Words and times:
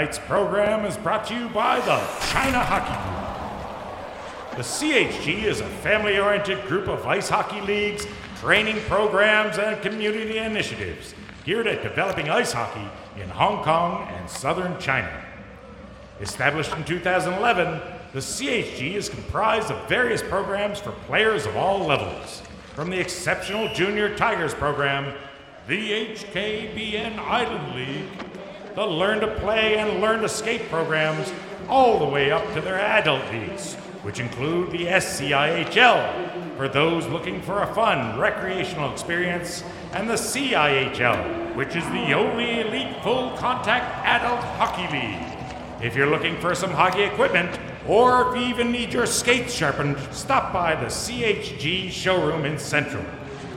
Tonight's 0.00 0.18
program 0.20 0.86
is 0.86 0.96
brought 0.96 1.26
to 1.26 1.34
you 1.34 1.46
by 1.50 1.78
the 1.80 1.98
China 2.30 2.58
Hockey 2.58 2.96
Group. 3.04 4.56
The 4.56 4.62
CHG 4.62 5.42
is 5.42 5.60
a 5.60 5.66
family 5.66 6.18
oriented 6.18 6.66
group 6.66 6.88
of 6.88 7.06
ice 7.06 7.28
hockey 7.28 7.60
leagues, 7.60 8.06
training 8.36 8.80
programs, 8.88 9.58
and 9.58 9.78
community 9.82 10.38
initiatives 10.38 11.14
geared 11.44 11.66
at 11.66 11.82
developing 11.82 12.30
ice 12.30 12.50
hockey 12.50 12.88
in 13.20 13.28
Hong 13.28 13.62
Kong 13.62 14.08
and 14.12 14.30
southern 14.30 14.80
China. 14.80 15.22
Established 16.22 16.74
in 16.74 16.82
2011, 16.84 17.82
the 18.14 18.20
CHG 18.20 18.94
is 18.94 19.10
comprised 19.10 19.70
of 19.70 19.86
various 19.86 20.22
programs 20.22 20.80
for 20.80 20.92
players 20.92 21.44
of 21.44 21.58
all 21.58 21.84
levels, 21.84 22.40
from 22.74 22.88
the 22.88 22.98
exceptional 22.98 23.68
Junior 23.74 24.16
Tigers 24.16 24.54
program, 24.54 25.14
the 25.68 26.06
HKBN 26.06 27.18
Island 27.18 27.74
League, 27.74 28.30
the 28.80 28.86
Learn 28.86 29.20
to 29.20 29.26
Play 29.40 29.76
and 29.76 30.00
Learn 30.00 30.22
to 30.22 30.28
Skate 30.30 30.70
programs, 30.70 31.30
all 31.68 31.98
the 31.98 32.06
way 32.06 32.30
up 32.30 32.42
to 32.54 32.62
their 32.62 32.80
adult 32.80 33.30
leagues, 33.30 33.74
which 34.02 34.20
include 34.20 34.70
the 34.70 34.86
SCIHL 34.86 36.56
for 36.56 36.66
those 36.66 37.06
looking 37.08 37.42
for 37.42 37.60
a 37.60 37.74
fun 37.74 38.18
recreational 38.18 38.90
experience, 38.90 39.62
and 39.92 40.08
the 40.08 40.14
CIHL, 40.14 41.54
which 41.54 41.76
is 41.76 41.84
the 41.90 42.14
only 42.14 42.60
elite 42.60 42.96
full 43.02 43.36
contact 43.36 44.02
adult 44.06 44.40
hockey 44.56 44.90
league. 44.90 45.84
If 45.84 45.94
you're 45.94 46.08
looking 46.08 46.40
for 46.40 46.54
some 46.54 46.70
hockey 46.70 47.02
equipment, 47.02 47.60
or 47.86 48.30
if 48.30 48.40
you 48.40 48.48
even 48.48 48.72
need 48.72 48.94
your 48.94 49.04
skates 49.04 49.52
sharpened, 49.52 49.98
stop 50.10 50.54
by 50.54 50.74
the 50.74 50.86
CHG 50.86 51.90
showroom 51.90 52.46
in 52.46 52.58
Central, 52.58 53.04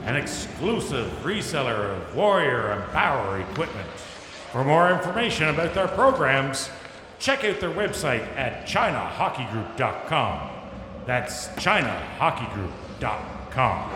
an 0.04 0.16
exclusive 0.16 1.10
reseller 1.22 1.96
of 1.96 2.14
Warrior 2.14 2.72
and 2.72 2.92
Power 2.92 3.40
equipment. 3.40 3.88
For 4.54 4.62
more 4.62 4.92
information 4.92 5.48
about 5.48 5.74
their 5.74 5.88
programs, 5.88 6.70
check 7.18 7.42
out 7.42 7.58
their 7.58 7.72
website 7.72 8.22
at 8.36 8.68
ChinaHockeyGroup.com. 8.68 10.50
That's 11.06 11.48
ChinaHockeyGroup.com. 11.48 13.90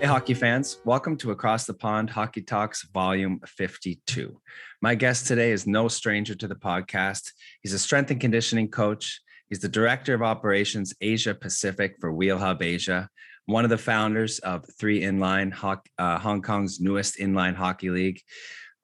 Hey, 0.00 0.06
hockey 0.06 0.32
fans, 0.32 0.78
welcome 0.86 1.18
to 1.18 1.32
Across 1.32 1.66
the 1.66 1.74
Pond 1.74 2.08
Hockey 2.08 2.40
Talks 2.40 2.88
Volume 2.88 3.38
52. 3.46 4.40
My 4.80 4.94
guest 4.94 5.26
today 5.26 5.52
is 5.52 5.66
no 5.66 5.88
stranger 5.88 6.34
to 6.34 6.48
the 6.48 6.54
podcast. 6.54 7.32
He's 7.60 7.74
a 7.74 7.78
strength 7.78 8.10
and 8.10 8.18
conditioning 8.18 8.70
coach. 8.70 9.20
He's 9.50 9.60
the 9.60 9.68
director 9.68 10.14
of 10.14 10.22
operations 10.22 10.94
Asia 11.02 11.34
Pacific 11.34 11.96
for 12.00 12.14
Wheel 12.14 12.38
Hub 12.38 12.62
Asia, 12.62 13.10
one 13.46 13.64
of 13.64 13.70
the 13.70 13.78
founders 13.78 14.38
of 14.40 14.64
Three 14.78 15.00
Inline, 15.02 15.52
uh, 15.98 16.18
Hong 16.18 16.42
Kong's 16.42 16.80
newest 16.80 17.18
inline 17.18 17.54
hockey 17.54 17.90
league, 17.90 18.20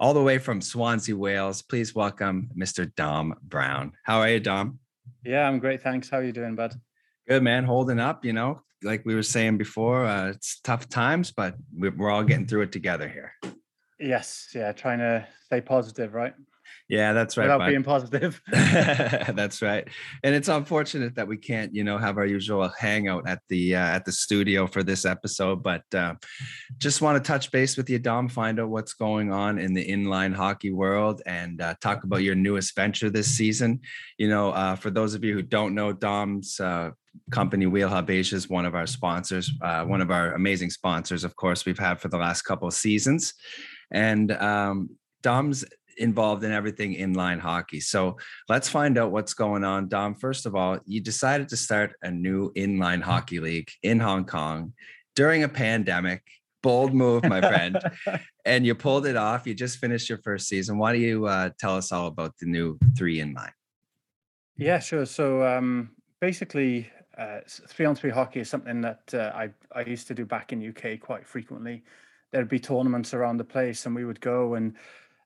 all 0.00 0.14
the 0.14 0.22
way 0.22 0.38
from 0.38 0.60
Swansea, 0.60 1.16
Wales. 1.16 1.62
Please 1.62 1.94
welcome 1.94 2.50
Mr. 2.56 2.92
Dom 2.94 3.34
Brown. 3.42 3.92
How 4.04 4.20
are 4.20 4.28
you, 4.28 4.40
Dom? 4.40 4.78
Yeah, 5.24 5.46
I'm 5.46 5.58
great. 5.58 5.82
Thanks. 5.82 6.08
How 6.08 6.18
are 6.18 6.24
you 6.24 6.32
doing, 6.32 6.54
bud? 6.54 6.74
Good, 7.28 7.42
man. 7.42 7.64
Holding 7.64 8.00
up, 8.00 8.24
you 8.24 8.32
know, 8.32 8.62
like 8.82 9.04
we 9.04 9.14
were 9.14 9.22
saying 9.22 9.58
before, 9.58 10.04
uh, 10.04 10.30
it's 10.30 10.60
tough 10.60 10.88
times, 10.88 11.30
but 11.30 11.54
we're 11.76 12.10
all 12.10 12.24
getting 12.24 12.46
through 12.46 12.62
it 12.62 12.72
together 12.72 13.08
here. 13.08 13.32
Yes. 14.00 14.48
Yeah. 14.54 14.72
Trying 14.72 14.98
to 14.98 15.26
stay 15.44 15.60
positive, 15.60 16.14
right? 16.14 16.34
Yeah, 16.88 17.12
that's 17.12 17.36
right. 17.36 17.44
Without 17.44 17.68
being 17.68 17.82
positive. 17.82 18.40
that's 18.50 19.60
right. 19.60 19.86
And 20.24 20.34
it's 20.34 20.48
unfortunate 20.48 21.16
that 21.16 21.28
we 21.28 21.36
can't, 21.36 21.74
you 21.74 21.84
know, 21.84 21.98
have 21.98 22.16
our 22.16 22.24
usual 22.24 22.72
hangout 22.78 23.28
at 23.28 23.40
the 23.48 23.76
uh, 23.76 23.78
at 23.78 24.06
the 24.06 24.12
studio 24.12 24.66
for 24.66 24.82
this 24.82 25.04
episode. 25.04 25.62
But 25.62 25.82
uh, 25.94 26.14
just 26.78 27.02
want 27.02 27.22
to 27.22 27.28
touch 27.28 27.52
base 27.52 27.76
with 27.76 27.90
you, 27.90 27.98
Dom. 27.98 28.28
Find 28.28 28.58
out 28.58 28.70
what's 28.70 28.94
going 28.94 29.30
on 29.30 29.58
in 29.58 29.74
the 29.74 29.86
inline 29.86 30.34
hockey 30.34 30.72
world 30.72 31.20
and 31.26 31.60
uh, 31.60 31.74
talk 31.82 32.04
about 32.04 32.22
your 32.22 32.34
newest 32.34 32.74
venture 32.74 33.10
this 33.10 33.28
season. 33.28 33.80
You 34.16 34.30
know, 34.30 34.52
uh, 34.52 34.74
for 34.74 34.88
those 34.88 35.12
of 35.12 35.22
you 35.22 35.34
who 35.34 35.42
don't 35.42 35.74
know, 35.74 35.92
Dom's 35.92 36.58
uh, 36.58 36.92
company 37.30 37.66
Wheel 37.66 37.90
Hub 37.90 38.08
Asia 38.08 38.36
is 38.36 38.48
one 38.48 38.64
of 38.64 38.74
our 38.74 38.86
sponsors, 38.86 39.50
uh, 39.60 39.84
one 39.84 40.00
of 40.00 40.10
our 40.10 40.32
amazing 40.32 40.70
sponsors, 40.70 41.22
of 41.24 41.36
course, 41.36 41.66
we've 41.66 41.78
had 41.78 42.00
for 42.00 42.08
the 42.08 42.16
last 42.16 42.42
couple 42.42 42.66
of 42.66 42.74
seasons. 42.74 43.34
And 43.90 44.32
um, 44.32 44.90
Dom's 45.22 45.64
involved 45.98 46.44
in 46.44 46.52
everything 46.52 46.94
inline 46.94 47.38
hockey. 47.38 47.80
So 47.80 48.16
let's 48.48 48.68
find 48.68 48.98
out 48.98 49.10
what's 49.10 49.34
going 49.34 49.64
on. 49.64 49.88
Dom, 49.88 50.14
first 50.14 50.46
of 50.46 50.54
all, 50.54 50.78
you 50.86 51.00
decided 51.00 51.48
to 51.50 51.56
start 51.56 51.94
a 52.02 52.10
new 52.10 52.52
inline 52.54 53.02
hockey 53.02 53.40
league 53.40 53.70
in 53.82 54.00
Hong 54.00 54.24
Kong 54.24 54.72
during 55.14 55.42
a 55.42 55.48
pandemic. 55.48 56.22
Bold 56.62 56.92
move, 56.92 57.24
my 57.24 57.40
friend. 57.40 57.78
and 58.44 58.66
you 58.66 58.74
pulled 58.74 59.06
it 59.06 59.16
off. 59.16 59.46
You 59.46 59.54
just 59.54 59.78
finished 59.78 60.08
your 60.08 60.18
first 60.18 60.48
season. 60.48 60.78
Why 60.78 60.92
don't 60.92 61.02
you 61.02 61.26
uh, 61.26 61.50
tell 61.58 61.76
us 61.76 61.92
all 61.92 62.08
about 62.08 62.36
the 62.38 62.46
new 62.46 62.78
three 62.96 63.18
inline? 63.18 63.52
Yeah, 64.56 64.80
sure. 64.80 65.06
So 65.06 65.46
um, 65.46 65.90
basically, 66.20 66.90
uh, 67.16 67.40
three 67.46 67.86
on 67.86 67.94
three 67.94 68.10
hockey 68.10 68.40
is 68.40 68.50
something 68.50 68.80
that 68.80 69.00
uh, 69.12 69.32
I, 69.34 69.50
I 69.74 69.82
used 69.82 70.08
to 70.08 70.14
do 70.14 70.24
back 70.24 70.52
in 70.52 70.68
UK 70.68 71.00
quite 71.00 71.26
frequently. 71.26 71.84
There'd 72.32 72.48
be 72.48 72.58
tournaments 72.58 73.14
around 73.14 73.38
the 73.38 73.44
place, 73.44 73.86
and 73.86 73.94
we 73.94 74.04
would 74.04 74.20
go 74.20 74.54
and 74.54 74.76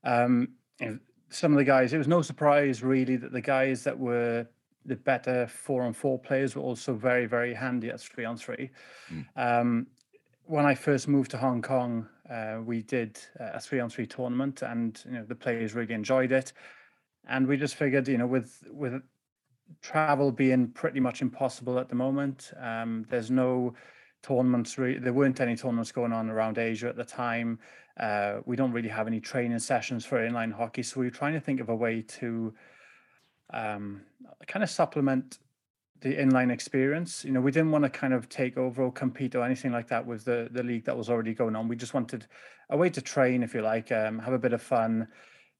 um, 0.04 0.48
you 0.82 0.88
know, 0.90 0.98
some 1.28 1.52
of 1.52 1.58
the 1.58 1.64
guys, 1.64 1.92
it 1.92 1.98
was 1.98 2.08
no 2.08 2.22
surprise 2.22 2.82
really 2.82 3.16
that 3.16 3.32
the 3.32 3.40
guys 3.40 3.84
that 3.84 3.98
were 3.98 4.46
the 4.84 4.96
better 4.96 5.46
four 5.46 5.82
on 5.84 5.92
four 5.92 6.18
players 6.18 6.56
were 6.56 6.62
also 6.62 6.94
very, 6.94 7.26
very 7.26 7.54
handy 7.54 7.88
at 7.88 8.00
three 8.00 8.24
on 8.24 8.36
three. 8.36 8.70
Mm. 9.10 9.26
Um, 9.36 9.86
when 10.44 10.66
I 10.66 10.74
first 10.74 11.08
moved 11.08 11.30
to 11.32 11.38
Hong 11.38 11.62
Kong, 11.62 12.06
uh, 12.28 12.58
we 12.64 12.82
did 12.82 13.18
a 13.38 13.60
three 13.60 13.80
on 13.80 13.88
three 13.88 14.06
tournament, 14.06 14.62
and 14.62 15.00
you 15.06 15.12
know 15.12 15.24
the 15.24 15.34
players 15.34 15.74
really 15.74 15.94
enjoyed 15.94 16.32
it. 16.32 16.52
And 17.28 17.46
we 17.46 17.56
just 17.56 17.76
figured, 17.76 18.08
you 18.08 18.18
know, 18.18 18.26
with 18.26 18.64
with 18.70 19.00
travel 19.80 20.32
being 20.32 20.68
pretty 20.68 21.00
much 21.00 21.22
impossible 21.22 21.78
at 21.78 21.88
the 21.88 21.94
moment, 21.94 22.52
um, 22.60 23.06
there's 23.08 23.30
no 23.30 23.74
tournaments. 24.22 24.78
Re- 24.78 24.98
there 24.98 25.12
weren't 25.12 25.40
any 25.40 25.56
tournaments 25.56 25.92
going 25.92 26.12
on 26.12 26.30
around 26.30 26.58
Asia 26.58 26.88
at 26.88 26.96
the 26.96 27.04
time. 27.04 27.58
Uh, 27.98 28.38
we 28.46 28.56
don't 28.56 28.72
really 28.72 28.88
have 28.88 29.06
any 29.06 29.20
training 29.20 29.58
sessions 29.58 30.04
for 30.04 30.18
inline 30.26 30.52
hockey, 30.52 30.82
so 30.82 31.00
we 31.00 31.06
are 31.06 31.10
trying 31.10 31.34
to 31.34 31.40
think 31.40 31.60
of 31.60 31.68
a 31.68 31.76
way 31.76 32.02
to 32.02 32.54
um, 33.52 34.00
kind 34.46 34.62
of 34.62 34.70
supplement 34.70 35.38
the 36.00 36.14
inline 36.16 36.50
experience. 36.50 37.24
You 37.24 37.32
know, 37.32 37.40
we 37.40 37.52
didn't 37.52 37.70
want 37.70 37.84
to 37.84 37.90
kind 37.90 38.12
of 38.12 38.28
take 38.28 38.56
over 38.56 38.82
or 38.82 38.92
compete 38.92 39.34
or 39.34 39.44
anything 39.44 39.72
like 39.72 39.88
that 39.88 40.06
with 40.06 40.24
the 40.24 40.48
the 40.50 40.62
league 40.62 40.84
that 40.84 40.96
was 40.96 41.08
already 41.08 41.34
going 41.34 41.56
on. 41.56 41.68
We 41.68 41.76
just 41.76 41.94
wanted 41.94 42.26
a 42.70 42.76
way 42.76 42.90
to 42.90 43.00
train, 43.00 43.42
if 43.42 43.54
you 43.54 43.62
like, 43.62 43.92
um, 43.92 44.18
have 44.18 44.32
a 44.32 44.38
bit 44.38 44.52
of 44.52 44.62
fun, 44.62 45.08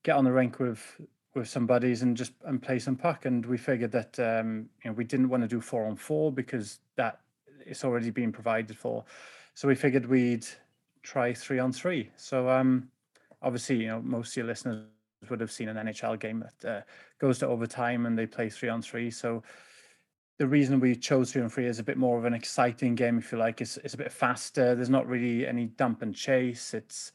get 0.03 0.17
on 0.17 0.25
the 0.25 0.33
rink 0.33 0.59
with 0.59 1.01
with 1.35 1.49
some 1.49 1.67
buddies 1.67 2.03
and 2.03 2.17
just 2.17 2.33
and 2.45 2.63
play 2.63 2.79
some 2.79 2.97
puck. 2.97 3.25
And 3.25 3.47
we 3.47 3.57
figured 3.57 3.93
that 3.93 4.19
um, 4.19 4.69
you 4.85 4.91
know 4.91 4.95
we 4.95 5.05
didn't 5.05 5.29
want 5.29 5.43
to 5.43 5.49
do 5.49 5.61
four 5.61 5.87
on 5.87 5.97
four 5.97 6.33
because 6.33 6.81
that 6.97 7.21
it's 7.67 7.85
already 7.85 8.11
been 8.11 8.33
provided 8.33 8.77
for. 8.77 9.05
So 9.55 9.69
we 9.69 9.75
figured 9.75 10.07
we'd 10.07 10.47
try 11.03 11.33
three 11.35 11.59
on 11.59 11.73
three. 11.73 12.11
So 12.17 12.49
um, 12.49 12.89
obviously, 13.43 13.77
you 13.77 13.89
know, 13.89 14.01
most 14.03 14.33
of 14.33 14.37
your 14.39 14.47
listeners 14.47 14.87
would 15.29 15.41
have 15.41 15.53
seen 15.53 15.69
an 15.69 15.77
NHL 15.77 16.19
game 16.19 16.45
that 16.61 16.69
uh, 16.69 16.83
goes 17.19 17.39
to 17.41 17.47
overtime 17.47 18.07
and 18.07 18.19
they 18.19 18.27
play 18.27 18.49
three 18.49 18.69
on 18.69 18.83
three. 18.83 19.11
So 19.11 19.43
the 20.39 20.47
reason 20.47 20.81
we 20.81 20.97
chose 20.97 21.33
three 21.33 21.43
on 21.43 21.49
three 21.49 21.67
is 21.67 21.79
a 21.79 21.85
bit 21.85 21.97
more 21.97 22.19
of 22.19 22.25
an 22.25 22.35
exciting 22.35 22.95
game, 22.95 23.19
if 23.19 23.31
you 23.31 23.39
like. 23.39 23.61
It's, 23.61 23.77
it's 23.79 23.95
a 23.95 23.99
bit 23.99 24.13
faster. 24.13 24.75
There's 24.75 24.91
not 24.91 25.07
really 25.07 25.47
any 25.47 25.67
dump 25.67 26.03
and 26.03 26.15
chase. 26.15 26.75
It's 26.75 27.13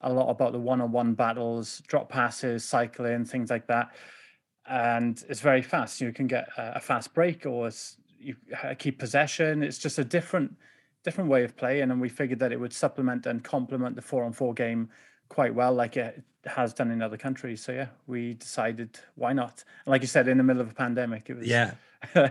a 0.00 0.12
lot 0.12 0.30
about 0.30 0.52
the 0.52 0.58
one-on-one 0.58 1.14
battles, 1.14 1.82
drop 1.86 2.08
passes, 2.08 2.64
cycling, 2.64 3.24
things 3.24 3.50
like 3.50 3.66
that. 3.68 3.94
And 4.68 5.22
it's 5.28 5.40
very 5.40 5.62
fast. 5.62 6.00
You 6.00 6.12
can 6.12 6.26
get 6.26 6.48
a, 6.56 6.80
fast 6.80 7.12
break 7.14 7.46
or 7.46 7.70
you 8.22 8.36
uh, 8.62 8.74
keep 8.78 8.98
possession. 8.98 9.62
It's 9.62 9.78
just 9.78 9.98
a 9.98 10.04
different 10.04 10.56
different 11.04 11.30
way 11.30 11.44
of 11.44 11.56
playing, 11.56 11.90
and 11.90 12.00
we 12.00 12.08
figured 12.08 12.38
that 12.38 12.52
it 12.52 12.60
would 12.60 12.72
supplement 12.72 13.26
and 13.26 13.42
complement 13.42 13.96
the 13.96 14.02
four 14.02 14.24
on 14.24 14.32
four 14.32 14.54
game 14.54 14.88
quite 15.28 15.54
well, 15.54 15.72
like 15.72 15.96
it 15.96 16.22
has 16.44 16.74
done 16.74 16.90
in 16.90 17.02
other 17.02 17.16
countries. 17.16 17.62
So 17.62 17.72
yeah, 17.72 17.88
we 18.06 18.34
decided 18.34 18.98
why 19.14 19.32
not. 19.32 19.64
And 19.84 19.90
like 19.90 20.02
you 20.02 20.08
said, 20.08 20.28
in 20.28 20.38
the 20.38 20.44
middle 20.44 20.62
of 20.62 20.70
a 20.70 20.74
pandemic, 20.74 21.30
it 21.30 21.36
was 21.36 21.46
yeah. 21.46 21.72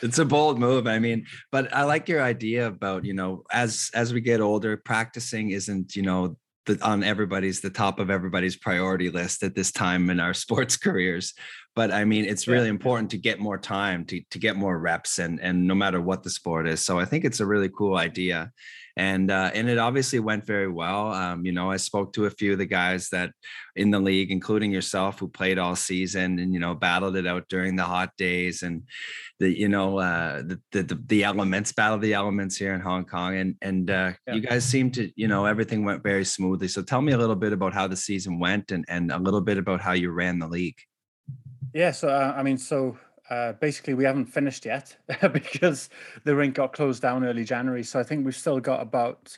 it's 0.00 0.18
a 0.18 0.24
bold 0.24 0.60
move. 0.60 0.86
I 0.86 1.00
mean, 1.00 1.26
but 1.50 1.74
I 1.74 1.82
like 1.82 2.08
your 2.08 2.22
idea 2.22 2.68
about 2.68 3.04
you 3.04 3.12
know 3.12 3.42
as 3.52 3.90
as 3.94 4.12
we 4.12 4.20
get 4.20 4.40
older, 4.40 4.76
practicing 4.76 5.50
isn't 5.50 5.96
you 5.96 6.02
know 6.02 6.36
the, 6.66 6.78
on 6.82 7.02
everybody's 7.02 7.60
the 7.60 7.70
top 7.70 7.98
of 7.98 8.10
everybody's 8.10 8.56
priority 8.56 9.10
list 9.10 9.42
at 9.42 9.54
this 9.54 9.72
time 9.72 10.08
in 10.08 10.20
our 10.20 10.34
sports 10.44 10.76
careers 10.76 11.34
but 11.74 11.90
I 11.90 12.04
mean, 12.04 12.24
it's 12.24 12.46
really 12.46 12.66
yeah. 12.66 12.70
important 12.70 13.10
to 13.10 13.18
get 13.18 13.40
more 13.40 13.58
time 13.58 14.04
to 14.06 14.20
to 14.30 14.38
get 14.38 14.56
more 14.56 14.78
reps, 14.78 15.18
and 15.18 15.40
and 15.40 15.66
no 15.66 15.74
matter 15.74 16.00
what 16.00 16.22
the 16.22 16.30
sport 16.30 16.68
is. 16.68 16.84
So 16.84 16.98
I 16.98 17.04
think 17.04 17.24
it's 17.24 17.40
a 17.40 17.46
really 17.46 17.68
cool 17.68 17.96
idea, 17.96 18.52
and 18.96 19.28
uh, 19.30 19.50
and 19.52 19.68
it 19.68 19.78
obviously 19.78 20.20
went 20.20 20.46
very 20.46 20.68
well. 20.68 21.12
Um, 21.12 21.44
you 21.44 21.50
know, 21.50 21.70
I 21.70 21.78
spoke 21.78 22.12
to 22.12 22.26
a 22.26 22.30
few 22.30 22.52
of 22.52 22.58
the 22.58 22.66
guys 22.66 23.08
that 23.08 23.32
in 23.74 23.90
the 23.90 23.98
league, 23.98 24.30
including 24.30 24.70
yourself, 24.70 25.18
who 25.18 25.26
played 25.26 25.58
all 25.58 25.74
season 25.74 26.38
and 26.38 26.54
you 26.54 26.60
know 26.60 26.74
battled 26.74 27.16
it 27.16 27.26
out 27.26 27.48
during 27.48 27.74
the 27.74 27.82
hot 27.82 28.10
days 28.16 28.62
and 28.62 28.84
the 29.40 29.58
you 29.58 29.68
know 29.68 29.98
uh, 29.98 30.42
the, 30.42 30.60
the 30.70 31.00
the 31.06 31.24
elements, 31.24 31.72
battle 31.72 31.98
the 31.98 32.14
elements 32.14 32.56
here 32.56 32.72
in 32.72 32.80
Hong 32.80 33.04
Kong, 33.04 33.36
and 33.36 33.56
and 33.62 33.90
uh, 33.90 34.12
yeah. 34.28 34.34
you 34.34 34.40
guys 34.42 34.64
seem 34.64 34.92
to 34.92 35.10
you 35.16 35.26
know 35.26 35.44
everything 35.44 35.84
went 35.84 36.04
very 36.04 36.24
smoothly. 36.24 36.68
So 36.68 36.82
tell 36.82 37.02
me 37.02 37.12
a 37.12 37.18
little 37.18 37.36
bit 37.36 37.52
about 37.52 37.74
how 37.74 37.88
the 37.88 37.96
season 37.96 38.38
went 38.38 38.70
and 38.70 38.84
and 38.88 39.10
a 39.10 39.18
little 39.18 39.40
bit 39.40 39.58
about 39.58 39.80
how 39.80 39.92
you 39.92 40.12
ran 40.12 40.38
the 40.38 40.46
league. 40.46 40.78
Yeah, 41.74 41.90
so 41.90 42.08
uh, 42.08 42.32
I 42.36 42.44
mean, 42.44 42.56
so 42.56 42.96
uh, 43.28 43.52
basically 43.54 43.94
we 43.94 44.04
haven't 44.04 44.26
finished 44.26 44.64
yet 44.64 44.96
because 45.32 45.90
the 46.22 46.34
rink 46.34 46.54
got 46.54 46.72
closed 46.72 47.02
down 47.02 47.24
early 47.24 47.44
January. 47.44 47.82
So 47.82 47.98
I 47.98 48.04
think 48.04 48.24
we've 48.24 48.36
still 48.36 48.60
got 48.60 48.80
about 48.80 49.36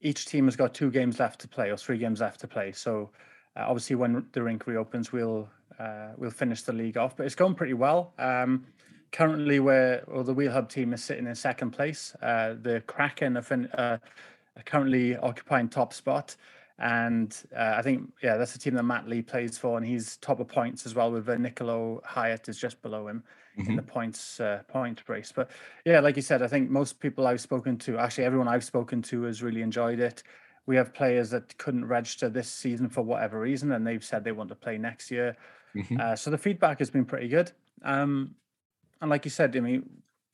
each 0.00 0.24
team 0.26 0.46
has 0.46 0.56
got 0.56 0.72
two 0.72 0.90
games 0.90 1.20
left 1.20 1.40
to 1.42 1.48
play 1.48 1.70
or 1.70 1.76
three 1.76 1.98
games 1.98 2.20
left 2.20 2.40
to 2.40 2.48
play. 2.48 2.72
So 2.72 3.10
uh, 3.54 3.64
obviously 3.66 3.96
when 3.96 4.26
the 4.32 4.42
rink 4.42 4.66
reopens, 4.66 5.12
we'll 5.12 5.46
uh, 5.78 6.08
we'll 6.16 6.30
finish 6.30 6.62
the 6.62 6.72
league 6.72 6.96
off. 6.96 7.16
But 7.18 7.26
it's 7.26 7.34
going 7.34 7.54
pretty 7.54 7.74
well. 7.74 8.14
Um, 8.18 8.64
currently, 9.12 9.60
where 9.60 10.04
well, 10.08 10.24
the 10.24 10.32
Wheel 10.32 10.52
Hub 10.52 10.70
team 10.70 10.94
is 10.94 11.04
sitting 11.04 11.26
in 11.26 11.34
second 11.34 11.72
place. 11.72 12.14
Uh, 12.22 12.54
the 12.62 12.82
Kraken 12.86 13.36
are, 13.36 13.42
fin- 13.42 13.70
uh, 13.74 13.98
are 14.56 14.62
currently 14.64 15.16
occupying 15.16 15.68
top 15.68 15.92
spot. 15.92 16.34
And 16.78 17.36
uh, 17.56 17.74
I 17.76 17.82
think, 17.82 18.12
yeah, 18.22 18.36
that's 18.36 18.52
the 18.52 18.58
team 18.58 18.74
that 18.74 18.84
Matt 18.84 19.08
Lee 19.08 19.22
plays 19.22 19.58
for, 19.58 19.76
and 19.76 19.84
he's 19.84 20.16
top 20.18 20.38
of 20.38 20.46
points 20.48 20.86
as 20.86 20.94
well. 20.94 21.10
With 21.10 21.28
uh, 21.28 21.36
Niccolo 21.36 22.00
Hyatt 22.04 22.48
is 22.48 22.58
just 22.58 22.80
below 22.82 23.08
him 23.08 23.24
mm-hmm. 23.58 23.70
in 23.70 23.76
the 23.76 23.82
points 23.82 24.38
uh, 24.38 24.62
point 24.68 25.02
race. 25.08 25.32
But 25.34 25.50
yeah, 25.84 25.98
like 26.00 26.14
you 26.16 26.22
said, 26.22 26.40
I 26.40 26.46
think 26.46 26.70
most 26.70 27.00
people 27.00 27.26
I've 27.26 27.40
spoken 27.40 27.76
to, 27.78 27.98
actually 27.98 28.24
everyone 28.24 28.46
I've 28.46 28.64
spoken 28.64 29.02
to, 29.02 29.22
has 29.24 29.42
really 29.42 29.62
enjoyed 29.62 29.98
it. 29.98 30.22
We 30.66 30.76
have 30.76 30.94
players 30.94 31.30
that 31.30 31.56
couldn't 31.58 31.86
register 31.86 32.28
this 32.28 32.48
season 32.48 32.88
for 32.88 33.02
whatever 33.02 33.40
reason, 33.40 33.72
and 33.72 33.86
they've 33.86 34.04
said 34.04 34.22
they 34.22 34.32
want 34.32 34.50
to 34.50 34.54
play 34.54 34.78
next 34.78 35.10
year. 35.10 35.36
Mm-hmm. 35.74 36.00
Uh, 36.00 36.14
so 36.14 36.30
the 36.30 36.38
feedback 36.38 36.78
has 36.78 36.90
been 36.90 37.04
pretty 37.04 37.28
good. 37.28 37.50
Um, 37.82 38.34
and 39.00 39.10
like 39.10 39.24
you 39.24 39.30
said, 39.30 39.56
I 39.56 39.60
mean, 39.60 39.88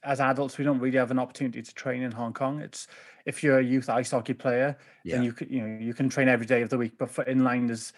as 0.05 0.21
adults, 0.21 0.59
we 0.59 0.65
don't 0.65 0.79
really 0.79 0.99
have 0.99 1.11
an 1.11 1.19
opportunity 1.19 1.63
to 1.63 1.75
train 1.75 2.03
in 2.03 2.13
Hong 2.13 2.33
Kong. 2.33 2.61
It's 2.61 2.87
if 3.27 3.43
you're 3.43 3.59
a 3.59 3.65
youth 3.65 3.89
ice 3.89 4.11
hockey 4.11 4.35
player, 4.35 4.77
yeah. 5.03 5.17
then 5.17 5.25
you 5.25 5.33
can 5.33 5.49
you 5.49 5.67
know 5.67 5.79
you 5.81 5.95
can 5.95 6.09
train 6.09 6.29
every 6.29 6.47
day 6.47 6.63
of 6.63 6.69
the 6.69 6.79
week. 6.79 6.93
But 6.99 7.11
for 7.11 7.25
inline, 7.25 7.67
there's 7.67 7.93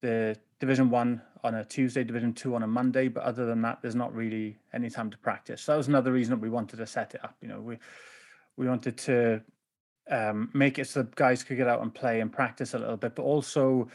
the 0.00 0.36
Division 0.60 0.90
One 0.90 1.20
on 1.42 1.56
a 1.56 1.64
Tuesday, 1.64 2.04
Division 2.04 2.32
Two 2.32 2.54
on 2.54 2.62
a 2.62 2.66
Monday. 2.66 3.08
But 3.08 3.24
other 3.24 3.46
than 3.46 3.60
that, 3.62 3.80
there's 3.82 3.94
not 3.94 4.14
really 4.14 4.56
any 4.72 4.90
time 4.90 5.10
to 5.10 5.18
practice. 5.18 5.62
So 5.62 5.72
that 5.72 5.78
was 5.78 5.88
another 5.88 6.12
reason 6.12 6.30
that 6.30 6.40
we 6.40 6.50
wanted 6.50 6.76
to 6.76 6.86
set 6.86 7.14
it 7.14 7.24
up. 7.24 7.36
You 7.42 7.48
know, 7.48 7.60
we 7.60 7.78
we 8.56 8.68
wanted 8.68 8.96
to 8.98 9.42
um, 10.10 10.50
make 10.54 10.78
it 10.78 10.86
so 10.86 11.02
guys 11.14 11.42
could 11.42 11.56
get 11.56 11.68
out 11.68 11.82
and 11.82 11.94
play 11.94 12.20
and 12.20 12.32
practice 12.32 12.74
a 12.74 12.78
little 12.78 12.96
bit, 12.96 13.14
but 13.14 13.22
also 13.22 13.88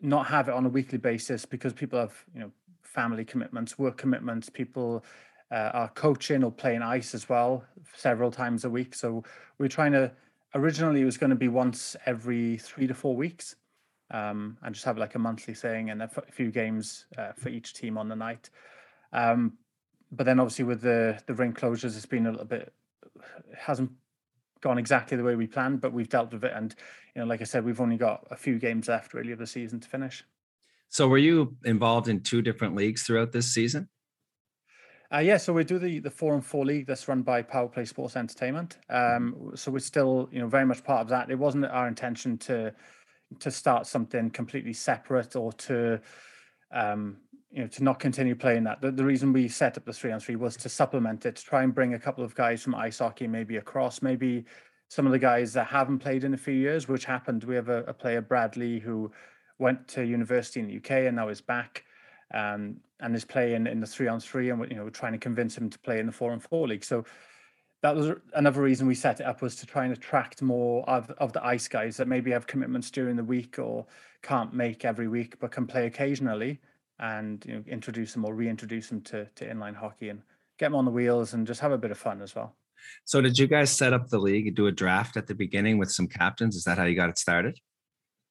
not 0.00 0.26
have 0.26 0.48
it 0.48 0.54
on 0.54 0.66
a 0.66 0.68
weekly 0.68 0.98
basis 0.98 1.46
because 1.46 1.72
people 1.72 1.98
have 1.98 2.14
you 2.34 2.40
know 2.40 2.50
family 2.82 3.24
commitments, 3.24 3.78
work 3.78 3.96
commitments, 3.98 4.48
people 4.48 5.04
uh, 5.50 5.70
are 5.72 5.88
coaching 5.90 6.42
or 6.42 6.50
playing 6.50 6.82
ice 6.82 7.14
as 7.14 7.28
well 7.28 7.64
several 7.94 8.30
times 8.30 8.64
a 8.64 8.70
week. 8.70 8.94
So 8.94 9.24
we're 9.58 9.68
trying 9.68 9.92
to. 9.92 10.12
Originally, 10.54 11.02
it 11.02 11.04
was 11.04 11.18
going 11.18 11.30
to 11.30 11.36
be 11.36 11.48
once 11.48 11.96
every 12.06 12.56
three 12.56 12.86
to 12.86 12.94
four 12.94 13.14
weeks, 13.14 13.56
um, 14.10 14.56
and 14.62 14.74
just 14.74 14.86
have 14.86 14.96
like 14.96 15.14
a 15.14 15.18
monthly 15.18 15.54
thing 15.54 15.90
and 15.90 16.02
a, 16.02 16.10
few 16.30 16.50
games 16.50 17.06
uh, 17.18 17.32
for 17.32 17.50
each 17.50 17.74
team 17.74 17.98
on 17.98 18.08
the 18.08 18.16
night. 18.16 18.48
Um, 19.12 19.54
but 20.12 20.24
then, 20.24 20.40
obviously, 20.40 20.64
with 20.64 20.80
the 20.80 21.20
the 21.26 21.34
ring 21.34 21.52
closures, 21.52 21.96
it's 21.96 22.06
been 22.06 22.26
a 22.26 22.30
little 22.30 22.46
bit. 22.46 22.72
It 23.50 23.58
hasn't 23.58 23.90
gone 24.60 24.78
exactly 24.78 25.16
the 25.16 25.24
way 25.24 25.36
we 25.36 25.46
planned, 25.46 25.80
but 25.80 25.92
we've 25.92 26.08
dealt 26.08 26.32
with 26.32 26.44
it. 26.44 26.52
And 26.54 26.74
you 27.14 27.20
know, 27.20 27.26
like 27.26 27.40
I 27.40 27.44
said, 27.44 27.64
we've 27.64 27.80
only 27.80 27.96
got 27.96 28.26
a 28.30 28.36
few 28.36 28.58
games 28.58 28.88
left 28.88 29.14
really 29.14 29.32
of 29.32 29.38
the 29.38 29.46
season 29.46 29.80
to 29.80 29.88
finish. 29.88 30.24
So, 30.88 31.08
were 31.08 31.18
you 31.18 31.56
involved 31.64 32.08
in 32.08 32.20
two 32.20 32.42
different 32.42 32.74
leagues 32.74 33.02
throughout 33.02 33.32
this 33.32 33.52
season? 33.52 33.88
Uh, 35.12 35.18
yeah, 35.18 35.36
so 35.36 35.52
we 35.52 35.62
do 35.64 35.78
the 35.78 36.00
the 36.00 36.10
four 36.10 36.34
and 36.34 36.44
four 36.44 36.64
league 36.64 36.86
that's 36.86 37.06
run 37.06 37.22
by 37.22 37.42
Power 37.42 37.68
Play 37.68 37.84
Sports 37.84 38.16
Entertainment. 38.16 38.78
Um, 38.90 39.52
so 39.54 39.70
we're 39.70 39.78
still, 39.78 40.28
you 40.32 40.40
know, 40.40 40.48
very 40.48 40.66
much 40.66 40.82
part 40.82 41.00
of 41.00 41.08
that. 41.08 41.30
It 41.30 41.38
wasn't 41.38 41.66
our 41.66 41.86
intention 41.86 42.38
to 42.38 42.72
to 43.40 43.50
start 43.50 43.86
something 43.86 44.30
completely 44.30 44.72
separate 44.72 45.36
or 45.36 45.52
to 45.52 46.00
um, 46.72 47.18
you 47.50 47.62
know 47.62 47.68
to 47.68 47.84
not 47.84 48.00
continue 48.00 48.34
playing 48.34 48.64
that. 48.64 48.80
The, 48.80 48.90
the 48.90 49.04
reason 49.04 49.32
we 49.32 49.48
set 49.48 49.76
up 49.76 49.84
the 49.84 49.92
three 49.92 50.10
on 50.10 50.18
three 50.18 50.36
was 50.36 50.56
to 50.58 50.68
supplement 50.68 51.24
it, 51.24 51.36
to 51.36 51.44
try 51.44 51.62
and 51.62 51.74
bring 51.74 51.94
a 51.94 51.98
couple 51.98 52.24
of 52.24 52.34
guys 52.34 52.62
from 52.62 52.74
ice 52.74 52.98
hockey 52.98 53.28
maybe 53.28 53.58
across, 53.58 54.02
maybe 54.02 54.44
some 54.88 55.06
of 55.06 55.12
the 55.12 55.18
guys 55.18 55.52
that 55.52 55.66
haven't 55.66 55.98
played 55.98 56.24
in 56.24 56.34
a 56.34 56.36
few 56.36 56.54
years, 56.54 56.88
which 56.88 57.04
happened. 57.04 57.44
We 57.44 57.54
have 57.54 57.68
a, 57.68 57.84
a 57.84 57.94
player 57.94 58.20
Bradley 58.20 58.80
who 58.80 59.12
went 59.58 59.86
to 59.88 60.04
university 60.04 60.60
in 60.60 60.66
the 60.66 60.76
UK 60.76 61.06
and 61.06 61.16
now 61.16 61.28
is 61.28 61.40
back 61.40 61.84
um, 62.34 62.76
and 63.00 63.14
is 63.14 63.24
playing 63.24 63.66
in 63.66 63.80
the 63.80 63.86
three 63.86 64.08
on 64.08 64.20
three, 64.20 64.50
and 64.50 64.70
you 64.70 64.76
know, 64.76 64.84
we're 64.84 64.90
trying 64.90 65.12
to 65.12 65.18
convince 65.18 65.56
him 65.56 65.70
to 65.70 65.78
play 65.78 65.98
in 65.98 66.06
the 66.06 66.12
four 66.12 66.32
on 66.32 66.40
four 66.40 66.68
league. 66.68 66.84
So 66.84 67.04
that 67.82 67.94
was 67.94 68.12
another 68.34 68.62
reason 68.62 68.86
we 68.86 68.94
set 68.94 69.20
it 69.20 69.26
up 69.26 69.42
was 69.42 69.56
to 69.56 69.66
try 69.66 69.84
and 69.84 69.92
attract 69.92 70.42
more 70.42 70.88
of, 70.88 71.10
of 71.18 71.32
the 71.32 71.44
ice 71.44 71.68
guys 71.68 71.96
that 71.98 72.08
maybe 72.08 72.30
have 72.30 72.46
commitments 72.46 72.90
during 72.90 73.16
the 73.16 73.24
week 73.24 73.58
or 73.58 73.86
can't 74.22 74.52
make 74.54 74.84
every 74.84 75.08
week 75.08 75.38
but 75.38 75.52
can 75.52 75.66
play 75.66 75.86
occasionally 75.86 76.58
and 76.98 77.44
you 77.46 77.54
know 77.54 77.62
introduce 77.68 78.12
them 78.12 78.24
or 78.24 78.34
reintroduce 78.34 78.88
them 78.88 79.00
to, 79.02 79.26
to 79.36 79.46
inline 79.46 79.76
hockey 79.76 80.08
and 80.08 80.22
get 80.58 80.66
them 80.66 80.74
on 80.74 80.84
the 80.84 80.90
wheels 80.90 81.34
and 81.34 81.46
just 81.46 81.60
have 81.60 81.72
a 81.72 81.78
bit 81.78 81.90
of 81.90 81.98
fun 81.98 82.22
as 82.22 82.34
well. 82.34 82.56
So 83.04 83.20
did 83.20 83.38
you 83.38 83.46
guys 83.46 83.70
set 83.70 83.92
up 83.92 84.08
the 84.08 84.18
league 84.18 84.46
and 84.46 84.56
do 84.56 84.66
a 84.66 84.72
draft 84.72 85.16
at 85.16 85.26
the 85.26 85.34
beginning 85.34 85.78
with 85.78 85.90
some 85.90 86.06
captains? 86.06 86.56
Is 86.56 86.64
that 86.64 86.78
how 86.78 86.84
you 86.84 86.96
got 86.96 87.08
it 87.08 87.18
started? 87.18 87.58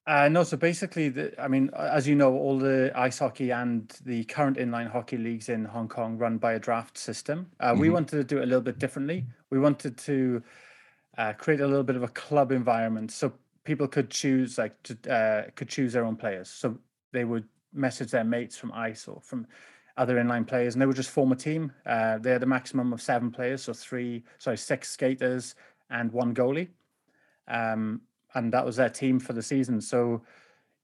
Uh, 0.07 0.29
no, 0.29 0.43
so 0.43 0.55
basically, 0.55 1.09
the, 1.09 1.33
I 1.41 1.47
mean, 1.47 1.71
as 1.75 2.07
you 2.07 2.13
know, 2.13 2.33
all 2.33 2.59
the 2.59 2.91
ice 2.95 3.17
hockey 3.17 3.51
and 3.51 3.91
the 4.05 4.23
current 4.25 4.57
inline 4.57 4.91
hockey 4.91 5.17
leagues 5.17 5.49
in 5.49 5.65
Hong 5.65 5.87
Kong 5.87 6.17
run 6.17 6.37
by 6.37 6.53
a 6.53 6.59
draft 6.59 6.95
system. 6.95 7.49
Uh, 7.59 7.71
mm-hmm. 7.71 7.81
We 7.81 7.89
wanted 7.89 8.17
to 8.17 8.23
do 8.23 8.37
it 8.37 8.43
a 8.43 8.45
little 8.45 8.61
bit 8.61 8.77
differently. 8.77 9.25
We 9.49 9.57
wanted 9.57 9.97
to 9.97 10.43
uh, 11.17 11.33
create 11.33 11.61
a 11.61 11.67
little 11.67 11.83
bit 11.83 11.95
of 11.95 12.03
a 12.03 12.09
club 12.09 12.51
environment 12.51 13.11
so 13.11 13.33
people 13.63 13.87
could 13.87 14.11
choose, 14.11 14.59
like, 14.59 14.75
to, 14.83 15.11
uh, 15.11 15.49
could 15.55 15.69
choose 15.69 15.93
their 15.93 16.05
own 16.05 16.15
players. 16.15 16.51
So 16.51 16.77
they 17.11 17.25
would 17.25 17.45
message 17.73 18.11
their 18.11 18.23
mates 18.23 18.55
from 18.55 18.73
ice 18.73 19.07
or 19.07 19.19
from 19.21 19.47
other 19.97 20.17
inline 20.17 20.45
players, 20.45 20.75
and 20.75 20.81
they 20.81 20.85
would 20.85 20.95
just 20.95 21.09
form 21.09 21.31
a 21.31 21.35
team. 21.35 21.71
Uh, 21.85 22.19
they 22.19 22.29
had 22.29 22.43
a 22.43 22.45
maximum 22.45 22.93
of 22.93 23.01
seven 23.01 23.31
players, 23.31 23.63
so 23.63 23.73
three, 23.73 24.23
sorry, 24.37 24.57
six 24.57 24.91
skaters 24.91 25.55
and 25.89 26.11
one 26.11 26.35
goalie. 26.35 26.67
Um, 27.47 28.01
and 28.35 28.51
that 28.53 28.65
was 28.65 28.75
their 28.75 28.89
team 28.89 29.19
for 29.19 29.33
the 29.33 29.41
season. 29.41 29.81
So 29.81 30.21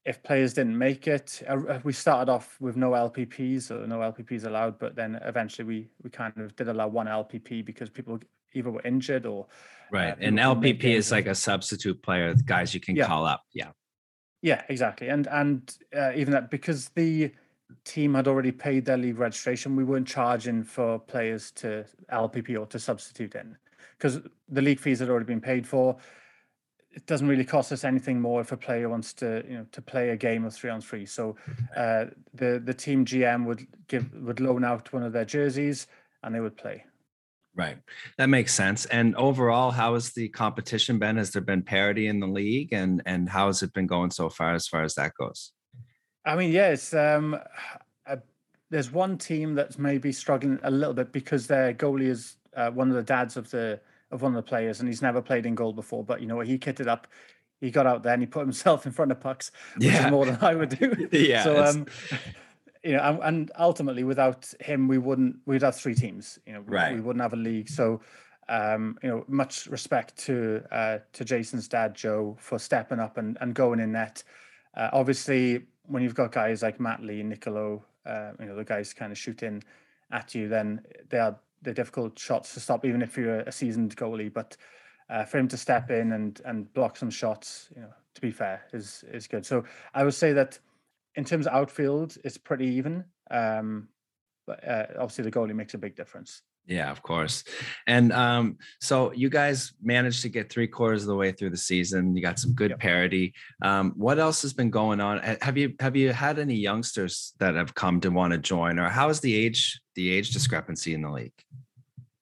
if 0.04 0.22
players 0.22 0.54
didn't 0.54 0.76
make 0.76 1.06
it, 1.06 1.42
uh, 1.48 1.60
uh, 1.68 1.80
we 1.84 1.92
started 1.92 2.30
off 2.30 2.60
with 2.60 2.76
no 2.76 2.90
LPPs 2.90 3.70
or 3.70 3.86
no 3.86 3.98
LPPs 3.98 4.44
allowed, 4.44 4.78
but 4.78 4.96
then 4.96 5.20
eventually 5.24 5.64
we 5.64 5.88
we 6.02 6.10
kind 6.10 6.36
of 6.38 6.56
did 6.56 6.68
allow 6.68 6.88
one 6.88 7.06
LPP 7.06 7.64
because 7.64 7.88
people 7.88 8.18
either 8.54 8.70
were 8.70 8.82
injured 8.82 9.26
or 9.26 9.46
right. 9.92 10.12
Uh, 10.12 10.16
and 10.20 10.38
LPP 10.38 10.84
is 10.84 11.12
like 11.12 11.26
a 11.26 11.34
substitute 11.34 12.02
player, 12.02 12.34
guys 12.44 12.74
you 12.74 12.80
can 12.80 12.96
yeah. 12.96 13.06
call 13.06 13.24
up. 13.24 13.44
Yeah. 13.52 13.70
Yeah, 14.40 14.62
exactly. 14.68 15.08
And 15.08 15.28
and 15.28 15.72
uh, 15.96 16.12
even 16.16 16.32
that 16.32 16.50
because 16.50 16.88
the 16.90 17.32
team 17.84 18.14
had 18.14 18.26
already 18.26 18.50
paid 18.50 18.84
their 18.84 18.96
league 18.96 19.18
registration, 19.18 19.76
we 19.76 19.84
weren't 19.84 20.08
charging 20.08 20.64
for 20.64 20.98
players 20.98 21.52
to 21.52 21.84
LPP 22.12 22.58
or 22.58 22.66
to 22.66 22.78
substitute 22.78 23.36
in 23.36 23.56
because 23.96 24.20
the 24.48 24.62
league 24.62 24.80
fees 24.80 24.98
had 24.98 25.08
already 25.08 25.26
been 25.26 25.40
paid 25.40 25.64
for 25.64 25.96
it 26.94 27.06
doesn't 27.06 27.28
really 27.28 27.44
cost 27.44 27.72
us 27.72 27.84
anything 27.84 28.20
more 28.20 28.40
if 28.40 28.52
a 28.52 28.56
player 28.56 28.88
wants 28.88 29.12
to 29.14 29.44
you 29.48 29.58
know 29.58 29.66
to 29.72 29.82
play 29.82 30.10
a 30.10 30.16
game 30.16 30.44
of 30.44 30.54
three 30.54 30.70
on 30.70 30.80
three. 30.80 31.06
So 31.06 31.36
uh, 31.76 32.06
the 32.34 32.60
the 32.64 32.74
team 32.74 33.04
gm 33.04 33.44
would 33.46 33.66
give 33.88 34.12
would 34.14 34.40
loan 34.40 34.64
out 34.64 34.92
one 34.92 35.02
of 35.02 35.12
their 35.12 35.24
jerseys 35.24 35.86
and 36.22 36.34
they 36.34 36.40
would 36.40 36.56
play. 36.56 36.84
Right. 37.54 37.76
That 38.16 38.30
makes 38.30 38.54
sense. 38.54 38.86
And 38.86 39.14
overall 39.16 39.70
how 39.70 39.94
has 39.94 40.12
the 40.12 40.28
competition 40.28 40.98
been? 40.98 41.16
Has 41.16 41.32
there 41.32 41.42
been 41.42 41.62
parity 41.62 42.06
in 42.06 42.20
the 42.20 42.26
league? 42.26 42.72
And 42.72 43.02
and 43.06 43.28
how 43.28 43.46
has 43.48 43.62
it 43.62 43.72
been 43.72 43.86
going 43.86 44.10
so 44.10 44.28
far 44.28 44.54
as 44.54 44.66
far 44.66 44.82
as 44.82 44.94
that 44.94 45.14
goes? 45.14 45.52
I 46.24 46.36
mean 46.36 46.52
yes 46.52 46.94
um 46.94 47.38
uh, 48.06 48.16
there's 48.70 48.90
one 48.90 49.18
team 49.18 49.54
that's 49.54 49.78
maybe 49.78 50.12
struggling 50.12 50.58
a 50.62 50.70
little 50.70 50.94
bit 50.94 51.12
because 51.12 51.46
their 51.46 51.72
goalie 51.74 52.08
is 52.08 52.36
uh, 52.54 52.70
one 52.70 52.90
of 52.90 52.96
the 52.96 53.02
dads 53.02 53.36
of 53.36 53.50
the 53.50 53.80
of 54.12 54.22
one 54.22 54.32
of 54.32 54.36
the 54.36 54.48
players, 54.48 54.78
and 54.78 54.88
he's 54.88 55.02
never 55.02 55.20
played 55.20 55.46
in 55.46 55.54
goal 55.54 55.72
before. 55.72 56.04
But 56.04 56.20
you 56.20 56.26
know, 56.26 56.36
what? 56.36 56.46
he 56.46 56.58
kitted 56.58 56.86
up, 56.86 57.08
he 57.60 57.70
got 57.70 57.86
out 57.86 58.02
there 58.02 58.12
and 58.12 58.22
he 58.22 58.26
put 58.26 58.42
himself 58.42 58.86
in 58.86 58.92
front 58.92 59.10
of 59.10 59.20
pucks, 59.20 59.50
which 59.76 59.88
yeah. 59.88 60.06
is 60.06 60.10
more 60.10 60.26
than 60.26 60.38
I 60.40 60.54
would 60.54 60.68
do. 60.68 61.08
yeah. 61.12 61.42
So, 61.42 61.64
um, 61.64 61.86
you 62.84 62.92
know, 62.92 63.20
and, 63.22 63.50
ultimately, 63.58 64.04
without 64.04 64.52
him, 64.60 64.88
we 64.88 64.98
wouldn't. 64.98 65.36
We'd 65.46 65.62
have 65.62 65.76
three 65.76 65.94
teams. 65.94 66.38
You 66.46 66.54
know, 66.54 66.60
right. 66.66 66.94
we 66.94 67.00
wouldn't 67.00 67.22
have 67.22 67.32
a 67.32 67.36
league. 67.36 67.68
So, 67.68 68.00
um, 68.48 68.98
you 69.02 69.08
know, 69.08 69.24
much 69.28 69.66
respect 69.66 70.16
to 70.24 70.62
uh, 70.70 70.98
to 71.12 71.24
Jason's 71.24 71.68
dad, 71.68 71.94
Joe, 71.94 72.36
for 72.38 72.58
stepping 72.58 73.00
up 73.00 73.16
and, 73.16 73.38
and 73.40 73.54
going 73.54 73.80
in 73.80 73.92
net. 73.92 74.22
Uh, 74.76 74.90
obviously, 74.92 75.62
when 75.86 76.02
you've 76.02 76.14
got 76.14 76.32
guys 76.32 76.62
like 76.62 76.80
Matt 76.80 77.02
Lee, 77.02 77.22
Niccolo, 77.22 77.84
uh, 78.04 78.32
you 78.40 78.46
know 78.46 78.56
the 78.56 78.64
guys 78.64 78.92
kind 78.92 79.12
of 79.12 79.18
shooting 79.18 79.62
at 80.10 80.34
you, 80.34 80.48
then 80.48 80.82
they 81.08 81.18
are 81.18 81.38
they're 81.62 81.74
difficult 81.74 82.18
shots 82.18 82.54
to 82.54 82.60
stop, 82.60 82.84
even 82.84 83.02
if 83.02 83.16
you're 83.16 83.40
a 83.40 83.52
seasoned 83.52 83.96
goalie. 83.96 84.32
But 84.32 84.56
uh, 85.08 85.24
for 85.24 85.38
him 85.38 85.48
to 85.48 85.56
step 85.56 85.90
in 85.90 86.12
and 86.12 86.40
and 86.44 86.72
block 86.74 86.96
some 86.96 87.10
shots, 87.10 87.68
you 87.74 87.82
know, 87.82 87.92
to 88.14 88.20
be 88.20 88.30
fair, 88.30 88.62
is 88.72 89.04
is 89.12 89.26
good. 89.26 89.46
So 89.46 89.64
I 89.94 90.04
would 90.04 90.14
say 90.14 90.32
that 90.32 90.58
in 91.14 91.24
terms 91.24 91.46
of 91.46 91.52
outfield, 91.52 92.16
it's 92.24 92.38
pretty 92.38 92.66
even. 92.66 93.04
Um, 93.30 93.88
but 94.46 94.66
uh, 94.66 94.86
obviously, 94.98 95.24
the 95.24 95.30
goalie 95.30 95.54
makes 95.54 95.74
a 95.74 95.78
big 95.78 95.94
difference. 95.94 96.42
Yeah, 96.66 96.90
of 96.90 97.02
course. 97.02 97.42
And 97.86 98.12
um, 98.12 98.56
so 98.80 99.12
you 99.12 99.28
guys 99.28 99.72
managed 99.82 100.22
to 100.22 100.28
get 100.28 100.50
three 100.50 100.68
quarters 100.68 101.02
of 101.02 101.08
the 101.08 101.16
way 101.16 101.32
through 101.32 101.50
the 101.50 101.56
season. 101.56 102.14
You 102.14 102.22
got 102.22 102.38
some 102.38 102.52
good 102.52 102.70
yep. 102.70 102.78
parity. 102.78 103.34
Um, 103.62 103.92
what 103.96 104.18
else 104.18 104.42
has 104.42 104.52
been 104.52 104.70
going 104.70 105.00
on? 105.00 105.18
Have 105.40 105.58
you 105.58 105.74
have 105.80 105.96
you 105.96 106.12
had 106.12 106.38
any 106.38 106.54
youngsters 106.54 107.34
that 107.40 107.56
have 107.56 107.74
come 107.74 108.00
to 108.02 108.10
want 108.10 108.32
to 108.32 108.38
join, 108.38 108.78
or 108.78 108.88
how 108.88 109.08
is 109.08 109.20
the 109.20 109.34
age 109.34 109.80
the 109.96 110.10
age 110.10 110.30
discrepancy 110.30 110.94
in 110.94 111.02
the 111.02 111.10
league? 111.10 111.32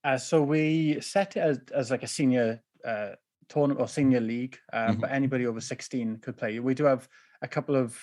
Uh, 0.03 0.17
so 0.17 0.43
we 0.43 1.01
set 1.01 1.37
it 1.37 1.41
as, 1.41 1.59
as 1.75 1.91
like 1.91 2.03
a 2.03 2.07
senior 2.07 2.63
uh, 2.85 3.11
tournament 3.49 3.81
or 3.81 3.89
senior 3.89 4.21
league, 4.21 4.57
uh, 4.73 4.89
mm-hmm. 4.89 5.01
but 5.01 5.11
anybody 5.11 5.47
over 5.47 5.61
16 5.61 6.19
could 6.19 6.37
play. 6.37 6.59
We 6.59 6.75
do 6.75 6.85
have 6.85 7.07
a 7.43 7.49
couple 7.49 7.77
of, 7.77 7.99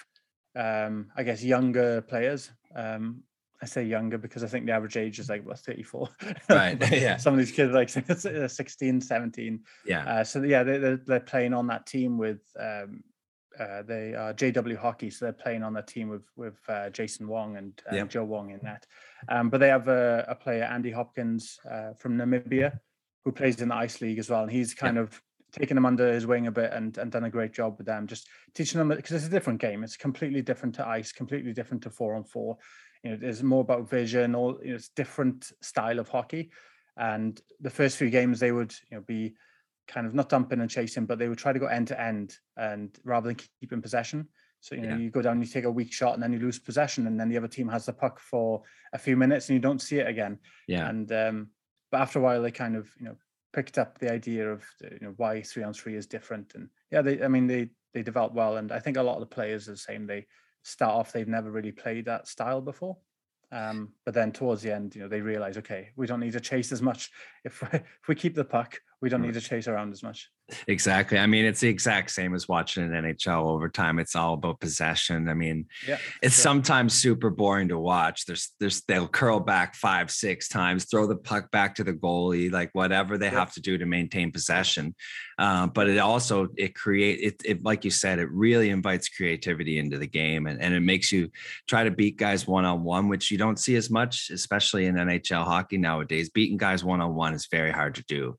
um, 0.56 1.08
I 1.16 1.24
guess, 1.24 1.44
younger 1.44 2.02
players. 2.02 2.52
Um, 2.76 3.24
I 3.62 3.66
say 3.66 3.84
younger 3.84 4.18
because 4.18 4.44
I 4.44 4.48
think 4.48 4.66
the 4.66 4.72
average 4.72 4.98
age 4.98 5.20
is 5.20 5.30
like 5.30 5.46
what 5.46 5.60
34. 5.60 6.10
Right. 6.50 6.92
yeah. 6.92 7.18
Some 7.18 7.34
of 7.34 7.40
these 7.40 7.52
kids 7.52 7.74
like 7.74 7.90
16, 8.50 9.02
17. 9.02 9.60
Yeah. 9.86 10.06
Uh, 10.06 10.24
so 10.24 10.44
yeah, 10.44 10.64
they, 10.64 10.78
they're, 10.78 10.98
they're 10.98 11.20
playing 11.20 11.54
on 11.54 11.68
that 11.68 11.86
team 11.86 12.18
with 12.18 12.42
um, 12.60 13.04
uh, 13.60 13.82
they 13.82 14.14
are 14.14 14.34
JW 14.34 14.78
Hockey, 14.78 15.10
so 15.10 15.26
they're 15.26 15.34
playing 15.34 15.64
on 15.64 15.74
that 15.74 15.88
team 15.88 16.10
with 16.10 16.26
with 16.36 16.58
uh, 16.70 16.90
Jason 16.92 17.28
Wong 17.28 17.58
and 17.58 17.82
uh, 17.92 17.96
yep. 17.96 18.10
Joe 18.10 18.24
Wong 18.24 18.52
in 18.52 18.60
that. 18.64 18.86
Um, 19.30 19.50
but 19.50 19.60
they 19.60 19.70
have 19.70 19.88
a, 19.88 20.26
a 20.28 20.36
player 20.36 20.64
Andy 20.64 20.92
Hopkins 20.92 21.60
uh, 21.70 21.94
from 21.94 22.18
Namibia 22.18 22.80
who 23.26 23.32
plays 23.32 23.60
in 23.60 23.70
the 23.70 23.76
Ice 23.76 24.00
League 24.00 24.20
as 24.20 24.30
well, 24.30 24.44
and 24.44 24.52
he's 24.52 24.74
kind 24.74 24.98
yep. 24.98 25.06
of 25.06 25.22
taken 25.60 25.76
them 25.76 25.86
under 25.86 26.14
his 26.14 26.26
wing 26.26 26.48
a 26.48 26.52
bit 26.52 26.72
and, 26.74 26.98
and 26.98 27.12
done 27.12 27.26
a 27.26 27.30
great 27.30 27.54
job 27.54 27.76
with 27.78 27.88
them, 27.88 28.08
just 28.08 28.28
teaching 28.54 28.80
them 28.80 28.90
because 28.90 29.12
it's 29.12 29.26
a 29.26 29.30
different 29.30 29.62
game. 29.62 29.84
It's 29.84 29.98
completely 29.98 30.42
different 30.42 30.76
to 30.76 30.88
ice, 30.88 31.12
completely 31.12 31.54
different 31.54 31.84
to 31.84 31.90
four 31.90 32.16
on 32.16 32.24
four. 32.24 32.58
You 33.04 33.12
know, 33.12 33.18
there's 33.18 33.44
more 33.44 33.62
about 33.62 33.90
vision, 33.90 34.36
all 34.36 34.60
you 34.64 34.70
know, 34.70 34.76
it's 34.76 34.90
different 34.90 35.52
style 35.62 36.00
of 36.00 36.10
hockey. 36.10 36.52
And 36.98 37.40
the 37.62 37.70
first 37.70 37.98
few 37.98 38.10
games, 38.10 38.40
they 38.40 38.52
would 38.52 38.74
you 38.92 38.98
know 38.98 39.04
be 39.06 39.36
kind 39.88 40.08
of 40.08 40.14
not 40.14 40.30
dumping 40.30 40.62
and 40.62 40.70
chasing, 40.70 41.06
but 41.06 41.20
they 41.20 41.30
would 41.30 41.38
try 41.38 41.54
to 41.54 41.60
go 41.60 41.68
end 41.68 41.88
to 41.88 42.02
end, 42.02 42.36
and 42.58 42.98
rather 43.04 43.28
than 43.28 43.38
keeping 43.60 43.82
possession. 43.82 44.28
So 44.60 44.76
you 44.76 44.82
know, 44.82 44.96
yeah. 44.96 44.98
you 44.98 45.10
go 45.12 45.22
down, 45.22 45.40
you 45.40 45.48
take 45.48 45.66
a 45.66 45.72
weak 45.72 45.94
shot, 45.94 46.16
and 46.16 46.24
then 46.24 46.34
you 46.34 46.40
lose 46.40 46.60
possession, 46.60 47.08
and 47.08 47.20
then 47.20 47.30
the 47.30 47.38
other 47.38 47.48
team 47.48 47.70
has 47.70 47.86
the 47.86 47.94
puck 47.94 48.20
for 48.20 48.64
a 48.94 48.98
few 48.98 49.16
minutes, 49.16 49.48
and 49.48 49.56
you 49.56 49.62
don't 49.62 49.82
see 49.82 50.00
it 50.00 50.08
again. 50.08 50.40
Yeah. 50.68 50.90
And 50.90 51.12
um, 51.12 51.48
but 51.92 52.02
after 52.02 52.20
a 52.20 52.22
while, 52.22 52.42
they 52.42 52.52
kind 52.52 52.76
of 52.76 52.90
you 53.00 53.06
know 53.06 53.16
picked 53.58 53.80
up 53.80 53.98
the 53.98 54.12
idea 54.12 54.48
of 54.48 54.64
you 54.84 55.00
know 55.02 55.14
why 55.18 55.42
three 55.42 55.64
on 55.64 55.74
three 55.74 55.96
is 55.96 56.06
different, 56.06 56.54
and 56.54 56.70
yeah, 56.92 57.02
they 57.02 57.24
I 57.24 57.28
mean 57.28 57.48
they 57.48 57.72
they 57.92 58.04
develop 58.04 58.34
well, 58.34 58.58
and 58.58 58.72
I 58.72 58.80
think 58.80 58.98
a 58.98 59.02
lot 59.02 59.16
of 59.16 59.22
the 59.22 59.36
players 59.36 59.68
are 59.68 59.72
the 59.72 59.78
same. 59.78 60.06
They 60.06 60.28
start 60.62 60.94
off 60.94 61.12
they've 61.12 61.28
never 61.28 61.50
really 61.50 61.72
played 61.72 62.06
that 62.06 62.28
style 62.28 62.62
before, 62.62 62.98
um, 63.52 63.94
but 64.06 64.14
then 64.14 64.32
towards 64.32 64.62
the 64.62 64.72
end, 64.72 64.94
you 64.94 65.02
know, 65.02 65.08
they 65.08 65.22
realize, 65.22 65.58
okay, 65.58 65.90
we 65.96 66.06
don't 66.06 66.20
need 66.20 66.34
to 66.34 66.40
chase 66.40 66.72
as 66.72 66.84
much. 66.84 67.10
If 67.46 67.64
if 67.74 68.08
we 68.08 68.14
keep 68.14 68.36
the 68.36 68.46
puck, 68.46 68.80
we 69.02 69.10
don't 69.10 69.22
need 69.22 69.36
to 69.36 69.42
chase 69.42 69.68
around 69.68 69.92
as 69.92 70.02
much. 70.02 70.30
Exactly. 70.68 71.20
I 71.20 71.28
mean, 71.28 71.46
it's 71.46 71.60
the 71.60 71.68
exact 71.68 72.10
same 72.10 72.34
as 72.34 72.48
watching 72.48 72.84
an 72.84 72.92
NHL 72.92 73.46
overtime. 73.46 74.00
It's 74.00 74.16
all 74.16 74.36
about 74.36 74.62
possession. 74.62 75.28
I 75.28 75.34
mean, 75.34 75.66
yeah, 75.86 75.98
it's 76.24 76.36
sure. 76.36 76.44
sometimes 76.44 76.94
super 76.94 77.30
boring 77.30 77.68
to 77.68 77.78
watch. 77.78 78.26
There's, 78.26 78.54
there's, 78.60 78.82
they'll 78.84 79.10
curl 79.10 79.42
back 79.42 79.76
five, 79.76 80.10
six 80.10 80.48
times, 80.48 80.86
throw 80.86 81.06
the 81.06 81.18
puck 81.18 81.52
back 81.52 81.76
to 81.76 81.84
the 81.84 81.94
goalie, 81.94 82.52
like 82.52 82.70
whatever 82.74 83.18
they 83.18 83.28
yeah. 83.28 83.34
have 83.34 83.54
to 83.54 83.62
do 83.62 83.78
to 83.78 83.86
maintain 83.86 84.32
possession. 84.32 84.96
Uh, 85.38 85.68
but 85.68 85.88
it 85.88 86.00
also 86.00 86.48
it 86.58 86.74
create 86.74 87.20
it, 87.20 87.42
it, 87.46 87.64
like 87.64 87.86
you 87.86 87.92
said, 87.92 88.18
it 88.18 88.32
really 88.32 88.70
invites 88.72 89.08
creativity 89.08 89.78
into 89.78 89.98
the 89.98 90.08
game, 90.08 90.48
and, 90.48 90.60
and 90.60 90.74
it 90.74 90.80
makes 90.80 91.12
you 91.12 91.30
try 91.68 91.84
to 91.84 91.92
beat 91.92 92.18
guys 92.18 92.48
one 92.48 92.66
on 92.66 92.84
one, 92.84 93.08
which 93.08 93.30
you 93.30 93.38
don't 93.38 93.60
see 93.60 93.76
as 93.76 93.92
much, 93.92 94.32
especially 94.32 94.88
in 94.88 94.96
NHL 94.96 95.44
hockey 95.44 95.78
nowadays. 95.78 96.32
Beating 96.32 96.58
guys 96.58 96.84
one 96.84 97.02
on 97.02 97.14
one 97.14 97.36
is 97.36 97.48
very 97.52 97.72
hard 97.72 97.94
to 97.96 98.04
do. 98.08 98.36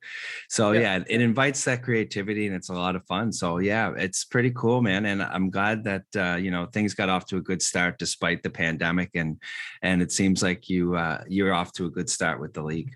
So 0.50 0.72
yeah. 0.72 0.80
yeah, 0.80 1.04
it 1.06 1.20
invites 1.20 1.62
that 1.64 1.82
creativity 1.82 2.46
and 2.46 2.56
it's 2.56 2.70
a 2.70 2.74
lot 2.74 2.96
of 2.96 3.04
fun. 3.04 3.32
So 3.32 3.58
yeah, 3.58 3.92
it's 3.96 4.24
pretty 4.24 4.50
cool, 4.52 4.80
man. 4.80 5.04
And 5.04 5.22
I'm 5.22 5.50
glad 5.50 5.84
that 5.84 6.04
uh, 6.16 6.36
you 6.36 6.50
know 6.50 6.66
things 6.66 6.94
got 6.94 7.10
off 7.10 7.26
to 7.26 7.36
a 7.36 7.42
good 7.42 7.60
start 7.60 7.98
despite 7.98 8.42
the 8.42 8.50
pandemic, 8.50 9.10
and 9.14 9.36
and 9.82 10.00
it 10.00 10.10
seems 10.10 10.42
like 10.42 10.68
you 10.68 10.96
uh, 10.96 11.22
you're 11.28 11.52
off 11.52 11.72
to 11.74 11.86
a 11.86 11.90
good 11.90 12.08
start 12.08 12.40
with 12.40 12.54
the 12.54 12.62
league. 12.62 12.92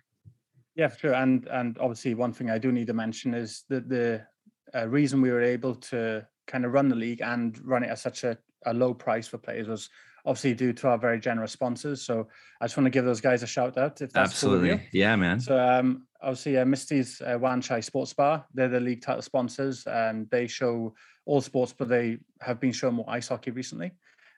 Yeah, 0.75 0.89
for 0.89 0.99
sure. 0.99 1.15
And 1.15 1.47
and 1.49 1.77
obviously 1.79 2.15
one 2.15 2.33
thing 2.33 2.51
I 2.51 2.59
do 2.59 2.73
need 2.73 2.87
to 2.87 2.95
mention 2.95 3.35
is 3.35 3.65
that 3.69 3.89
the 3.89 4.27
uh, 4.75 4.89
reason 4.89 5.21
we 5.21 5.31
were 5.31 5.43
able 5.43 5.75
to 5.75 6.27
kind 6.47 6.65
of 6.65 6.73
run 6.73 6.89
the 6.89 6.97
league 6.97 7.21
and 7.21 7.59
run 7.65 7.85
it 7.85 7.91
at 7.91 7.99
such 7.99 8.25
a, 8.25 8.39
a 8.65 8.73
low 8.73 8.95
price 8.95 9.29
for 9.29 9.37
players 9.39 9.69
was 9.69 9.91
obviously 10.25 10.55
due 10.55 10.73
to 10.73 10.89
our 10.89 10.99
very 10.99 11.19
generous 11.19 11.53
sponsors. 11.53 12.03
So 12.03 12.29
I 12.61 12.67
just 12.67 12.77
want 12.77 12.87
to 12.87 12.91
give 12.91 13.05
those 13.05 13.21
guys 13.21 13.43
a 13.43 13.47
shout 13.47 13.77
out. 13.77 14.01
If 14.01 14.13
that's 14.13 14.31
absolutely, 14.31 14.71
cool 14.71 14.87
yeah, 14.93 15.17
man. 15.17 15.41
So 15.41 15.59
um, 15.59 16.07
obviously 16.21 16.59
uh, 16.59 16.65
Misty's 16.65 17.21
uh, 17.21 17.39
Wan 17.41 17.61
Chai 17.61 17.81
Sports 17.81 18.13
Bar. 18.13 18.45
They're 18.55 18.69
the 18.69 18.81
league 18.81 19.03
title 19.03 19.23
sponsors, 19.23 19.85
and 19.87 20.29
they 20.31 20.47
show 20.47 20.95
all 21.27 21.41
sports, 21.41 21.75
but 21.77 21.89
they 21.89 22.19
have 22.41 22.61
been 22.61 22.73
showing 22.73 22.95
more 22.95 23.07
ice 23.09 23.29
hockey 23.29 23.51
recently, 23.51 23.93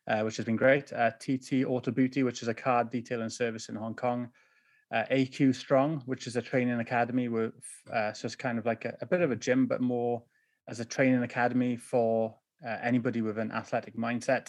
uh, 0.09 0.23
which 0.23 0.37
has 0.37 0.47
been 0.47 0.57
great. 0.57 0.93
Uh, 0.93 1.11
TT 1.13 1.65
Auto 1.67 1.91
Beauty, 1.91 2.23
which 2.23 2.43
is 2.43 2.49
a 2.49 2.55
car 2.55 2.85
detailing 2.85 3.31
service 3.31 3.69
in 3.69 3.75
Hong 3.75 3.95
Kong. 3.95 4.29
Uh, 4.93 5.05
AQ 5.11 5.55
Strong, 5.55 6.03
which 6.07 6.27
is 6.27 6.37
a 6.37 6.43
training 6.43 6.79
academy 6.79 7.29
with, 7.29 7.55
uh, 7.93 8.13
so 8.13 8.27
it's 8.27 8.37
kind 8.37 8.59
of 8.59 8.67
like 8.67 8.85
a, 8.85 8.97
a, 9.01 9.07
bit 9.07 9.23
of 9.23 9.33
a 9.33 9.37
gym, 9.37 9.67
but 9.67 9.81
more 9.81 10.23
as 10.69 10.79
a 10.79 10.85
training 10.85 11.23
academy 11.23 11.77
for 11.77 12.35
anybody 12.83 13.21
with 13.21 13.39
an 13.39 13.51
athletic 13.51 13.97
mindset. 13.97 14.49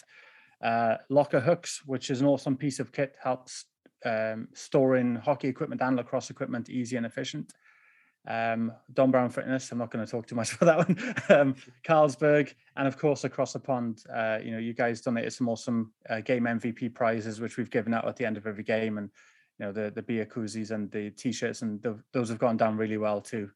Uh, 0.62 0.96
Locker 1.10 1.40
Hooks, 1.40 1.82
which 1.86 2.10
is 2.10 2.20
an 2.20 2.26
awesome 2.26 2.56
piece 2.56 2.80
of 2.80 2.92
kit, 2.92 3.14
helps 3.22 3.66
um, 4.04 4.48
storing 4.54 5.16
hockey 5.16 5.48
equipment 5.48 5.82
and 5.82 5.96
lacrosse 5.96 6.30
equipment 6.30 6.70
easy 6.70 6.96
and 6.96 7.06
efficient. 7.06 7.52
Um, 8.28 8.72
Dom 8.92 9.12
Brown 9.12 9.30
Fitness, 9.30 9.70
I'm 9.70 9.78
not 9.78 9.90
going 9.90 10.04
to 10.04 10.10
talk 10.10 10.26
too 10.26 10.34
much 10.34 10.54
about 10.60 10.88
that 10.88 11.28
one. 11.28 11.40
um, 11.40 11.54
Carlsberg, 11.86 12.52
and 12.76 12.88
of 12.88 12.98
course, 12.98 13.24
across 13.24 13.52
the 13.52 13.60
pond, 13.60 14.02
uh, 14.12 14.38
you 14.42 14.50
know, 14.50 14.58
you 14.58 14.74
guys 14.74 15.00
donated 15.00 15.32
some 15.32 15.48
awesome 15.48 15.92
uh, 16.10 16.20
game 16.20 16.44
MVP 16.44 16.94
prizes, 16.94 17.40
which 17.40 17.56
we've 17.56 17.70
given 17.70 17.94
out 17.94 18.06
at 18.06 18.16
the 18.16 18.26
end 18.26 18.36
of 18.36 18.46
every 18.46 18.64
game, 18.64 18.98
and 18.98 19.10
you 19.58 19.66
know, 19.66 19.72
the 19.72 19.92
the 19.94 20.02
beer 20.02 20.26
koozies 20.26 20.70
and 20.70 20.90
the 20.90 21.10
t-shirts, 21.10 21.62
and 21.62 21.80
the, 21.82 21.98
those 22.12 22.28
have 22.28 22.38
gone 22.38 22.56
down 22.56 22.76
really 22.76 22.98
well 22.98 23.20
too. 23.20 23.50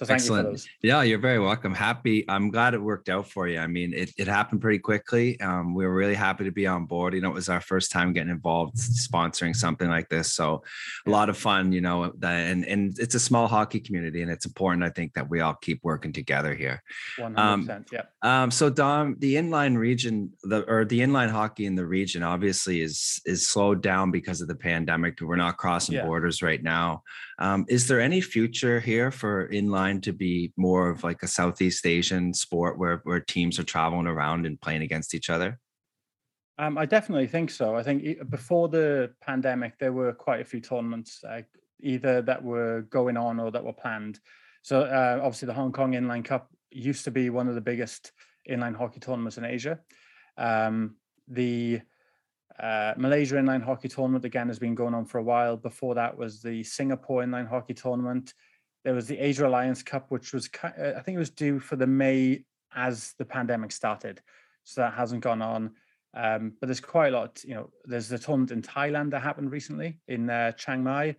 So 0.00 0.06
thank 0.06 0.20
Excellent. 0.20 0.44
you 0.44 0.48
for 0.48 0.52
those. 0.52 0.68
Yeah, 0.82 1.02
you're 1.02 1.18
very 1.18 1.38
welcome. 1.38 1.74
Happy. 1.74 2.24
I'm 2.26 2.50
glad 2.50 2.72
it 2.72 2.80
worked 2.80 3.10
out 3.10 3.28
for 3.28 3.46
you. 3.48 3.58
I 3.58 3.66
mean, 3.66 3.92
it, 3.92 4.10
it 4.16 4.28
happened 4.28 4.62
pretty 4.62 4.78
quickly. 4.78 5.38
Um, 5.42 5.74
we 5.74 5.84
were 5.84 5.92
really 5.92 6.14
happy 6.14 6.44
to 6.44 6.50
be 6.50 6.66
on 6.66 6.86
board. 6.86 7.12
You 7.12 7.20
know, 7.20 7.28
it 7.28 7.34
was 7.34 7.50
our 7.50 7.60
first 7.60 7.92
time 7.92 8.14
getting 8.14 8.30
involved 8.30 8.76
sponsoring 8.76 9.54
something 9.54 9.90
like 9.90 10.08
this. 10.08 10.32
So 10.32 10.62
a 11.06 11.10
lot 11.10 11.28
of 11.28 11.36
fun, 11.36 11.72
you 11.72 11.82
know, 11.82 12.14
and, 12.22 12.64
and 12.64 12.98
it's 12.98 13.14
a 13.14 13.20
small 13.20 13.46
hockey 13.46 13.78
community 13.78 14.22
and 14.22 14.30
it's 14.30 14.46
important, 14.46 14.84
I 14.84 14.88
think, 14.88 15.12
that 15.12 15.28
we 15.28 15.40
all 15.40 15.52
keep 15.52 15.80
working 15.84 16.14
together 16.14 16.54
here. 16.54 16.82
100%. 17.18 17.38
Um, 17.38 17.84
yeah. 17.92 18.04
Um, 18.22 18.50
so 18.50 18.70
Dom, 18.70 19.16
the 19.18 19.34
inline 19.34 19.76
region, 19.76 20.32
the 20.44 20.62
or 20.62 20.86
the 20.86 21.00
inline 21.00 21.30
hockey 21.30 21.66
in 21.66 21.74
the 21.74 21.84
region 21.84 22.22
obviously 22.22 22.80
is 22.80 23.20
is 23.26 23.46
slowed 23.46 23.82
down 23.82 24.10
because 24.10 24.40
of 24.40 24.48
the 24.48 24.54
pandemic. 24.54 25.20
We're 25.20 25.36
not 25.36 25.58
crossing 25.58 25.96
yeah. 25.96 26.06
borders 26.06 26.40
right 26.40 26.62
now. 26.62 27.02
Um, 27.38 27.64
is 27.68 27.88
there 27.88 28.00
any 28.00 28.20
future 28.20 28.80
here 28.80 29.10
for 29.10 29.48
inline 29.48 29.89
to 30.00 30.12
be 30.12 30.52
more 30.56 30.90
of 30.90 31.02
like 31.02 31.22
a 31.22 31.28
Southeast 31.28 31.86
Asian 31.86 32.32
sport 32.34 32.78
where 32.78 33.00
where 33.04 33.20
teams 33.20 33.58
are 33.58 33.64
traveling 33.64 34.06
around 34.06 34.46
and 34.46 34.60
playing 34.60 34.82
against 34.82 35.14
each 35.14 35.30
other? 35.30 35.58
Um, 36.58 36.76
I 36.76 36.84
definitely 36.84 37.26
think 37.26 37.50
so. 37.50 37.74
I 37.74 37.82
think 37.82 38.28
before 38.28 38.68
the 38.68 39.12
pandemic, 39.22 39.78
there 39.78 39.94
were 39.94 40.12
quite 40.12 40.42
a 40.42 40.44
few 40.44 40.60
tournaments, 40.60 41.24
uh, 41.24 41.40
either 41.80 42.20
that 42.20 42.44
were 42.44 42.82
going 42.82 43.16
on 43.16 43.40
or 43.40 43.50
that 43.50 43.64
were 43.64 43.72
planned. 43.72 44.20
So 44.62 44.82
uh, 44.82 45.20
obviously, 45.22 45.46
the 45.46 45.54
Hong 45.54 45.72
Kong 45.72 45.92
Inline 45.92 46.24
Cup 46.24 46.50
used 46.70 47.04
to 47.04 47.10
be 47.10 47.30
one 47.30 47.48
of 47.48 47.54
the 47.54 47.60
biggest 47.62 48.12
inline 48.48 48.76
hockey 48.76 49.00
tournaments 49.00 49.38
in 49.38 49.44
Asia. 49.44 49.78
Um, 50.36 50.96
the 51.28 51.80
uh, 52.60 52.92
Malaysia 52.98 53.36
inline 53.36 53.64
hockey 53.64 53.88
tournament 53.88 54.24
again 54.26 54.48
has 54.48 54.58
been 54.58 54.74
going 54.74 54.94
on 54.94 55.06
for 55.06 55.18
a 55.18 55.22
while. 55.22 55.56
Before 55.56 55.94
that 55.94 56.16
was 56.16 56.42
the 56.42 56.62
Singapore 56.62 57.22
inline 57.22 57.48
hockey 57.48 57.74
tournament. 57.74 58.34
There 58.84 58.94
was 58.94 59.06
the 59.06 59.18
Asia 59.18 59.46
Alliance 59.46 59.82
Cup, 59.82 60.10
which 60.10 60.32
was 60.32 60.48
uh, 60.62 60.92
I 60.96 61.00
think 61.00 61.16
it 61.16 61.18
was 61.18 61.30
due 61.30 61.58
for 61.58 61.76
the 61.76 61.86
May 61.86 62.44
as 62.74 63.14
the 63.18 63.24
pandemic 63.24 63.72
started, 63.72 64.20
so 64.64 64.80
that 64.80 64.94
hasn't 64.94 65.22
gone 65.22 65.42
on. 65.42 65.72
Um, 66.14 66.54
but 66.60 66.66
there's 66.66 66.80
quite 66.80 67.12
a 67.12 67.16
lot. 67.16 67.44
You 67.44 67.54
know, 67.54 67.70
there's 67.84 68.08
the 68.08 68.18
tournament 68.18 68.50
in 68.50 68.62
Thailand 68.62 69.10
that 69.10 69.20
happened 69.20 69.52
recently 69.52 69.98
in 70.08 70.28
uh, 70.28 70.52
Chiang 70.52 70.82
Mai, 70.82 71.16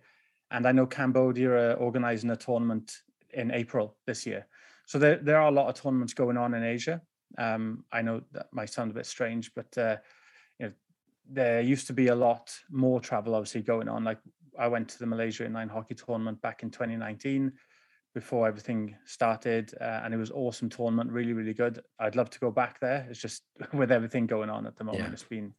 and 0.50 0.66
I 0.66 0.72
know 0.72 0.86
Cambodia 0.86 1.50
are 1.50 1.74
organising 1.74 2.30
a 2.30 2.36
tournament 2.36 3.02
in 3.32 3.50
April 3.50 3.96
this 4.06 4.26
year. 4.26 4.46
So 4.86 4.98
there 4.98 5.16
there 5.16 5.40
are 5.40 5.48
a 5.48 5.52
lot 5.52 5.68
of 5.68 5.80
tournaments 5.80 6.14
going 6.14 6.36
on 6.36 6.54
in 6.54 6.62
Asia. 6.62 7.00
Um, 7.38 7.84
I 7.92 8.02
know 8.02 8.22
that 8.32 8.52
might 8.52 8.70
sound 8.70 8.90
a 8.90 8.94
bit 8.94 9.06
strange, 9.06 9.52
but 9.54 9.78
uh, 9.78 9.96
you 10.58 10.66
know 10.66 10.72
there 11.30 11.60
used 11.60 11.86
to 11.86 11.92
be 11.92 12.08
a 12.08 12.14
lot 12.14 12.54
more 12.70 13.00
travel 13.00 13.34
obviously 13.34 13.62
going 13.62 13.88
on. 13.88 14.04
Like 14.04 14.18
I 14.62 14.68
went 14.68 14.88
to 14.90 14.98
the 15.00 15.06
Malaysia 15.06 15.44
inline 15.44 15.68
hockey 15.68 15.96
tournament 15.96 16.40
back 16.40 16.62
in 16.62 16.70
2019 16.70 17.52
before 18.14 18.46
everything 18.46 18.94
started, 19.04 19.74
uh, 19.80 20.02
and 20.04 20.14
it 20.14 20.18
was 20.18 20.30
awesome 20.30 20.68
tournament, 20.68 21.10
really, 21.10 21.32
really 21.32 21.52
good. 21.52 21.80
I'd 21.98 22.14
love 22.14 22.30
to 22.30 22.38
go 22.38 22.52
back 22.52 22.78
there. 22.78 23.04
It's 23.10 23.18
just 23.18 23.42
with 23.72 23.90
everything 23.90 24.28
going 24.28 24.50
on 24.50 24.64
at 24.64 24.76
the 24.76 24.84
moment, 24.84 25.04
yeah. 25.04 25.12
it's 25.12 25.24
been 25.24 25.52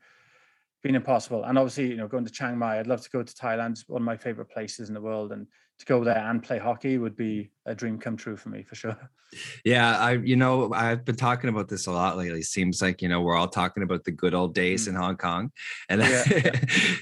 been 0.84 0.96
impossible. 0.96 1.44
And 1.44 1.58
obviously, 1.58 1.90
you 1.90 1.98
know, 1.98 2.08
going 2.08 2.26
to 2.26 2.32
Chiang 2.32 2.58
Mai, 2.58 2.80
I'd 2.80 2.88
love 2.88 3.02
to 3.02 3.10
go 3.10 3.24
to 3.24 3.34
Thailand. 3.34 3.72
It's 3.72 3.88
one 3.90 4.02
of 4.02 4.06
my 4.06 4.18
favorite 4.18 4.50
places 4.50 4.88
in 4.88 4.94
the 4.94 5.02
world, 5.02 5.34
and 5.34 5.48
to 5.80 5.86
go 5.86 6.04
there 6.04 6.18
and 6.18 6.44
play 6.44 6.60
hockey 6.60 6.98
would 6.98 7.16
be 7.16 7.50
a 7.66 7.76
dream 7.76 7.98
come 7.98 8.18
true 8.18 8.38
for 8.38 8.50
me 8.50 8.64
for 8.64 8.76
sure. 8.76 8.98
Yeah, 9.66 9.98
I 9.98 10.12
you 10.12 10.36
know 10.36 10.72
I've 10.74 11.06
been 11.06 11.16
talking 11.16 11.50
about 11.50 11.68
this 11.68 11.88
a 11.88 11.92
lot 11.92 12.18
lately. 12.18 12.44
Seems 12.44 12.84
like 12.84 13.02
you 13.02 13.10
know 13.10 13.22
we're 13.22 13.36
all 13.36 13.48
talking 13.48 13.82
about 13.82 14.04
the 14.04 14.12
good 14.12 14.36
old 14.36 14.54
days 14.54 14.86
mm. 14.86 14.90
in 14.90 14.96
Hong 14.96 15.18
Kong, 15.18 15.52
and 15.90 16.02
yeah. 16.04 16.52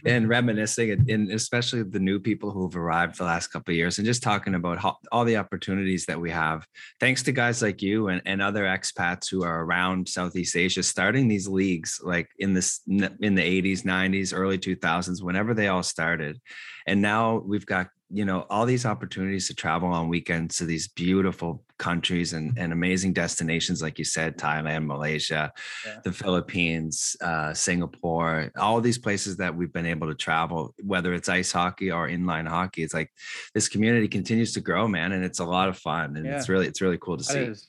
and 0.05 0.29
reminiscing, 0.29 0.91
and, 0.91 1.09
and, 1.09 1.31
especially 1.31 1.83
the 1.83 1.99
new 1.99 2.21
people 2.21 2.49
who've 2.51 2.77
arrived 2.77 3.17
the 3.17 3.25
last 3.25 3.47
couple 3.47 3.73
of 3.73 3.75
years, 3.75 3.97
and 3.97 4.05
just 4.05 4.23
talking 4.23 4.55
about 4.55 4.77
how, 4.77 4.95
all 5.11 5.25
the 5.25 5.35
opportunities 5.35 6.05
that 6.05 6.21
we 6.21 6.29
have, 6.31 6.65
thanks 7.01 7.21
to 7.23 7.33
guys 7.33 7.61
like 7.61 7.81
you 7.81 8.07
and, 8.07 8.21
and 8.25 8.41
other 8.41 8.63
expats 8.63 9.29
who 9.29 9.43
are 9.43 9.65
around 9.65 10.07
Southeast 10.07 10.55
Asia, 10.55 10.83
starting 10.83 11.27
these 11.27 11.49
leagues 11.49 11.99
like 12.01 12.29
in 12.39 12.53
this 12.53 12.79
in 12.87 13.35
the 13.35 13.61
80s, 13.61 13.83
90s, 13.83 14.33
early 14.33 14.57
2000s, 14.57 15.21
whenever 15.21 15.53
they 15.53 15.67
all 15.67 15.83
started, 15.83 16.39
and 16.87 17.01
now 17.01 17.43
we've 17.45 17.65
got 17.65 17.87
you 18.13 18.25
know 18.25 18.45
all 18.49 18.65
these 18.65 18.85
opportunities 18.85 19.47
to 19.47 19.55
travel 19.55 19.89
on 19.89 20.09
weekends 20.09 20.57
to 20.57 20.65
these 20.65 20.87
beautiful 20.89 21.63
countries 21.77 22.33
and, 22.33 22.57
and 22.57 22.73
amazing 22.73 23.13
destinations 23.13 23.81
like 23.81 23.97
you 23.97 24.05
said 24.05 24.37
thailand 24.37 24.85
malaysia 24.85 25.51
yeah. 25.85 25.99
the 26.03 26.11
philippines 26.11 27.15
uh, 27.21 27.53
singapore 27.53 28.51
all 28.57 28.81
these 28.81 28.97
places 28.97 29.37
that 29.37 29.55
we've 29.55 29.73
been 29.73 29.85
able 29.85 30.07
to 30.07 30.15
travel 30.15 30.73
whether 30.83 31.13
it's 31.13 31.29
ice 31.29 31.51
hockey 31.51 31.91
or 31.91 32.07
inline 32.07 32.47
hockey 32.47 32.83
it's 32.83 32.93
like 32.93 33.11
this 33.53 33.69
community 33.69 34.07
continues 34.07 34.53
to 34.53 34.61
grow 34.61 34.87
man 34.87 35.13
and 35.13 35.23
it's 35.23 35.39
a 35.39 35.45
lot 35.45 35.69
of 35.69 35.77
fun 35.77 36.15
and 36.17 36.25
yeah. 36.25 36.37
it's 36.37 36.49
really 36.49 36.67
it's 36.67 36.81
really 36.81 36.97
cool 36.97 37.17
to 37.17 37.23
see 37.23 37.39
it 37.39 37.49
is, 37.49 37.67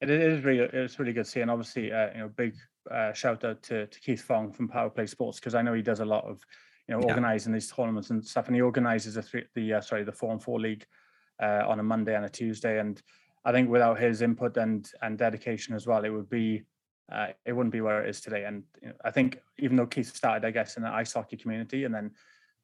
it 0.00 0.10
is 0.10 0.44
really 0.44 0.60
it's 0.60 0.98
really 0.98 1.12
good 1.12 1.24
to 1.24 1.30
see 1.30 1.40
and 1.40 1.50
obviously 1.50 1.92
uh, 1.92 2.08
you 2.12 2.20
know 2.20 2.28
big 2.28 2.54
uh, 2.90 3.12
shout 3.14 3.42
out 3.44 3.62
to, 3.62 3.86
to 3.86 4.00
keith 4.00 4.22
fong 4.22 4.52
from 4.52 4.68
power 4.68 4.90
play 4.90 5.06
sports 5.06 5.40
because 5.40 5.54
i 5.54 5.62
know 5.62 5.72
he 5.72 5.82
does 5.82 6.00
a 6.00 6.04
lot 6.04 6.24
of 6.24 6.40
you 6.88 6.94
know, 6.94 7.00
yeah. 7.00 7.08
organizing 7.08 7.52
these 7.52 7.70
tournaments 7.70 8.10
and 8.10 8.24
stuff. 8.24 8.46
And 8.46 8.54
he 8.54 8.62
organizes 8.62 9.14
the 9.14 9.22
three, 9.22 9.44
the 9.54 9.74
uh, 9.74 9.80
sorry, 9.80 10.04
the 10.04 10.12
four 10.12 10.32
and 10.32 10.42
four 10.42 10.60
league 10.60 10.84
uh, 11.42 11.62
on 11.66 11.80
a 11.80 11.82
Monday 11.82 12.14
and 12.14 12.24
a 12.24 12.28
Tuesday. 12.28 12.78
And 12.78 13.00
I 13.44 13.52
think 13.52 13.70
without 13.70 13.98
his 13.98 14.22
input 14.22 14.56
and 14.56 14.90
and 15.02 15.18
dedication 15.18 15.74
as 15.74 15.86
well, 15.86 16.04
it 16.04 16.10
would 16.10 16.28
be 16.28 16.62
uh, 17.12 17.28
it 17.44 17.52
wouldn't 17.52 17.72
be 17.72 17.80
where 17.80 18.02
it 18.02 18.10
is 18.10 18.20
today. 18.20 18.44
And 18.44 18.64
you 18.82 18.88
know, 18.88 18.94
I 19.04 19.10
think 19.10 19.40
even 19.58 19.76
though 19.76 19.86
Keith 19.86 20.14
started, 20.14 20.46
I 20.46 20.50
guess, 20.50 20.76
in 20.76 20.82
the 20.82 20.90
ice 20.90 21.12
hockey 21.12 21.36
community, 21.36 21.84
and 21.84 21.94
then 21.94 22.10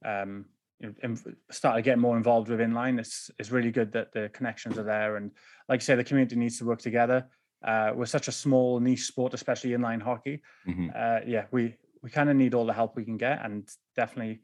um, 0.05 0.47
you 0.81 0.95
know, 1.03 1.15
started 1.51 1.83
getting 1.83 2.01
more 2.01 2.17
involved 2.17 2.49
with 2.49 2.61
inline, 2.61 2.99
it's 2.99 3.31
it's 3.39 3.51
really 3.51 3.71
good 3.71 3.93
that 3.93 4.13
the 4.13 4.31
connections 4.33 4.79
are 4.79 4.85
there. 4.85 5.17
And 5.17 5.31
like 5.69 5.81
I 5.81 5.85
say, 5.85 5.95
the 5.95 6.05
community 6.05 6.37
needs 6.37 6.59
to 6.59 6.65
work 6.65 6.81
together. 6.81 7.27
Uh, 7.63 7.93
we're 7.95 8.07
such 8.07 8.29
a 8.29 8.33
small 8.33 8.81
niche 8.81 9.05
sport, 9.05 9.35
especially 9.35 9.71
inline 9.71 10.01
hockey. 10.01 10.41
Mm-hmm. 10.67 10.89
Uh, 10.95 11.19
yeah, 11.27 11.45
we 11.51 11.77
we 12.03 12.11
kind 12.11 12.31
of 12.31 12.37
need 12.37 12.55
all 12.55 12.67
the 12.67 12.73
help 12.73 12.97
we 12.97 13.05
can 13.05 13.17
get, 13.17 13.45
and 13.45 13.69
definitely 13.97 14.41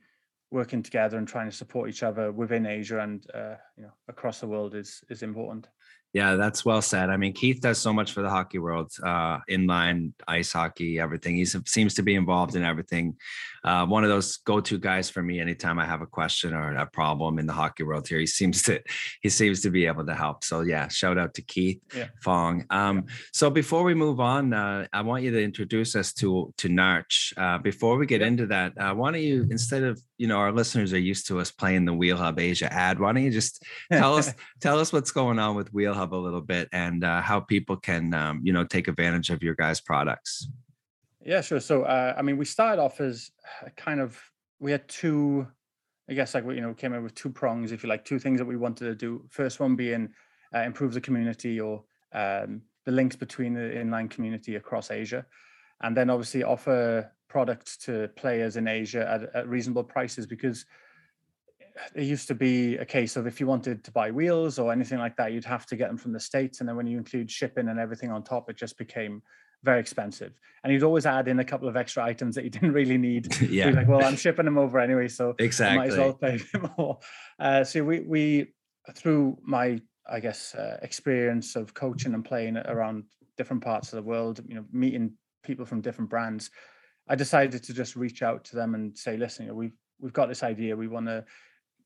working 0.51 0.83
together 0.83 1.19
and 1.19 1.27
trying 1.27 1.51
to 1.51 1.57
support 1.57 1.89
each 1.89 2.03
other 2.03 2.31
within 2.31 2.67
Asia 2.67 3.01
and 3.01 3.27
uh, 3.35 3.57
you 3.77 3.83
know 3.83 3.93
across 4.09 4.41
the 4.41 4.47
world 4.47 4.75
is 4.75 5.03
is 5.09 5.23
important. 5.23 5.69
Yeah, 6.17 6.37
that's 6.37 6.65
well 6.65 6.81
said. 6.81 7.11
I 7.11 7.19
mean, 7.19 7.35
Keith 7.35 7.61
does 7.61 7.77
so 7.79 7.93
much 7.93 8.13
for 8.13 8.23
the 8.23 8.31
hockey 8.31 8.59
world, 8.59 8.91
uh, 9.03 9.41
inline, 9.51 10.15
ice 10.27 10.51
hockey, 10.51 10.99
everything. 10.99 11.37
He 11.37 11.45
seems 11.45 11.93
to 11.93 12.03
be 12.03 12.15
involved 12.15 12.57
in 12.57 12.63
everything. 12.63 13.17
Uh, 13.67 13.85
one 13.85 14.05
of 14.05 14.11
those 14.11 14.37
go-to 14.39 14.79
guys 14.79 15.11
for 15.11 15.23
me 15.23 15.41
anytime 15.41 15.79
I 15.79 15.85
have 15.85 16.01
a 16.01 16.07
question 16.07 16.55
or 16.55 16.75
a 16.77 16.87
problem 16.87 17.41
in 17.41 17.47
the 17.47 17.53
hockey 17.53 17.83
world. 17.83 18.07
Here, 18.07 18.21
he 18.21 18.27
seems 18.27 18.63
to 18.63 18.81
he 19.23 19.29
seems 19.29 19.61
to 19.63 19.71
be 19.71 19.87
able 19.87 20.07
to 20.07 20.15
help. 20.15 20.45
So 20.45 20.61
yeah, 20.61 20.87
shout 20.89 21.19
out 21.19 21.35
to 21.35 21.43
Keith 21.43 21.83
yeah. 21.95 22.07
Fong. 22.23 22.65
Um, 22.71 22.97
yeah. 22.97 23.15
So 23.33 23.51
before 23.51 23.83
we 23.83 23.93
move 23.93 24.21
on, 24.21 24.55
uh, 24.55 24.87
I 24.93 25.03
want 25.03 25.25
you 25.25 25.33
to 25.33 25.43
introduce 25.43 25.97
us 25.97 26.13
to 26.15 26.55
to 26.59 26.69
Narch. 26.69 27.37
Uh, 27.37 27.59
before 27.59 27.99
we 27.99 28.07
get 28.07 28.21
yeah. 28.21 28.29
into 28.29 28.47
that, 28.47 28.79
uh, 28.79 28.95
why 28.95 29.11
don't 29.11 29.21
you 29.21 29.47
instead 29.51 29.83
of 29.83 30.01
you 30.17 30.29
know 30.29 30.39
our 30.39 30.53
listeners 30.53 30.93
are 30.95 30.99
used 30.99 31.27
to 31.27 31.41
us 31.41 31.51
playing 31.51 31.85
the 31.87 31.93
Wheel 31.93 32.17
Hub 32.17 32.39
Asia 32.39 32.73
ad, 32.73 33.01
why 33.01 33.13
don't 33.13 33.25
you 33.25 33.33
just 33.33 33.65
tell 33.93 34.15
us 34.15 34.33
tell 34.61 34.79
us 34.79 34.93
what's 34.93 35.11
going 35.11 35.41
on 35.41 35.57
with 35.57 35.75
Wheel 35.77 35.93
Hub 35.93 36.15
a 36.15 36.17
little 36.17 36.41
bit 36.41 36.71
and 36.73 37.05
uh, 37.05 37.21
how 37.21 37.39
people 37.39 37.77
can 37.77 38.15
um, 38.15 38.41
you 38.43 38.53
know 38.53 38.65
take 38.65 38.89
advantage 38.89 39.29
of 39.29 39.43
your 39.43 39.55
guys' 39.55 39.81
products. 39.81 40.49
Yeah, 41.25 41.43
sure. 41.43 41.61
So 41.61 41.83
uh, 41.83 42.15
I 42.17 42.23
mean, 42.23 42.39
we 42.39 42.47
started 42.47 42.81
off 42.81 43.01
as 43.01 43.31
kind 43.77 44.01
of 44.01 44.19
we 44.59 44.73
had 44.73 44.89
two, 44.89 45.47
I 46.09 46.15
guess 46.15 46.35
like 46.35 46.47
we 46.47 46.55
you 46.55 46.63
know 46.63 46.73
came 46.73 46.95
in 46.95 47.03
with 47.03 47.15
two 47.15 47.31
prongs, 47.31 47.73
if 47.73 47.83
you 47.83 47.91
like, 47.91 48.05
two 48.07 48.19
things 48.19 48.39
that 48.39 48.47
we 48.47 48.57
wanted 48.57 48.87
to 48.87 48.95
do. 48.95 49.25
First 49.29 49.61
one 49.61 49.77
being 49.77 50.09
uh, 50.55 50.61
improve 50.61 50.95
the 50.95 51.01
community 51.01 51.61
or 51.61 51.85
um, 52.13 52.63
the 52.87 52.93
links 52.93 53.17
between 53.17 53.53
the 53.53 53.61
inline 53.61 54.09
community 54.09 54.57
across 54.57 54.91
Asia, 54.91 55.27
and 55.83 55.95
then 55.95 56.09
obviously 56.09 56.43
offer 56.43 57.13
products 57.29 57.77
to 57.77 58.09
players 58.17 58.57
in 58.57 58.67
Asia 58.67 59.07
at, 59.07 59.35
at 59.35 59.49
reasonable 59.49 59.85
prices 59.85 60.27
because 60.27 60.65
it 61.95 62.05
used 62.05 62.29
to 62.29 62.35
be 62.35 62.77
a 62.77 62.85
case 62.85 63.17
of 63.17 63.27
if 63.27 63.41
you 63.41 63.47
wanted 63.47 63.85
to 63.85 63.91
buy 63.91 64.11
wheels 64.11 64.59
or 64.59 64.73
anything 64.73 64.99
like 64.99 65.17
that, 65.17 65.33
you'd 65.33 65.45
have 65.45 65.67
to 65.67 65.77
get 65.77 65.89
them 65.89 65.97
from 65.97 66.13
the 66.13 66.21
States. 66.21 66.61
And 66.61 66.69
then 66.69 66.77
when 66.77 66.87
you 66.87 66.99
include 66.99 67.31
shipping 67.31 67.69
and 67.69 67.79
everything 67.79 68.11
on 68.11 68.23
top, 68.23 68.49
it 68.49 68.57
just 68.57 68.79
became 68.79 69.23
very 69.63 69.81
expensive. 69.81 70.33
And 70.63 70.73
you'd 70.73 70.83
always 70.83 71.07
add 71.07 71.29
in 71.29 71.41
a 71.41 71.45
couple 71.45 71.69
of 71.69 71.77
extra 71.77 72.05
items 72.05 72.35
that 72.35 72.45
you 72.45 72.51
didn't 72.57 72.73
really 72.73 72.99
need. 72.99 73.41
yeah. 73.51 73.71
like, 73.71 73.89
well, 73.89 74.05
I'm 74.05 74.17
shipping 74.17 74.45
them 74.45 74.59
over 74.59 74.79
anyway. 74.79 75.09
So 75.09 75.35
exactly. 75.39 75.77
I 75.77 75.81
might 75.81 75.93
as 75.93 75.99
well 75.99 76.13
pay 76.15 76.41
more. 76.79 76.99
Uh, 77.39 77.65
so 77.65 77.85
we, 77.85 78.01
we, 78.01 78.55
through 78.95 79.39
my, 79.43 79.81
I 80.09 80.21
guess, 80.21 80.55
uh, 80.55 80.79
experience 80.83 81.57
of 81.57 81.75
coaching 81.75 82.15
and 82.15 82.25
playing 82.25 82.57
around 82.57 83.05
different 83.37 83.63
parts 83.63 83.93
of 83.93 83.97
the 83.97 84.09
world, 84.09 84.41
you 84.49 84.55
know, 84.55 84.65
meeting 84.73 85.13
people 85.43 85.65
from 85.65 85.81
different 85.81 86.11
brands, 86.11 86.51
I 87.09 87.15
decided 87.15 87.63
to 87.63 87.75
just 87.75 87.97
reach 87.97 88.23
out 88.23 88.45
to 88.45 88.57
them 88.57 88.75
and 88.75 88.97
say, 88.97 89.17
listen, 89.17 89.45
you 89.45 89.51
know, 89.51 89.57
we've, 89.57 89.77
we've 90.01 90.13
got 90.13 90.29
this 90.29 90.43
idea. 90.43 90.77
We 90.77 90.89
want 90.89 91.07
to 91.07 91.25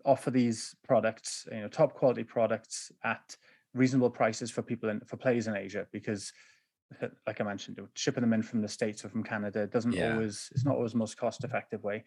offer 0.05 0.31
these 0.31 0.75
products, 0.85 1.47
you 1.51 1.61
know, 1.61 1.69
top 1.69 1.95
quality 1.95 2.25
products 2.25 2.93
at 3.05 3.37
reasonable 3.75 4.11
prices 4.11 4.51
for 4.51 4.63
people 4.63 4.89
in 4.89 5.01
for 5.01 5.17
players 5.17 5.47
in 5.47 5.57
Asia 5.57 5.87
because 5.93 6.33
like 7.27 7.41
I 7.41 7.45
mentioned, 7.45 7.81
shipping 7.95 8.23
them 8.23 8.33
in 8.33 8.43
from 8.43 8.63
the 8.63 8.69
States 8.69 9.05
or 9.05 9.09
from 9.09 9.23
Canada 9.23 9.67
doesn't 9.67 9.93
yeah. 9.93 10.15
always 10.15 10.49
it's 10.53 10.65
not 10.65 10.77
always 10.77 10.93
the 10.93 10.99
most 10.99 11.17
cost 11.17 11.45
effective 11.45 11.83
way. 11.83 12.05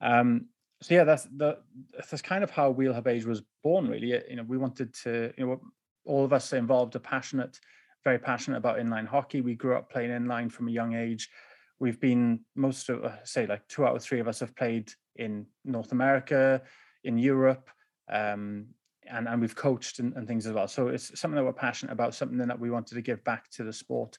Um, 0.00 0.46
so 0.82 0.94
yeah, 0.94 1.04
that's 1.04 1.24
the 1.36 1.58
that's 1.96 2.22
kind 2.22 2.44
of 2.44 2.50
how 2.50 2.70
Wheel 2.70 2.92
Hub 2.92 3.06
Asia 3.06 3.28
was 3.28 3.42
born. 3.62 3.88
Really, 3.88 4.20
you 4.28 4.36
know, 4.36 4.42
we 4.42 4.58
wanted 4.58 4.92
to, 5.04 5.32
you 5.36 5.46
know, 5.46 5.60
all 6.04 6.24
of 6.24 6.32
us 6.32 6.52
involved 6.52 6.96
are 6.96 7.00
passionate, 7.00 7.58
very 8.02 8.18
passionate 8.18 8.58
about 8.58 8.78
inline 8.78 9.06
hockey. 9.06 9.40
We 9.40 9.54
grew 9.54 9.76
up 9.76 9.90
playing 9.90 10.10
inline 10.10 10.50
from 10.50 10.68
a 10.68 10.72
young 10.72 10.94
age. 10.94 11.30
We've 11.78 12.00
been 12.00 12.40
most 12.54 12.88
of 12.88 13.04
uh, 13.04 13.24
say 13.24 13.46
like 13.46 13.66
two 13.68 13.86
out 13.86 13.96
of 13.96 14.02
three 14.02 14.20
of 14.20 14.28
us 14.28 14.40
have 14.40 14.54
played 14.56 14.92
in 15.16 15.46
North 15.64 15.92
America, 15.92 16.62
in 17.04 17.18
Europe, 17.18 17.70
um, 18.10 18.66
and 19.08 19.28
and 19.28 19.40
we've 19.40 19.54
coached 19.54 19.98
and, 19.98 20.14
and, 20.14 20.26
things 20.26 20.46
as 20.46 20.52
well. 20.52 20.66
So 20.66 20.88
it's 20.88 21.18
something 21.18 21.36
that 21.36 21.44
we're 21.44 21.52
passionate 21.52 21.92
about, 21.92 22.14
something 22.14 22.38
that 22.38 22.58
we 22.58 22.70
wanted 22.70 22.94
to 22.94 23.02
give 23.02 23.22
back 23.24 23.50
to 23.52 23.64
the 23.64 23.72
sport. 23.72 24.18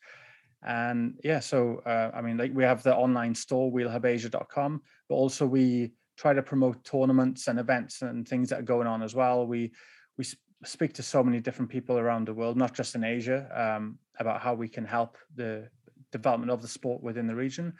And 0.65 1.19
yeah, 1.23 1.39
so 1.39 1.81
uh, 1.85 2.11
I 2.13 2.21
mean, 2.21 2.37
like 2.37 2.51
we 2.53 2.63
have 2.63 2.83
the 2.83 2.95
online 2.95 3.35
store 3.35 3.71
wheelhubasia.com, 3.71 4.81
but 5.09 5.15
also 5.15 5.45
we 5.45 5.91
try 6.17 6.33
to 6.33 6.41
promote 6.41 6.83
tournaments 6.83 7.47
and 7.47 7.59
events 7.59 8.01
and 8.01 8.27
things 8.27 8.49
that 8.49 8.59
are 8.59 8.63
going 8.63 8.87
on 8.87 9.03
as 9.03 9.13
well. 9.13 9.45
We 9.45 9.71
we 10.17 10.25
speak 10.63 10.93
to 10.93 11.03
so 11.03 11.23
many 11.23 11.39
different 11.39 11.69
people 11.69 11.97
around 11.97 12.27
the 12.27 12.33
world, 12.33 12.57
not 12.57 12.73
just 12.73 12.95
in 12.95 13.03
Asia, 13.03 13.47
um, 13.53 13.99
about 14.19 14.41
how 14.41 14.53
we 14.53 14.67
can 14.67 14.85
help 14.85 15.17
the 15.35 15.69
development 16.11 16.51
of 16.51 16.61
the 16.61 16.67
sport 16.67 17.03
within 17.03 17.27
the 17.27 17.35
region. 17.35 17.73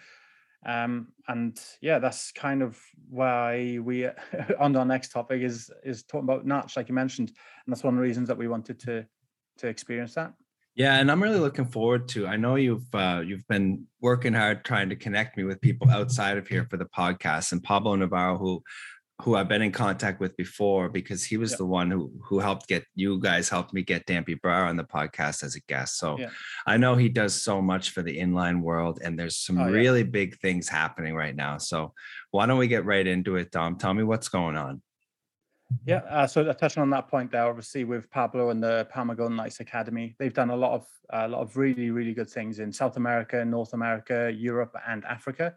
Um, 0.66 1.10
and 1.28 1.60
yeah, 1.82 2.00
that's 2.00 2.32
kind 2.32 2.64
of 2.64 2.80
why 3.10 3.78
we 3.82 4.08
on 4.60 4.76
our 4.76 4.86
next 4.86 5.10
topic 5.10 5.42
is 5.42 5.70
is 5.84 6.04
talking 6.04 6.28
about 6.28 6.46
Narch, 6.46 6.76
like 6.76 6.90
you 6.90 6.96
mentioned, 6.96 7.30
and 7.30 7.74
that's 7.74 7.84
one 7.84 7.94
of 7.94 7.98
the 7.98 8.04
reasons 8.04 8.28
that 8.28 8.38
we 8.38 8.48
wanted 8.48 8.80
to 8.82 9.06
to 9.58 9.68
experience 9.68 10.16
that. 10.16 10.34
Yeah, 10.76 10.96
and 10.96 11.10
I'm 11.10 11.24
really 11.24 11.40
looking 11.40 11.66
forward 11.66 12.10
to. 12.10 12.28
I 12.28 12.36
know 12.36 12.56
you've 12.56 12.94
uh, 12.94 13.22
you've 13.26 13.48
been 13.48 13.86
working 14.02 14.34
hard 14.34 14.66
trying 14.66 14.90
to 14.90 14.96
connect 14.96 15.38
me 15.38 15.44
with 15.44 15.62
people 15.62 15.90
outside 15.90 16.38
of 16.38 16.48
here 16.48 16.68
for 16.70 16.78
the 16.78 16.86
podcast, 16.86 17.52
and 17.52 17.64
Pablo 17.64 17.96
Navarro, 17.96 18.38
who 18.38 18.64
who 19.22 19.36
I've 19.36 19.48
been 19.48 19.62
in 19.62 19.72
contact 19.72 20.20
with 20.20 20.36
before 20.36 20.90
because 20.90 21.24
he 21.24 21.38
was 21.38 21.52
yep. 21.52 21.60
the 21.60 21.66
one 21.66 21.90
who 21.90 22.12
who 22.22 22.40
helped 22.40 22.68
get 22.68 22.84
you 22.96 23.20
guys 23.20 23.48
helped 23.48 23.74
me 23.74 23.82
get 23.82 24.06
Dampy 24.06 24.36
Brar 24.36 24.68
on 24.68 24.76
the 24.76 24.84
podcast 24.84 25.42
as 25.42 25.56
a 25.56 25.62
guest. 25.62 25.98
So 25.98 26.20
yeah. 26.20 26.30
I 26.68 26.76
know 26.78 26.96
he 26.96 27.08
does 27.08 27.42
so 27.42 27.62
much 27.62 27.92
for 27.92 28.02
the 28.02 28.18
inline 28.18 28.62
world 28.62 29.00
and 29.02 29.18
there's 29.18 29.38
some 29.38 29.58
oh, 29.60 29.72
really 29.72 30.00
yeah. 30.00 30.06
big 30.06 30.38
things 30.40 30.68
happening 30.68 31.16
right 31.16 31.36
now. 31.36 31.58
So 31.58 31.94
why 32.32 32.46
don't 32.46 32.58
we 32.58 32.68
get 32.68 32.84
right 32.84 33.08
into 33.08 33.38
it, 33.38 33.52
Dom? 33.52 33.78
Tell 33.78 33.94
me 33.94 34.04
what's 34.04 34.28
going 34.28 34.58
on. 34.58 34.82
Yeah, 35.86 36.02
uh, 36.10 36.28
so 36.28 36.52
touching 36.54 36.84
on 36.84 36.90
that 36.92 37.08
point 37.08 37.32
there, 37.32 37.48
obviously 37.48 37.86
with 37.86 38.10
Pablo 38.12 38.50
and 38.50 38.62
the 38.62 38.88
Palma 38.92 39.16
Golden 39.16 39.38
Knights 39.38 39.62
Academy, 39.62 40.16
they've 40.20 40.34
done 40.34 40.50
a 40.50 40.56
lot 40.56 40.74
of 40.74 40.86
a 41.12 41.28
lot 41.28 41.42
of 41.42 41.56
really 41.56 41.90
really 41.90 42.14
good 42.14 42.30
things 42.30 42.60
in 42.60 42.72
South 42.72 42.98
America, 42.98 43.44
North 43.46 43.74
America, 43.74 44.32
Europe, 44.36 44.76
and 44.88 45.06
Africa 45.06 45.56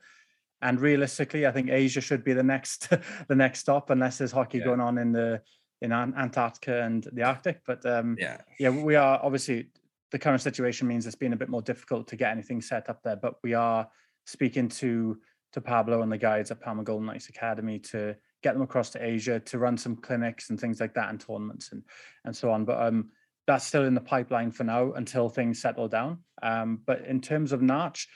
and 0.63 0.81
realistically, 0.81 1.47
I 1.47 1.53
think 1.53 1.71
Asia 1.71 2.01
should 2.01 2.25
be 2.25 2.33
the 2.33 2.43
next 2.43 2.89
the 3.29 3.35
next 3.37 3.61
stop, 3.61 3.91
unless 3.91 4.19
there's 4.19 4.33
hockey 4.33 4.59
Yeah. 4.59 4.65
going 4.65 4.81
on 4.81 4.99
in 4.99 5.13
the 5.13 5.43
in 5.81 5.93
Antarctica 5.93 6.83
and 6.83 7.07
the 7.13 7.23
Arctic. 7.23 7.61
But 7.67 7.87
um, 7.87 8.17
Yeah. 8.19 8.39
yeah, 8.59 8.71
we 8.71 8.97
are 8.97 9.21
obviously 9.23 9.71
the 10.11 10.19
current 10.19 10.41
situation 10.41 10.89
means 10.89 11.07
it's 11.07 11.15
been 11.15 11.33
a 11.35 11.37
bit 11.37 11.49
more 11.49 11.63
difficult 11.63 12.09
to 12.09 12.17
get 12.17 12.33
anything 12.33 12.61
set 12.61 12.89
up 12.89 13.03
there. 13.03 13.17
But 13.17 13.35
we 13.43 13.55
are 13.55 13.89
speaking 14.27 14.69
to 14.69 15.21
to 15.53 15.61
Pablo 15.61 16.03
and 16.03 16.13
the 16.13 16.19
guys 16.19 16.51
at 16.51 16.61
Palma 16.61 16.83
Golden 16.83 17.07
Knights 17.07 17.29
Academy 17.31 17.79
to 17.79 18.15
get 18.43 18.53
them 18.53 18.63
across 18.63 18.91
to 18.91 19.03
Asia 19.03 19.41
to 19.41 19.59
run 19.59 19.77
some 19.79 19.97
clinics 19.97 20.51
and 20.51 20.61
things 20.61 20.79
like 20.81 20.95
that 20.95 21.09
and 21.11 21.21
tournaments 21.21 21.73
and 21.73 21.83
and 22.25 22.37
so 22.37 22.51
on. 22.51 22.65
But 22.65 22.83
um, 22.83 23.11
that's 23.47 23.65
still 23.65 23.85
in 23.85 23.95
the 23.95 24.01
pipeline 24.01 24.51
for 24.51 24.65
now 24.65 24.93
until 24.93 25.29
things 25.29 25.61
settle 25.63 25.89
down. 25.89 26.19
Um, 26.43 26.83
but 26.85 27.07
in 27.07 27.21
terms 27.21 27.53
of 27.53 27.61
Narch, 27.61 28.07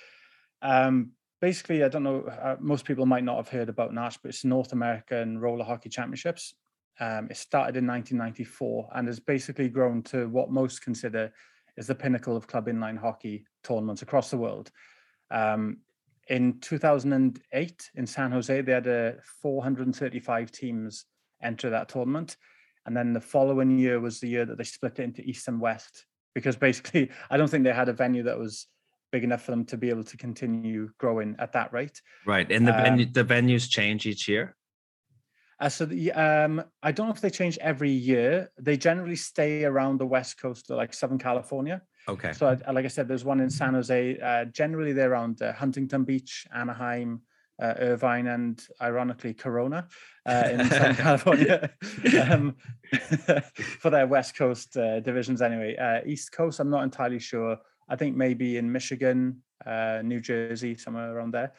um, 0.60 1.12
basically, 1.42 1.82
I 1.82 1.88
don't 1.88 2.04
know. 2.04 2.22
Uh, 2.22 2.56
most 2.60 2.86
people 2.86 3.04
might 3.04 3.24
not 3.24 3.36
have 3.36 3.48
heard 3.48 3.68
about 3.68 3.92
Narch, 3.92 4.16
but 4.22 4.30
it's 4.30 4.44
North 4.44 4.72
American 4.72 5.38
Roller 5.38 5.64
Hockey 5.64 5.90
Championships. 5.90 6.54
Um, 7.00 7.26
it 7.30 7.36
started 7.36 7.76
in 7.76 7.86
1994 7.86 8.90
and 8.94 9.08
has 9.08 9.18
basically 9.18 9.68
grown 9.68 10.02
to 10.04 10.28
what 10.28 10.52
most 10.52 10.82
consider 10.82 11.32
is 11.76 11.88
the 11.88 11.94
pinnacle 11.94 12.36
of 12.36 12.46
club 12.46 12.68
inline 12.68 12.96
hockey 12.96 13.44
tournaments 13.64 14.02
across 14.02 14.30
the 14.30 14.36
world. 14.36 14.70
Um, 15.32 15.78
in 16.28 16.60
2008 16.60 17.90
in 17.96 18.06
San 18.06 18.30
Jose, 18.30 18.60
they 18.60 18.72
had 18.72 18.86
uh, 18.86 19.12
435 19.42 20.52
teams 20.52 21.06
enter 21.42 21.70
that 21.70 21.88
tournament. 21.88 22.36
And 22.86 22.96
then 22.96 23.12
the 23.12 23.20
following 23.20 23.76
year 23.78 23.98
was 23.98 24.20
the 24.20 24.28
year 24.28 24.44
that 24.44 24.58
they 24.58 24.64
split 24.64 25.00
it 25.00 25.04
into 25.04 25.22
East 25.22 25.48
and 25.48 25.60
West 25.60 26.06
because 26.34 26.54
basically, 26.54 27.10
I 27.30 27.36
don't 27.36 27.48
think 27.48 27.64
they 27.64 27.72
had 27.72 27.88
a 27.88 27.92
venue 27.92 28.22
that 28.24 28.38
was 28.38 28.68
big 29.12 29.22
enough 29.22 29.42
for 29.42 29.52
them 29.52 29.64
to 29.66 29.76
be 29.76 29.90
able 29.90 30.02
to 30.02 30.16
continue 30.16 30.90
growing 30.98 31.36
at 31.38 31.52
that 31.52 31.72
rate. 31.72 32.00
Right. 32.26 32.50
And 32.50 32.66
the 32.66 32.72
venue, 32.72 33.06
Um, 33.06 33.12
the 33.12 33.24
venues 33.24 33.70
change 33.70 34.06
each 34.06 34.26
year. 34.26 34.56
Uh, 35.60 35.68
so 35.68 35.86
the, 35.86 36.10
um, 36.12 36.64
I 36.82 36.90
don't 36.90 37.06
know 37.06 37.14
if 37.14 37.20
they 37.20 37.30
change 37.30 37.56
every 37.58 37.90
year. 37.92 38.50
They 38.58 38.76
generally 38.76 39.14
stay 39.14 39.64
around 39.64 39.98
the 39.98 40.06
west 40.06 40.40
coast, 40.40 40.70
like 40.70 40.92
Southern 40.92 41.18
California. 41.18 41.82
Okay. 42.08 42.32
So, 42.32 42.48
I, 42.48 42.70
like 42.72 42.84
I 42.84 42.88
said, 42.88 43.06
there's 43.06 43.24
one 43.24 43.38
in 43.38 43.48
San 43.48 43.74
Jose. 43.74 44.18
Uh, 44.18 44.46
generally, 44.46 44.92
they're 44.92 45.12
around 45.12 45.40
uh, 45.40 45.52
Huntington 45.52 46.02
Beach, 46.02 46.48
Anaheim, 46.52 47.20
uh, 47.62 47.74
Irvine, 47.78 48.26
and 48.26 48.66
ironically, 48.80 49.34
Corona 49.34 49.86
uh, 50.26 50.48
in 50.50 50.68
Southern 50.68 50.96
California 51.06 51.70
um, 52.30 52.56
for 53.78 53.90
their 53.90 54.08
West 54.08 54.36
Coast 54.36 54.76
uh, 54.76 54.98
divisions. 54.98 55.40
Anyway, 55.42 55.76
uh, 55.76 56.00
East 56.04 56.32
Coast, 56.32 56.58
I'm 56.58 56.70
not 56.70 56.82
entirely 56.82 57.20
sure. 57.20 57.56
I 57.92 57.96
think 57.96 58.16
maybe 58.16 58.56
in 58.56 58.72
Michigan, 58.72 59.42
uh, 59.66 60.00
New 60.02 60.18
Jersey, 60.18 60.74
somewhere 60.74 61.14
around 61.14 61.32
there. 61.34 61.52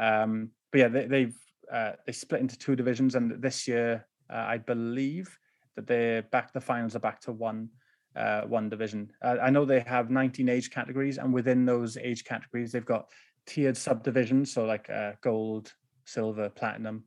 Um, 0.00 0.50
but 0.72 0.78
yeah, 0.78 0.88
they, 0.88 1.06
they've 1.06 1.36
uh, 1.70 1.92
they 2.06 2.12
split 2.12 2.40
into 2.40 2.58
two 2.58 2.74
divisions, 2.74 3.14
and 3.14 3.42
this 3.42 3.68
year, 3.68 4.06
uh, 4.32 4.44
I 4.48 4.58
believe 4.58 5.38
that 5.76 5.86
they're 5.86 6.22
back. 6.22 6.54
The 6.54 6.60
finals 6.60 6.96
are 6.96 7.00
back 7.00 7.20
to 7.22 7.32
one 7.32 7.68
uh, 8.16 8.42
one 8.42 8.70
division. 8.70 9.10
Uh, 9.22 9.36
I 9.42 9.50
know 9.50 9.66
they 9.66 9.80
have 9.80 10.10
19 10.10 10.48
age 10.48 10.70
categories, 10.70 11.18
and 11.18 11.34
within 11.34 11.66
those 11.66 11.98
age 11.98 12.24
categories, 12.24 12.72
they've 12.72 12.84
got 12.84 13.10
tiered 13.46 13.76
subdivisions, 13.76 14.52
so 14.52 14.64
like 14.64 14.88
uh, 14.88 15.12
gold, 15.20 15.74
silver, 16.06 16.48
platinum. 16.48 17.04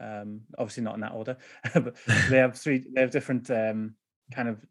Um, 0.00 0.42
obviously 0.58 0.84
not 0.84 0.94
in 0.94 1.00
that 1.00 1.12
order, 1.12 1.38
but 1.74 1.96
they 2.28 2.36
have 2.44 2.58
three. 2.58 2.84
They 2.94 3.00
have 3.00 3.10
different 3.10 3.50
um, 3.50 3.94
kind 4.32 4.50
of 4.50 4.64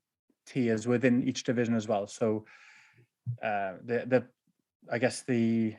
tiers 0.45 0.87
within 0.87 1.27
each 1.27 1.43
division 1.43 1.75
as 1.75 1.87
well. 1.87 2.05
So 2.07 2.45
uh, 3.43 3.73
the 3.83 4.03
the 4.07 4.27
I 4.91 4.97
guess 4.97 5.23
the 5.23 5.75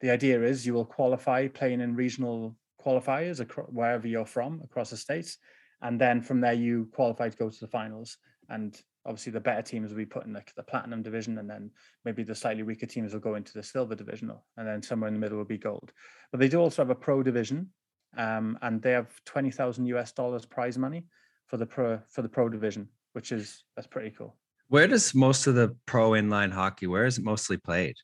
the 0.00 0.10
idea 0.10 0.42
is 0.42 0.66
you 0.66 0.74
will 0.74 0.84
qualify 0.84 1.48
playing 1.48 1.80
in 1.80 1.96
regional 1.96 2.56
qualifiers 2.84 3.40
across 3.40 3.68
wherever 3.70 4.06
you're 4.06 4.26
from 4.26 4.60
across 4.64 4.90
the 4.90 4.96
states, 4.96 5.38
and 5.82 6.00
then 6.00 6.20
from 6.20 6.40
there 6.40 6.52
you 6.52 6.88
qualify 6.92 7.28
to 7.28 7.36
go 7.36 7.50
to 7.50 7.60
the 7.60 7.68
finals. 7.68 8.18
And 8.48 8.80
obviously, 9.06 9.32
the 9.32 9.40
better 9.40 9.62
teams 9.62 9.90
will 9.90 9.96
be 9.96 10.06
put 10.06 10.26
in 10.26 10.32
the, 10.32 10.42
the 10.56 10.62
platinum 10.62 11.02
division, 11.02 11.38
and 11.38 11.48
then 11.48 11.70
maybe 12.04 12.22
the 12.22 12.34
slightly 12.34 12.62
weaker 12.62 12.86
teams 12.86 13.12
will 13.12 13.20
go 13.20 13.34
into 13.34 13.52
the 13.52 13.62
silver 13.62 13.94
division, 13.94 14.32
and 14.56 14.66
then 14.66 14.82
somewhere 14.82 15.08
in 15.08 15.14
the 15.14 15.20
middle 15.20 15.38
will 15.38 15.44
be 15.44 15.58
gold. 15.58 15.92
But 16.30 16.40
they 16.40 16.48
do 16.48 16.60
also 16.60 16.82
have 16.82 16.90
a 16.90 16.94
pro 16.94 17.22
division, 17.22 17.70
um, 18.16 18.58
and 18.62 18.82
they 18.82 18.92
have 18.92 19.08
twenty 19.24 19.50
thousand 19.50 19.86
US 19.86 20.12
dollars 20.12 20.44
prize 20.44 20.78
money 20.78 21.06
for 21.46 21.56
the 21.56 21.66
pro 21.66 22.00
for 22.08 22.22
the 22.22 22.28
pro 22.28 22.48
division, 22.48 22.88
which 23.12 23.32
is 23.32 23.64
that's 23.76 23.88
pretty 23.88 24.10
cool. 24.10 24.36
Where 24.72 24.86
does 24.86 25.14
most 25.14 25.46
of 25.46 25.54
the 25.54 25.76
pro 25.84 26.12
inline 26.12 26.50
hockey, 26.50 26.86
where 26.86 27.04
is 27.04 27.18
it 27.18 27.24
mostly 27.24 27.58
played? 27.58 27.94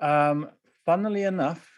Um, 0.00 0.50
funnily 0.84 1.22
enough, 1.22 1.70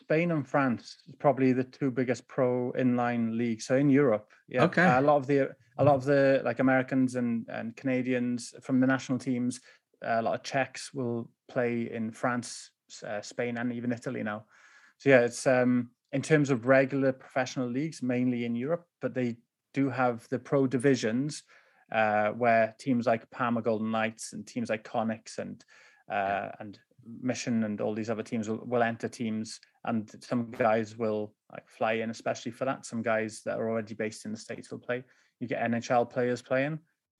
Spain 0.00 0.32
and 0.32 0.44
France 0.44 0.96
is 1.06 1.14
probably 1.14 1.52
the 1.52 1.62
two 1.62 1.92
biggest 1.92 2.26
pro 2.26 2.72
inline 2.76 3.36
leagues. 3.38 3.66
So 3.66 3.76
in 3.76 3.88
Europe, 3.88 4.32
yeah, 4.48 4.64
Okay. 4.64 4.82
a 4.84 5.00
lot 5.00 5.14
of 5.14 5.28
the 5.28 5.54
a 5.78 5.84
lot 5.84 5.94
of 5.94 6.04
the 6.06 6.42
like 6.44 6.58
Americans 6.58 7.14
and 7.14 7.46
and 7.48 7.76
Canadians 7.76 8.52
from 8.62 8.80
the 8.80 8.86
national 8.88 9.20
teams, 9.20 9.60
a 10.02 10.20
lot 10.20 10.34
of 10.34 10.42
Czechs 10.42 10.92
will 10.92 11.30
play 11.46 11.88
in 11.92 12.10
France, 12.10 12.72
uh, 13.06 13.20
Spain, 13.22 13.58
and 13.58 13.72
even 13.72 13.92
Italy 13.92 14.24
now. 14.24 14.46
So 14.96 15.10
yeah, 15.10 15.20
it's 15.20 15.46
um 15.46 15.92
in 16.10 16.22
terms 16.22 16.50
of 16.50 16.66
regular 16.66 17.12
professional 17.12 17.68
leagues, 17.70 18.02
mainly 18.02 18.44
in 18.44 18.56
Europe, 18.56 18.88
but 19.00 19.14
they 19.14 19.36
do 19.72 19.88
have 19.88 20.26
the 20.30 20.38
pro 20.40 20.66
divisions 20.66 21.44
uh, 21.92 22.28
where 22.30 22.74
teams 22.78 23.06
like 23.06 23.30
Parma 23.30 23.62
Golden 23.62 23.90
Knights 23.90 24.32
and 24.32 24.46
teams 24.46 24.68
like 24.68 24.84
Konixx 24.84 25.38
and 25.38 25.64
uh, 26.10 26.50
and 26.60 26.78
Mission 27.22 27.64
and 27.64 27.80
all 27.80 27.94
these 27.94 28.10
other 28.10 28.22
teams 28.22 28.48
will, 28.48 28.62
will 28.64 28.82
enter 28.82 29.08
teams, 29.08 29.60
and 29.84 30.10
some 30.22 30.50
guys 30.50 30.96
will 30.96 31.34
like 31.52 31.68
fly 31.68 31.94
in, 31.94 32.10
especially 32.10 32.52
for 32.52 32.64
that. 32.64 32.84
Some 32.84 33.02
guys 33.02 33.42
that 33.44 33.58
are 33.58 33.70
already 33.70 33.94
based 33.94 34.26
in 34.26 34.32
the 34.32 34.38
states 34.38 34.70
will 34.70 34.78
play. 34.78 35.04
You 35.40 35.46
get 35.46 35.62
NHL 35.62 36.10
players 36.10 36.42
playing. 36.42 36.78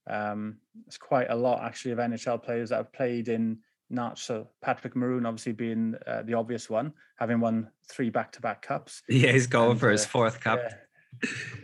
Um, 0.08 0.58
it's 0.86 0.98
quite 0.98 1.30
a 1.30 1.36
lot 1.36 1.62
actually 1.62 1.92
of 1.92 1.98
NHL 1.98 2.42
players 2.42 2.70
that 2.70 2.76
have 2.76 2.92
played 2.92 3.28
in 3.28 3.58
Narch. 3.92 4.18
So 4.18 4.48
Patrick 4.62 4.96
Maroon, 4.96 5.26
obviously 5.26 5.52
being 5.52 5.94
uh, 6.06 6.22
the 6.22 6.34
obvious 6.34 6.68
one, 6.68 6.92
having 7.16 7.40
won 7.40 7.70
three 7.90 8.10
back-to-back 8.10 8.62
cups. 8.62 9.02
Yeah, 9.08 9.32
he's 9.32 9.46
going 9.46 9.72
And, 9.72 9.80
for 9.80 9.90
his 9.90 10.04
uh, 10.04 10.08
fourth 10.08 10.40
cup. 10.40 10.60
Yeah, 10.62 10.74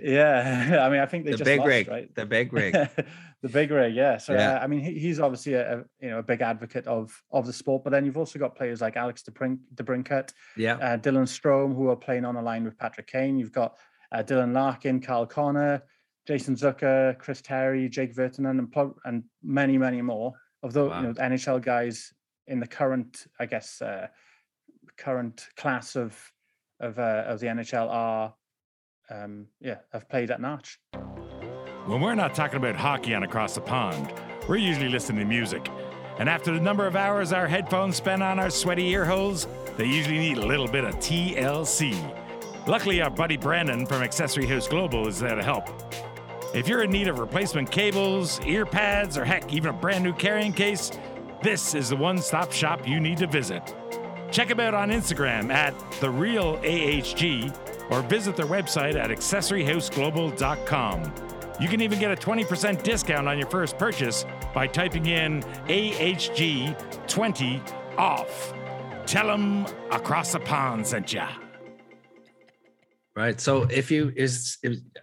yeah. 0.02 0.78
I 0.86 0.88
mean, 0.90 1.00
I 1.00 1.06
think 1.06 1.24
they 1.24 1.32
the 1.32 1.38
just 1.38 1.46
big 1.46 1.60
lost, 1.60 1.68
rig, 1.68 1.88
right? 1.88 2.14
the 2.14 2.26
big 2.26 2.52
rig. 2.52 2.72
the 3.42 3.48
big 3.48 3.70
rig, 3.70 3.94
yeah. 3.94 4.16
So 4.18 4.32
Yeah. 4.32 4.54
uh, 4.54 4.58
I 4.60 4.66
mean, 4.66 4.80
he, 4.80 4.98
he's 4.98 5.20
obviously 5.20 5.54
a, 5.54 5.78
a 5.78 5.84
you 6.00 6.10
know 6.10 6.18
a 6.18 6.22
big 6.22 6.40
advocate 6.40 6.86
of 6.86 7.12
of 7.30 7.46
the 7.46 7.52
sport. 7.52 7.84
But 7.84 7.90
then 7.90 8.04
you've 8.04 8.16
also 8.18 8.38
got 8.38 8.56
players 8.56 8.80
like 8.80 8.96
Alex 8.96 9.22
DeBrink, 9.22 9.58
DeBrincat, 9.74 10.32
Yeah, 10.56 10.76
uh, 10.76 10.96
Dylan 10.98 11.28
Strome, 11.28 11.74
who 11.74 11.88
are 11.88 11.96
playing 11.96 12.24
on 12.24 12.36
a 12.36 12.42
line 12.42 12.64
with 12.64 12.78
Patrick 12.78 13.06
Kane. 13.06 13.38
You've 13.38 13.52
got 13.52 13.76
uh, 14.12 14.22
Dylan 14.22 14.54
Larkin, 14.54 15.00
Carl 15.00 15.26
Connor, 15.26 15.82
Jason 16.26 16.54
Zucker, 16.56 17.18
Chris 17.18 17.40
Terry, 17.42 17.88
Jake 17.88 18.14
Virtanen, 18.14 18.58
and 18.58 18.92
and 19.04 19.24
many 19.42 19.78
many 19.78 20.02
more 20.02 20.32
of 20.62 20.72
those 20.72 20.90
Wow. 20.90 21.00
you 21.00 21.06
know 21.08 21.14
NHL 21.14 21.62
guys 21.62 22.12
in 22.46 22.60
the 22.60 22.66
current, 22.66 23.26
I 23.40 23.46
guess, 23.46 23.80
uh, 23.80 24.08
current 24.98 25.48
class 25.56 25.96
of 25.96 26.18
of 26.80 26.98
uh, 26.98 27.24
of 27.26 27.40
the 27.40 27.46
NHL 27.46 27.88
are 27.90 28.34
um, 29.10 29.46
yeah 29.60 29.78
have 29.92 30.08
played 30.08 30.30
at 30.30 30.40
Narch. 30.40 30.76
When 31.86 32.00
we're 32.00 32.14
not 32.14 32.34
talking 32.34 32.56
about 32.56 32.76
hockey 32.76 33.14
on 33.14 33.22
across 33.22 33.54
the 33.54 33.60
pond, 33.60 34.12
we're 34.48 34.56
usually 34.56 34.88
listening 34.88 35.18
to 35.20 35.24
music. 35.26 35.68
And 36.18 36.28
after 36.28 36.52
the 36.52 36.60
number 36.60 36.86
of 36.86 36.96
hours 36.96 37.32
our 37.32 37.46
headphones 37.46 37.96
spend 37.96 38.22
on 38.22 38.38
our 38.38 38.50
sweaty 38.50 38.88
ear 38.88 39.04
holes, 39.04 39.46
they 39.76 39.86
usually 39.86 40.18
need 40.18 40.38
a 40.38 40.46
little 40.46 40.68
bit 40.68 40.84
of 40.84 40.94
TLC. 40.96 41.94
Luckily, 42.66 43.02
our 43.02 43.10
buddy 43.10 43.36
Brandon 43.36 43.84
from 43.84 44.02
Accessory 44.02 44.46
House 44.46 44.68
Global 44.68 45.06
is 45.06 45.18
there 45.18 45.34
to 45.34 45.42
help. 45.42 45.68
If 46.54 46.68
you're 46.68 46.84
in 46.84 46.90
need 46.90 47.08
of 47.08 47.18
replacement 47.18 47.70
cables, 47.70 48.40
ear 48.46 48.64
pads, 48.64 49.18
or 49.18 49.24
heck, 49.24 49.52
even 49.52 49.70
a 49.70 49.72
brand 49.72 50.04
new 50.04 50.12
carrying 50.12 50.52
case, 50.52 50.92
this 51.42 51.74
is 51.74 51.90
the 51.90 51.96
one 51.96 52.18
stop 52.18 52.52
shop 52.52 52.88
you 52.88 53.00
need 53.00 53.18
to 53.18 53.26
visit. 53.26 53.74
Check 54.30 54.48
them 54.48 54.60
out 54.60 54.72
on 54.72 54.90
Instagram 54.90 55.52
at 55.52 55.74
The 56.00 56.08
Real 56.08 56.58
AHG 56.58 57.54
or 57.90 58.02
visit 58.02 58.36
their 58.36 58.46
website 58.46 58.94
at 58.96 59.10
accessoryhouseglobal.com. 59.10 61.12
You 61.60 61.68
can 61.68 61.80
even 61.80 62.00
get 62.00 62.10
a 62.10 62.16
20% 62.16 62.82
discount 62.82 63.28
on 63.28 63.38
your 63.38 63.48
first 63.48 63.78
purchase 63.78 64.26
by 64.52 64.66
typing 64.66 65.06
in 65.06 65.40
AHG20 65.68 67.62
off. 67.96 68.52
Tell 69.06 69.28
them 69.28 69.64
across 69.90 70.32
the 70.32 70.40
pond 70.40 70.84
sent 70.86 71.12
ya. 71.12 71.28
Right. 73.16 73.40
So 73.40 73.62
if 73.64 73.90
you 73.90 74.12
is 74.16 74.58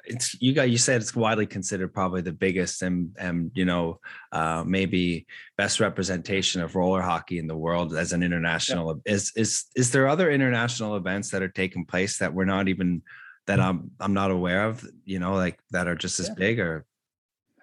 it's 0.05 0.41
you 0.41 0.53
got 0.53 0.69
you 0.69 0.77
said 0.77 1.01
it's 1.01 1.15
widely 1.15 1.45
considered 1.45 1.93
probably 1.93 2.21
the 2.21 2.33
biggest 2.33 2.81
and 2.81 3.15
and 3.19 3.51
you 3.53 3.65
know 3.65 3.99
uh, 4.31 4.63
maybe 4.65 5.25
best 5.57 5.79
representation 5.79 6.61
of 6.61 6.75
roller 6.75 7.01
hockey 7.01 7.39
in 7.39 7.47
the 7.47 7.57
world 7.57 7.95
as 7.95 8.13
an 8.13 8.23
international 8.23 9.01
is 9.05 9.31
is 9.35 9.65
is 9.75 9.91
there 9.91 10.07
other 10.07 10.31
international 10.31 10.95
events 10.95 11.31
that 11.31 11.41
are 11.41 11.49
taking 11.49 11.85
place 11.85 12.17
that 12.17 12.33
we're 12.33 12.45
not 12.45 12.67
even 12.67 13.01
that 13.47 13.59
I'm 13.59 13.91
I'm 13.99 14.13
not 14.13 14.31
aware 14.31 14.65
of 14.65 14.85
you 15.05 15.19
know 15.19 15.33
like 15.33 15.59
that 15.71 15.87
are 15.87 15.95
just 15.95 16.19
as 16.19 16.27
Yeah. 16.29 16.35
big 16.37 16.59
or 16.59 16.85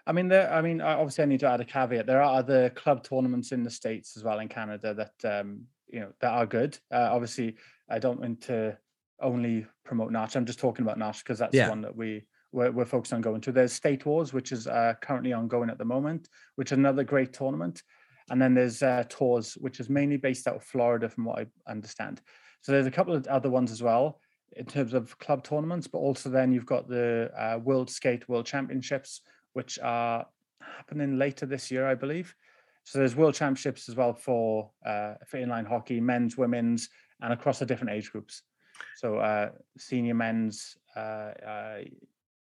I 0.06 0.12
mean, 0.12 0.28
there. 0.28 0.50
I 0.50 0.62
mean, 0.62 0.80
obviously, 0.80 1.22
I 1.22 1.26
need 1.26 1.40
to 1.40 1.50
add 1.50 1.60
a 1.60 1.66
caveat. 1.66 2.06
There 2.06 2.22
are 2.22 2.38
other 2.38 2.70
club 2.70 3.04
tournaments 3.04 3.52
in 3.52 3.62
the 3.62 3.68
states 3.70 4.16
as 4.16 4.24
well 4.24 4.38
in 4.38 4.48
Canada 4.48 4.94
that 4.94 5.40
um, 5.40 5.66
you 5.86 6.00
know 6.00 6.14
that 6.20 6.30
are 6.32 6.46
good. 6.46 6.78
Uh, 6.90 7.10
obviously, 7.12 7.56
I 7.90 7.98
don't 7.98 8.18
want 8.18 8.40
to 8.44 8.78
only 9.20 9.66
promote 9.84 10.12
Narch. 10.12 10.36
I'm 10.36 10.46
just 10.46 10.58
talking 10.58 10.84
about 10.84 10.98
Narch 10.98 11.18
because 11.18 11.38
that's 11.38 11.54
Yeah. 11.54 11.64
the 11.64 11.70
one 11.70 11.82
that 11.82 11.96
we 11.96 12.24
we're, 12.52 12.70
we're 12.70 12.86
focused 12.86 13.12
on 13.12 13.20
going 13.20 13.42
to. 13.42 13.52
There's 13.52 13.72
State 13.74 14.06
Wars, 14.06 14.32
which 14.32 14.52
is 14.52 14.66
uh, 14.66 14.94
currently 15.02 15.34
ongoing 15.34 15.68
at 15.68 15.76
the 15.76 15.84
moment, 15.84 16.28
which 16.56 16.72
is 16.72 16.78
another 16.78 17.04
great 17.04 17.32
tournament. 17.34 17.82
And 18.30 18.40
then 18.40 18.54
there's 18.54 18.82
uh, 18.82 19.04
Tours, 19.08 19.54
which 19.54 19.80
is 19.80 19.90
mainly 19.90 20.16
based 20.16 20.46
out 20.46 20.56
of 20.56 20.64
Florida, 20.64 21.08
from 21.08 21.26
what 21.26 21.40
I 21.40 21.46
understand. 21.70 22.22
So 22.62 22.72
there's 22.72 22.86
a 22.86 22.90
couple 22.90 23.14
of 23.14 23.26
other 23.26 23.50
ones 23.50 23.70
as 23.70 23.82
well 23.82 24.20
in 24.56 24.64
terms 24.64 24.94
of 24.94 25.18
club 25.18 25.44
tournaments, 25.44 25.86
but 25.86 25.98
also 25.98 26.30
then 26.30 26.52
you've 26.52 26.66
got 26.66 26.88
the 26.88 27.30
uh, 27.36 27.58
World 27.58 27.90
Skate 27.90 28.28
World 28.28 28.46
Championships, 28.46 29.20
which 29.52 29.78
are 29.82 30.26
happening 30.60 31.18
later 31.18 31.46
this 31.46 31.70
year, 31.70 31.86
I 31.86 31.94
believe. 31.94 32.34
So 32.84 32.98
there's 32.98 33.14
World 33.14 33.34
Championships 33.34 33.88
as 33.90 33.94
well 33.94 34.14
for 34.14 34.70
uh, 34.84 35.14
for 35.26 35.38
inline 35.38 35.66
hockey, 35.68 36.00
men's, 36.00 36.38
women's, 36.38 36.88
and 37.20 37.32
across 37.32 37.58
the 37.58 37.66
different 37.66 37.92
age 37.92 38.10
groups. 38.10 38.42
So 38.96 39.18
uh, 39.18 39.50
senior 39.76 40.14
men's 40.14 40.76
uh, 40.96 41.00
uh, 41.00 41.78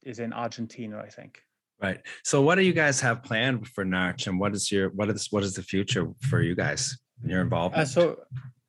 is 0.03 0.19
in 0.19 0.33
Argentina, 0.33 0.99
I 0.99 1.09
think. 1.09 1.41
Right. 1.83 2.01
So 2.25 2.41
what 2.41 2.55
do 2.55 2.63
you 2.63 2.73
guys 2.73 3.01
have 3.01 3.23
planned 3.23 3.69
for 3.69 3.85
Narch 3.85 4.27
and 4.29 4.41
what 4.41 4.55
is 4.55 4.73
your 4.73 4.91
what 4.91 5.11
is 5.11 5.29
what 5.31 5.43
is 5.43 5.55
the 5.55 5.63
future 5.63 6.09
for 6.23 6.41
you 6.41 6.55
guys 6.55 6.97
and 7.23 7.31
your 7.31 7.41
Uh, 7.41 7.45
involvement? 7.45 7.89
so, 7.89 8.21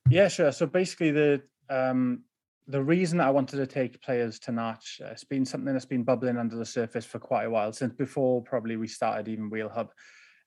yeah, 0.10 0.28
sure. 0.28 0.52
So 0.52 0.66
basically, 0.66 1.12
the 1.12 1.42
um, 1.70 2.24
the 2.68 2.84
reason 2.84 3.22
I 3.22 3.32
wanted 3.32 3.58
to 3.58 3.68
take 3.68 4.02
players 4.02 4.40
to 4.40 4.52
Narch, 4.52 5.02
uh, 5.02 5.12
it's 5.12 5.24
been 5.24 5.46
something 5.46 5.72
that's 5.72 5.86
been 5.86 6.04
bubbling 6.04 6.38
under 6.38 6.58
the 6.58 6.66
surface 6.66 7.06
for 7.06 7.20
quite 7.20 7.46
a 7.46 7.50
while 7.50 7.72
since 7.72 7.94
before 7.94 8.42
probably 8.42 8.76
we 8.76 8.88
started 8.88 9.30
even 9.30 9.50
Wheel 9.50 9.70
Hub, 9.70 9.90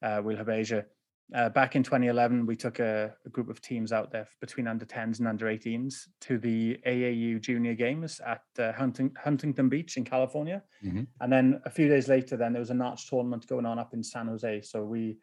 uh, 0.02 0.20
Wheel 0.20 0.36
Hub 0.36 0.50
Asia. 0.50 0.84
Uh, 1.34 1.48
back 1.48 1.76
in 1.76 1.82
2011, 1.82 2.44
we 2.44 2.56
took 2.56 2.80
a, 2.80 3.14
a 3.24 3.28
group 3.28 3.48
of 3.48 3.60
teams 3.60 3.92
out 3.92 4.10
there 4.10 4.26
between 4.40 4.66
under 4.66 4.84
10s 4.84 5.20
and 5.20 5.28
under 5.28 5.46
18s 5.46 6.08
to 6.20 6.38
the 6.38 6.76
AAU 6.86 7.40
Junior 7.40 7.74
Games 7.74 8.20
at 8.26 8.42
uh, 8.58 8.72
Hunting, 8.72 9.14
Huntington 9.22 9.68
Beach 9.68 9.96
in 9.96 10.04
California. 10.04 10.62
Mhm. 10.84 11.06
And 11.20 11.32
then 11.32 11.60
a 11.64 11.70
few 11.70 11.88
days 11.88 12.08
later, 12.08 12.36
then 12.36 12.52
there 12.52 12.60
was 12.60 12.70
a 12.70 12.74
Narch 12.74 13.08
tournament 13.08 13.46
going 13.46 13.66
on 13.66 13.78
up 13.78 13.94
in 13.94 14.02
San 14.02 14.26
Jose. 14.26 14.62
So 14.62 14.84
we 14.84 15.18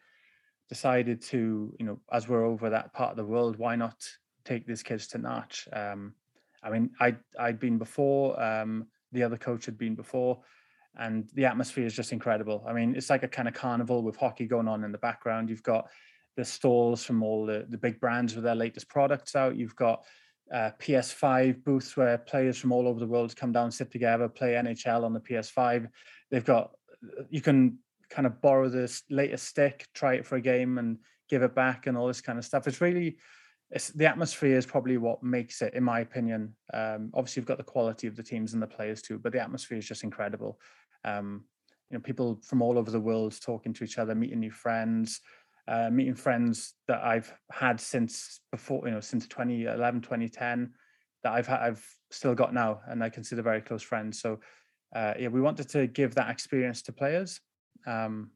decided 0.69 1.21
to, 1.23 1.75
you 1.79 1.85
know, 1.85 1.99
as 2.11 2.27
we're 2.27 2.45
over 2.45 2.69
that 2.69 2.93
part 2.93 3.11
of 3.11 3.17
the 3.17 3.25
world, 3.25 3.57
why 3.57 3.75
not 3.75 4.07
take 4.45 4.65
these 4.65 4.83
kids 4.83 5.07
to 5.07 5.19
Narch? 5.19 5.67
Um, 5.75 6.13
I 6.63 6.69
mean, 6.69 6.91
I 6.99 7.15
I'd 7.37 7.59
been 7.59 7.77
before. 7.77 8.41
Um, 8.41 8.87
the 9.11 9.23
other 9.23 9.37
coach 9.37 9.65
had 9.65 9.77
been 9.77 9.95
before, 9.95 10.41
and 10.97 11.29
the 11.33 11.45
atmosphere 11.45 11.85
is 11.85 11.95
just 11.95 12.11
incredible. 12.11 12.63
I 12.67 12.73
mean, 12.73 12.95
it's 12.95 13.09
like 13.09 13.23
a 13.23 13.27
kind 13.27 13.47
of 13.47 13.53
carnival 13.53 14.03
with 14.03 14.15
hockey 14.15 14.45
going 14.45 14.67
on 14.67 14.83
in 14.83 14.91
the 14.91 14.97
background. 14.97 15.49
You've 15.49 15.63
got 15.63 15.87
the 16.35 16.45
stalls 16.45 17.03
from 17.03 17.23
all 17.23 17.45
the 17.45 17.65
the 17.69 17.77
big 17.77 17.99
brands 17.99 18.35
with 18.35 18.43
their 18.43 18.55
latest 18.55 18.89
products 18.89 19.35
out. 19.35 19.55
You've 19.55 19.75
got 19.75 20.03
uh, 20.53 20.71
PS5 20.79 21.63
booths 21.63 21.97
where 21.97 22.17
players 22.17 22.57
from 22.57 22.71
all 22.71 22.87
over 22.87 22.99
the 22.99 23.07
world 23.07 23.35
come 23.35 23.51
down, 23.51 23.71
sit 23.71 23.91
together, 23.91 24.29
play 24.29 24.53
NHL 24.53 25.03
on 25.03 25.13
the 25.13 25.19
PS5. 25.19 25.87
They've 26.31 26.45
got 26.45 26.71
you 27.29 27.41
can 27.41 27.77
kind 28.09 28.25
of 28.25 28.41
borrow 28.41 28.69
this 28.69 29.03
latest 29.09 29.47
stick, 29.47 29.87
try 29.93 30.15
it 30.15 30.25
for 30.25 30.37
a 30.37 30.41
game, 30.41 30.77
and 30.77 30.97
give 31.29 31.43
it 31.43 31.53
back, 31.53 31.87
and 31.87 31.97
all 31.97 32.07
this 32.07 32.21
kind 32.21 32.39
of 32.39 32.45
stuff. 32.45 32.67
It's 32.67 32.81
really 32.81 33.17
it's 33.69 33.89
the 33.89 34.07
atmosphere 34.07 34.57
is 34.57 34.65
probably 34.65 34.97
what 34.97 35.21
makes 35.21 35.61
it, 35.61 35.73
in 35.73 35.83
my 35.83 35.99
opinion. 35.99 36.55
Um, 36.73 37.11
obviously, 37.13 37.41
you've 37.41 37.47
got 37.47 37.57
the 37.57 37.63
quality 37.63 38.07
of 38.07 38.15
the 38.15 38.23
teams 38.23 38.53
and 38.53 38.61
the 38.61 38.67
players 38.67 39.01
too, 39.01 39.19
but 39.19 39.33
the 39.33 39.41
atmosphere 39.41 39.77
is 39.77 39.87
just 39.87 40.03
incredible. 40.03 40.59
Um, 41.05 41.45
you 41.89 41.97
know, 41.97 42.01
people 42.01 42.39
from 42.43 42.61
all 42.61 42.77
over 42.77 42.91
the 42.91 42.99
world 42.99 43.39
talking 43.41 43.73
to 43.73 43.83
each 43.83 43.97
other, 43.97 44.13
meeting 44.13 44.39
new 44.39 44.51
friends, 44.51 45.21
uh, 45.67 45.89
meeting 45.89 46.15
friends 46.15 46.73
that 46.87 47.03
I've 47.03 47.31
had 47.51 47.79
since 47.79 48.41
before, 48.51 48.87
you 48.87 48.93
know, 48.93 48.99
since 48.99 49.27
2011, 49.27 50.01
2010, 50.01 50.71
that 51.23 51.33
I've 51.33 51.47
had, 51.47 51.61
I've 51.61 51.85
still 52.11 52.35
got 52.35 52.53
now, 52.53 52.81
and 52.87 53.03
I 53.03 53.09
consider 53.09 53.41
very 53.41 53.61
close 53.61 53.81
friends. 53.81 54.19
So, 54.21 54.39
uh, 54.95 55.13
yeah, 55.19 55.27
we 55.29 55.41
wanted 55.41 55.69
to 55.69 55.87
give 55.87 56.15
that 56.15 56.29
experience 56.29 56.81
to 56.83 56.93
players. 56.93 57.39
Um, 57.85 58.31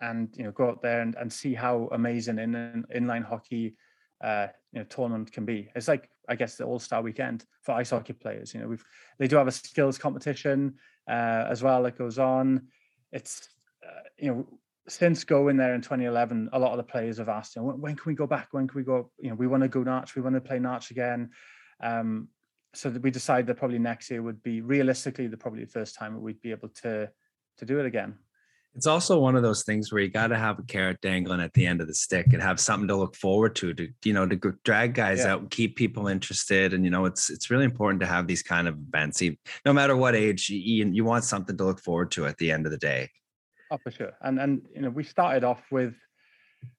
and 0.00 0.28
you 0.36 0.44
know, 0.44 0.50
go 0.50 0.68
out 0.68 0.82
there 0.82 1.00
and, 1.00 1.14
and 1.16 1.32
see 1.32 1.54
how 1.54 1.88
amazing 1.92 2.38
in, 2.38 2.54
in 2.54 2.84
inline 2.94 3.24
hockey 3.24 3.76
uh, 4.22 4.48
you 4.72 4.80
know 4.80 4.84
tournament 4.86 5.32
can 5.32 5.44
be. 5.44 5.68
It's 5.74 5.88
like 5.88 6.08
I 6.28 6.34
guess 6.34 6.56
the 6.56 6.64
All 6.64 6.78
Star 6.78 7.02
Weekend 7.02 7.44
for 7.62 7.72
ice 7.72 7.90
hockey 7.90 8.12
players. 8.12 8.54
You 8.54 8.60
know, 8.60 8.68
we've 8.68 8.84
they 9.18 9.28
do 9.28 9.36
have 9.36 9.48
a 9.48 9.52
skills 9.52 9.98
competition 9.98 10.74
uh, 11.08 11.46
as 11.48 11.62
well 11.62 11.82
that 11.84 11.98
goes 11.98 12.18
on. 12.18 12.68
It's 13.12 13.48
uh, 13.86 14.02
you 14.18 14.28
know 14.28 14.46
since 14.88 15.24
going 15.24 15.56
there 15.56 15.74
in 15.74 15.80
2011, 15.80 16.50
a 16.52 16.58
lot 16.58 16.70
of 16.70 16.76
the 16.76 16.84
players 16.84 17.18
have 17.18 17.28
asked, 17.28 17.56
you 17.56 17.62
know, 17.62 17.72
when, 17.72 17.96
can 17.96 18.04
we 18.06 18.14
go 18.14 18.26
back? 18.26 18.48
When 18.52 18.68
can 18.68 18.78
we 18.78 18.84
go? 18.84 19.10
You 19.18 19.30
know, 19.30 19.34
we 19.34 19.46
want 19.46 19.62
to 19.62 19.68
go 19.68 19.80
Narch. 19.80 20.14
We 20.14 20.22
want 20.22 20.36
to 20.36 20.40
play 20.40 20.58
Narch 20.58 20.90
again. 20.90 21.30
Um, 21.82 22.28
so 22.72 22.90
that 22.90 23.02
we 23.02 23.10
decided 23.10 23.46
that 23.46 23.56
probably 23.56 23.78
next 23.78 24.10
year 24.10 24.22
would 24.22 24.42
be 24.42 24.60
realistically 24.60 25.26
the 25.28 25.36
probably 25.36 25.64
the 25.64 25.70
first 25.70 25.96
time 25.96 26.20
we'd 26.20 26.42
be 26.42 26.50
able 26.50 26.68
to 26.82 27.10
to 27.58 27.64
do 27.64 27.80
it 27.80 27.86
again. 27.86 28.18
It's 28.76 28.86
also 28.86 29.18
one 29.18 29.36
of 29.36 29.42
those 29.42 29.64
things 29.64 29.90
where 29.90 30.02
you 30.02 30.10
got 30.10 30.26
to 30.26 30.36
have 30.36 30.58
a 30.58 30.62
carrot 30.62 31.00
dangling 31.00 31.40
at 31.40 31.54
the 31.54 31.66
end 31.66 31.80
of 31.80 31.86
the 31.86 31.94
stick 31.94 32.26
and 32.34 32.42
have 32.42 32.60
something 32.60 32.86
to 32.88 32.96
look 32.96 33.16
forward 33.16 33.56
to, 33.56 33.72
to 33.72 33.88
you 34.04 34.12
know, 34.12 34.26
to 34.26 34.36
drag 34.64 34.94
guys 34.94 35.20
Yeah. 35.20 35.32
out, 35.32 35.40
and 35.40 35.50
keep 35.50 35.76
people 35.76 36.08
interested, 36.08 36.74
and 36.74 36.84
you 36.84 36.90
know, 36.90 37.06
it's 37.06 37.30
it's 37.30 37.50
really 37.50 37.64
important 37.64 38.00
to 38.00 38.06
have 38.06 38.26
these 38.26 38.42
kind 38.42 38.68
of 38.68 38.76
events, 38.76 39.22
no 39.64 39.72
matter 39.72 39.96
what 39.96 40.14
age. 40.14 40.50
You, 40.50 40.58
you 40.58 40.92
you 40.92 41.04
want 41.04 41.24
something 41.24 41.56
to 41.56 41.64
look 41.64 41.80
forward 41.80 42.10
to 42.12 42.26
at 42.26 42.36
the 42.36 42.52
end 42.52 42.66
of 42.66 42.72
the 42.72 42.78
day. 42.78 43.08
Oh, 43.70 43.78
for 43.78 43.90
sure. 43.90 44.12
And 44.20 44.38
and 44.38 44.66
you 44.74 44.82
know, 44.82 44.90
we 44.90 45.04
started 45.04 45.42
off 45.42 45.62
with 45.70 45.94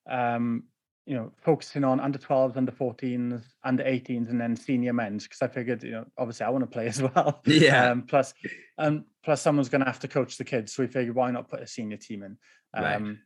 um, 0.10 0.66
you 1.08 1.16
know, 1.16 1.32
focusing 1.38 1.86
on 1.86 2.02
under 2.02 2.20
12s, 2.20 2.58
under 2.58 2.72
14s, 2.72 3.42
under 3.64 3.84
18s, 3.84 4.30
and 4.30 4.40
then 4.40 4.58
senior 4.58 4.92
men's 4.92 5.24
because 5.24 5.42
I 5.42 5.48
figured, 5.48 5.82
you 5.82 5.92
know, 5.92 6.06
obviously 6.18 6.46
I 6.46 6.50
want 6.50 6.64
to 6.64 6.68
play 6.68 6.88
as 6.88 7.02
well. 7.02 7.42
Yeah. 7.46 7.92
Um, 7.92 8.02
plus, 8.02 8.34
um, 8.78 9.06
plus 9.24 9.42
someone's 9.42 9.70
going 9.70 9.80
to 9.80 9.88
have 9.88 10.02
to 10.02 10.10
coach 10.10 10.38
the 10.38 10.44
kids, 10.44 10.74
so 10.74 10.84
we 10.84 10.88
figured 10.88 11.16
why 11.16 11.32
not 11.32 11.50
put 11.50 11.62
a 11.62 11.68
senior 11.68 11.96
team 11.96 12.24
in. 12.24 12.38
Right. 12.76 12.96
Um, 12.96 13.20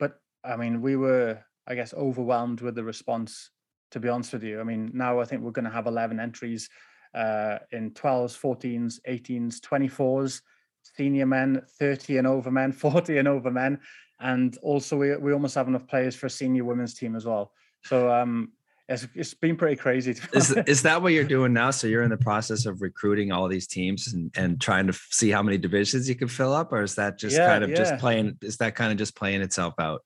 but 0.00 0.20
I 0.44 0.56
mean, 0.56 0.82
we 0.82 0.96
were, 0.96 1.38
I 1.64 1.76
guess, 1.76 1.94
overwhelmed 1.94 2.60
with 2.60 2.74
the 2.74 2.84
response. 2.84 3.50
To 3.92 4.00
be 4.00 4.08
honest 4.08 4.32
with 4.32 4.42
you, 4.42 4.58
I 4.58 4.64
mean, 4.64 4.90
now 4.94 5.20
I 5.20 5.24
think 5.24 5.42
we're 5.42 5.50
going 5.50 5.66
to 5.66 5.70
have 5.70 5.86
11 5.86 6.18
entries 6.18 6.68
uh, 7.14 7.58
in 7.70 7.92
12s, 7.92 8.36
14s, 8.40 8.98
18s, 9.08 9.60
24s, 9.60 10.40
senior 10.82 11.26
men, 11.26 11.62
30 11.78 12.16
and 12.16 12.26
over 12.26 12.50
men, 12.50 12.72
40 12.72 13.18
and 13.18 13.28
over 13.28 13.50
men, 13.50 13.78
and 14.22 14.56
also 14.62 14.96
we 14.96 15.16
we 15.16 15.32
almost 15.32 15.54
have 15.54 15.68
enough 15.68 15.86
players 15.86 16.14
for 16.16 16.26
a 16.26 16.30
senior 16.30 16.64
women's 16.64 16.94
team 16.94 17.16
as 17.16 17.26
well. 17.26 17.52
So 17.82 18.12
um, 18.12 18.52
it's 18.88 19.06
it's 19.14 19.34
been 19.34 19.56
pretty 19.56 19.76
crazy. 19.76 20.16
Is 20.32 20.50
is 20.66 20.82
that 20.82 21.02
what 21.02 21.12
you're 21.12 21.24
doing 21.24 21.52
now? 21.52 21.70
So 21.70 21.86
you're 21.86 22.02
in 22.02 22.10
the 22.10 22.16
process 22.16 22.66
of 22.66 22.80
recruiting 22.80 23.32
all 23.32 23.48
these 23.48 23.66
teams 23.66 24.12
and, 24.12 24.30
and 24.36 24.60
trying 24.60 24.86
to 24.86 24.92
see 25.10 25.30
how 25.30 25.42
many 25.42 25.58
divisions 25.58 26.08
you 26.08 26.14
can 26.14 26.28
fill 26.28 26.52
up, 26.52 26.72
or 26.72 26.82
is 26.82 26.94
that 26.94 27.18
just 27.18 27.36
Yeah, 27.36 27.46
kind 27.46 27.64
of 27.64 27.74
just 27.74 27.98
playing? 27.98 28.38
Is 28.42 28.56
that 28.58 28.74
kind 28.74 28.92
of 28.92 28.98
just 28.98 29.16
playing 29.16 29.42
itself 29.42 29.74
out? 29.78 30.02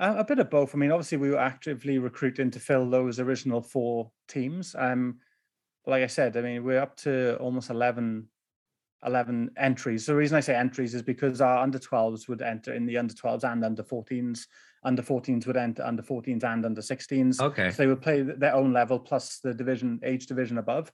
Uh, 0.00 0.14
a 0.18 0.24
bit 0.24 0.38
of 0.38 0.48
both. 0.48 0.74
I 0.74 0.78
mean, 0.78 0.92
obviously, 0.92 1.18
we 1.18 1.30
were 1.30 1.38
actively 1.38 1.98
recruiting 1.98 2.50
to 2.52 2.60
fill 2.60 2.88
those 2.88 3.18
original 3.18 3.60
four 3.60 4.10
teams. 4.28 4.74
Um, 4.78 5.18
like 5.86 6.02
I 6.02 6.06
said, 6.06 6.36
I 6.36 6.42
mean, 6.42 6.62
we're 6.62 6.80
up 6.80 6.96
to 6.98 7.36
almost 7.38 7.70
11, 7.70 8.28
11 9.04 9.50
entries. 9.56 10.06
The 10.06 10.14
reason 10.14 10.36
I 10.36 10.40
say 10.40 10.54
entries 10.54 10.94
is 10.94 11.02
because 11.02 11.40
our 11.40 11.58
under 11.58 11.78
12s 11.78 12.28
would 12.28 12.42
enter 12.42 12.74
in 12.74 12.86
the 12.86 12.98
under 12.98 13.14
12s 13.14 13.44
and 13.44 13.64
under 13.64 13.82
14s. 13.82 14.46
Under 14.84 15.02
14s 15.02 15.46
would 15.46 15.56
enter 15.56 15.84
under 15.84 16.02
14s 16.02 16.44
and 16.44 16.64
under 16.64 16.80
16s. 16.80 17.40
Okay. 17.40 17.70
So 17.70 17.76
they 17.76 17.86
would 17.86 18.02
play 18.02 18.22
their 18.22 18.54
own 18.54 18.72
level 18.72 18.98
plus 18.98 19.40
the 19.40 19.54
division, 19.54 20.00
age 20.04 20.26
division 20.26 20.58
above. 20.58 20.92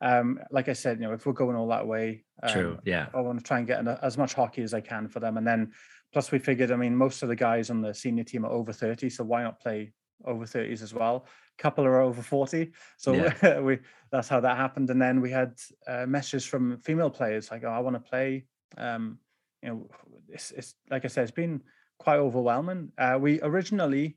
Um, 0.00 0.38
like 0.50 0.68
I 0.68 0.74
said, 0.74 1.00
you 1.00 1.06
know, 1.06 1.14
if 1.14 1.24
we're 1.24 1.32
going 1.32 1.56
all 1.56 1.68
that 1.68 1.86
way, 1.86 2.24
um, 2.42 2.52
True. 2.52 2.78
Yeah. 2.84 3.06
I 3.14 3.20
want 3.20 3.38
to 3.38 3.44
try 3.44 3.58
and 3.58 3.66
get 3.66 3.86
as 4.02 4.18
much 4.18 4.34
hockey 4.34 4.62
as 4.62 4.74
I 4.74 4.80
can 4.80 5.08
for 5.08 5.20
them. 5.20 5.38
And 5.38 5.46
then 5.46 5.72
plus 6.12 6.30
we 6.30 6.38
figured, 6.38 6.70
I 6.70 6.76
mean, 6.76 6.94
most 6.94 7.22
of 7.22 7.28
the 7.28 7.36
guys 7.36 7.70
on 7.70 7.80
the 7.80 7.94
senior 7.94 8.24
team 8.24 8.44
are 8.44 8.52
over 8.52 8.72
30, 8.72 9.08
so 9.08 9.24
why 9.24 9.42
not 9.42 9.60
play 9.60 9.92
over 10.24 10.44
30s 10.44 10.82
as 10.82 10.92
well? 10.92 11.26
Couple 11.58 11.84
are 11.84 12.00
over 12.00 12.22
40. 12.22 12.72
So 12.96 13.30
we 13.62 13.78
that's 14.10 14.28
how 14.28 14.40
that 14.40 14.56
happened. 14.56 14.90
And 14.90 15.00
then 15.00 15.20
we 15.20 15.30
had 15.30 15.54
uh, 15.86 16.06
messages 16.06 16.44
from 16.44 16.78
female 16.78 17.10
players 17.10 17.50
like, 17.50 17.64
oh, 17.64 17.68
I 17.68 17.80
want 17.80 17.96
to 17.96 18.00
play. 18.00 18.44
Um, 18.76 19.18
you 19.62 19.68
know, 19.68 19.88
it's, 20.28 20.50
it's 20.52 20.74
like 20.90 21.04
I 21.04 21.08
said, 21.08 21.22
it's 21.22 21.30
been 21.30 21.62
quite 21.98 22.18
overwhelming. 22.18 22.92
Uh, 22.98 23.18
we 23.20 23.40
originally 23.42 24.16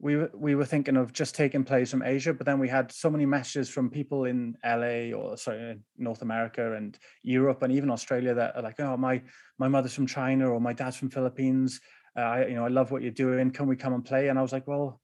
we 0.00 0.16
were 0.16 0.30
we 0.32 0.54
were 0.54 0.64
thinking 0.64 0.96
of 0.96 1.12
just 1.12 1.34
taking 1.34 1.64
players 1.64 1.90
from 1.90 2.02
Asia, 2.02 2.32
but 2.32 2.46
then 2.46 2.60
we 2.60 2.68
had 2.68 2.92
so 2.92 3.10
many 3.10 3.26
messages 3.26 3.68
from 3.68 3.90
people 3.90 4.26
in 4.26 4.56
LA 4.64 5.12
or 5.12 5.36
sorry, 5.36 5.78
North 5.96 6.22
America 6.22 6.74
and 6.74 6.96
Europe 7.22 7.62
and 7.62 7.72
even 7.72 7.90
Australia 7.90 8.34
that 8.34 8.56
are 8.56 8.62
like, 8.62 8.78
oh, 8.78 8.96
my 8.96 9.20
my 9.58 9.66
mother's 9.66 9.94
from 9.94 10.06
China 10.06 10.50
or 10.50 10.60
my 10.60 10.72
dad's 10.72 10.96
from 10.96 11.10
Philippines. 11.10 11.80
Uh, 12.16 12.20
I 12.20 12.46
you 12.46 12.54
know 12.54 12.64
I 12.64 12.68
love 12.68 12.92
what 12.92 13.02
you're 13.02 13.10
doing. 13.10 13.50
Can 13.50 13.66
we 13.66 13.76
come 13.76 13.92
and 13.92 14.04
play? 14.04 14.28
And 14.28 14.38
I 14.38 14.42
was 14.42 14.52
like, 14.52 14.68
well, 14.68 15.00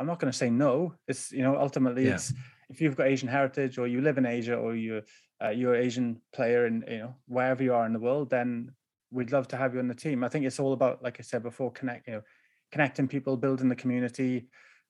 I'm 0.00 0.06
not 0.06 0.18
going 0.18 0.32
to 0.32 0.36
say 0.36 0.48
no. 0.50 0.94
It's 1.06 1.30
you 1.30 1.42
know 1.42 1.56
ultimately 1.56 2.06
Yeah. 2.06 2.14
it's 2.14 2.32
if 2.70 2.80
you've 2.80 2.96
got 2.96 3.06
Asian 3.08 3.28
heritage 3.28 3.78
or 3.78 3.86
you 3.86 4.00
live 4.00 4.16
in 4.18 4.24
Asia 4.26 4.54
or 4.56 4.74
you 4.74 5.02
uh, 5.44 5.50
you're 5.50 5.74
an 5.74 5.84
Asian 5.84 6.20
player 6.32 6.66
in 6.66 6.82
you 6.88 6.98
know 6.98 7.14
wherever 7.26 7.62
you 7.62 7.74
are 7.74 7.84
in 7.86 7.92
the 7.92 8.00
world, 8.00 8.30
then 8.30 8.72
we'd 9.10 9.32
love 9.32 9.46
to 9.48 9.56
have 9.56 9.74
you 9.74 9.80
on 9.80 9.88
the 9.88 9.94
team. 9.94 10.24
I 10.24 10.28
think 10.28 10.46
it's 10.46 10.58
all 10.58 10.72
about 10.72 11.02
like 11.02 11.20
I 11.20 11.22
said 11.22 11.42
before, 11.42 11.70
connect 11.70 12.08
you 12.08 12.14
know 12.14 12.22
connecting 12.72 13.08
people, 13.08 13.36
building 13.36 13.68
the 13.68 13.76
community, 13.76 14.46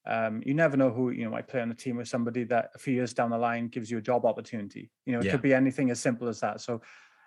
um, 0.07 0.43
you 0.47 0.55
never 0.55 0.77
know 0.77 0.91
who 0.91 1.11
you 1.11 1.25
know 1.25 1.31
might 1.31 1.49
play 1.49 1.61
on 1.61 1.69
the 1.69 1.75
team 1.75 1.97
with 1.97 2.09
somebody 2.09 2.45
that 2.45 2.71
a 2.75 2.79
few 2.79 2.95
years 2.95 3.13
down 3.13 3.31
the 3.31 3.39
line 3.39 3.69
gives 3.69 3.91
you 3.91 3.99
a 3.99 4.03
job 4.03 4.25
opportunity. 4.25 4.91
You 5.07 5.13
know, 5.15 5.21
it 5.21 5.25
Yeah. 5.27 5.33
could 5.33 5.43
be 5.43 5.55
anything 5.55 5.91
as 5.91 5.99
simple 5.99 6.29
as 6.29 6.41
that. 6.41 6.61
So, 6.61 6.83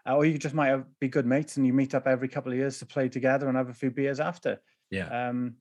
uh, 0.07 0.15
or 0.15 0.25
you 0.25 0.37
just 0.37 0.55
might 0.55 0.67
have, 0.69 0.85
be 0.99 1.09
good 1.09 1.25
mates 1.25 1.57
and 1.57 1.65
you 1.67 1.73
meet 1.73 1.93
up 1.95 2.07
every 2.07 2.27
couple 2.29 2.51
of 2.51 2.57
years 2.57 2.79
to 2.79 2.85
play 2.85 3.09
together 3.09 3.47
and 3.47 3.57
have 3.57 3.69
a 3.69 3.73
few 3.73 3.91
beers 3.91 4.19
after. 4.19 4.59
Yeah. 4.89 5.07
Um, 5.07 5.55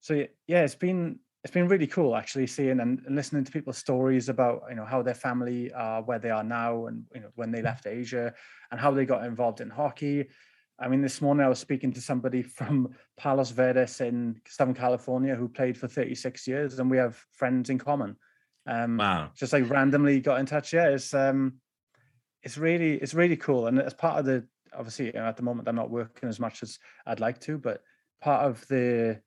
so 0.00 0.26
yeah, 0.46 0.62
it's 0.64 0.74
been 0.74 1.20
it's 1.44 1.52
been 1.52 1.68
really 1.68 1.86
cool 1.86 2.16
actually 2.16 2.46
seeing 2.46 2.80
and, 2.80 3.02
and 3.06 3.14
listening 3.14 3.44
to 3.44 3.52
people's 3.52 3.76
stories 3.76 4.30
about 4.30 4.62
you 4.70 4.74
know 4.74 4.84
how 4.86 5.02
their 5.02 5.14
family 5.14 5.70
are 5.74 6.02
where 6.02 6.18
they 6.18 6.30
are 6.30 6.42
now 6.42 6.86
and 6.86 7.04
you 7.14 7.20
know 7.20 7.28
when 7.34 7.50
they 7.52 7.60
left 7.60 7.86
Asia 7.86 8.32
and 8.70 8.80
how 8.80 8.90
they 8.90 9.04
got 9.04 9.24
involved 9.24 9.60
in 9.60 9.68
hockey. 9.68 10.26
I 10.78 10.88
mean, 10.88 11.02
this 11.02 11.20
morning 11.20 11.44
I 11.44 11.48
was 11.48 11.60
speaking 11.60 11.92
to 11.92 12.00
somebody 12.00 12.42
from 12.58 12.94
Palos 13.18 13.50
Verdes 13.50 14.00
in 14.00 14.40
Southern 14.48 14.74
California 14.74 15.36
who 15.36 15.48
played 15.48 15.76
for 15.76 15.86
36 15.86 16.48
years, 16.48 16.78
and 16.78 16.90
we 16.90 16.96
have 16.96 17.22
friends 17.30 17.70
in 17.70 17.78
common. 17.78 18.16
Um, 18.66 18.98
Wow. 18.98 19.30
just 19.36 19.52
like 19.52 19.68
randomly 19.68 20.20
got 20.20 20.40
in 20.40 20.46
touch. 20.46 20.72
Yeah, 20.72 20.88
it's 20.88 21.12
um, 21.12 21.60
it's 22.42 22.56
really 22.56 22.94
it's 22.94 23.12
really 23.12 23.36
cool, 23.36 23.66
and 23.66 23.78
as 23.78 23.92
part 23.92 24.18
of 24.18 24.24
the 24.24 24.48
obviously 24.72 25.06
you 25.06 25.12
know, 25.12 25.26
at 25.26 25.36
the 25.36 25.42
moment 25.42 25.68
I'm 25.68 25.76
not 25.76 25.90
working 25.90 26.28
as 26.28 26.40
much 26.40 26.62
as 26.62 26.78
I'd 27.06 27.20
like 27.20 27.38
to, 27.42 27.58
but 27.58 27.82
part 28.22 28.46
of 28.46 28.66
the 28.68 29.20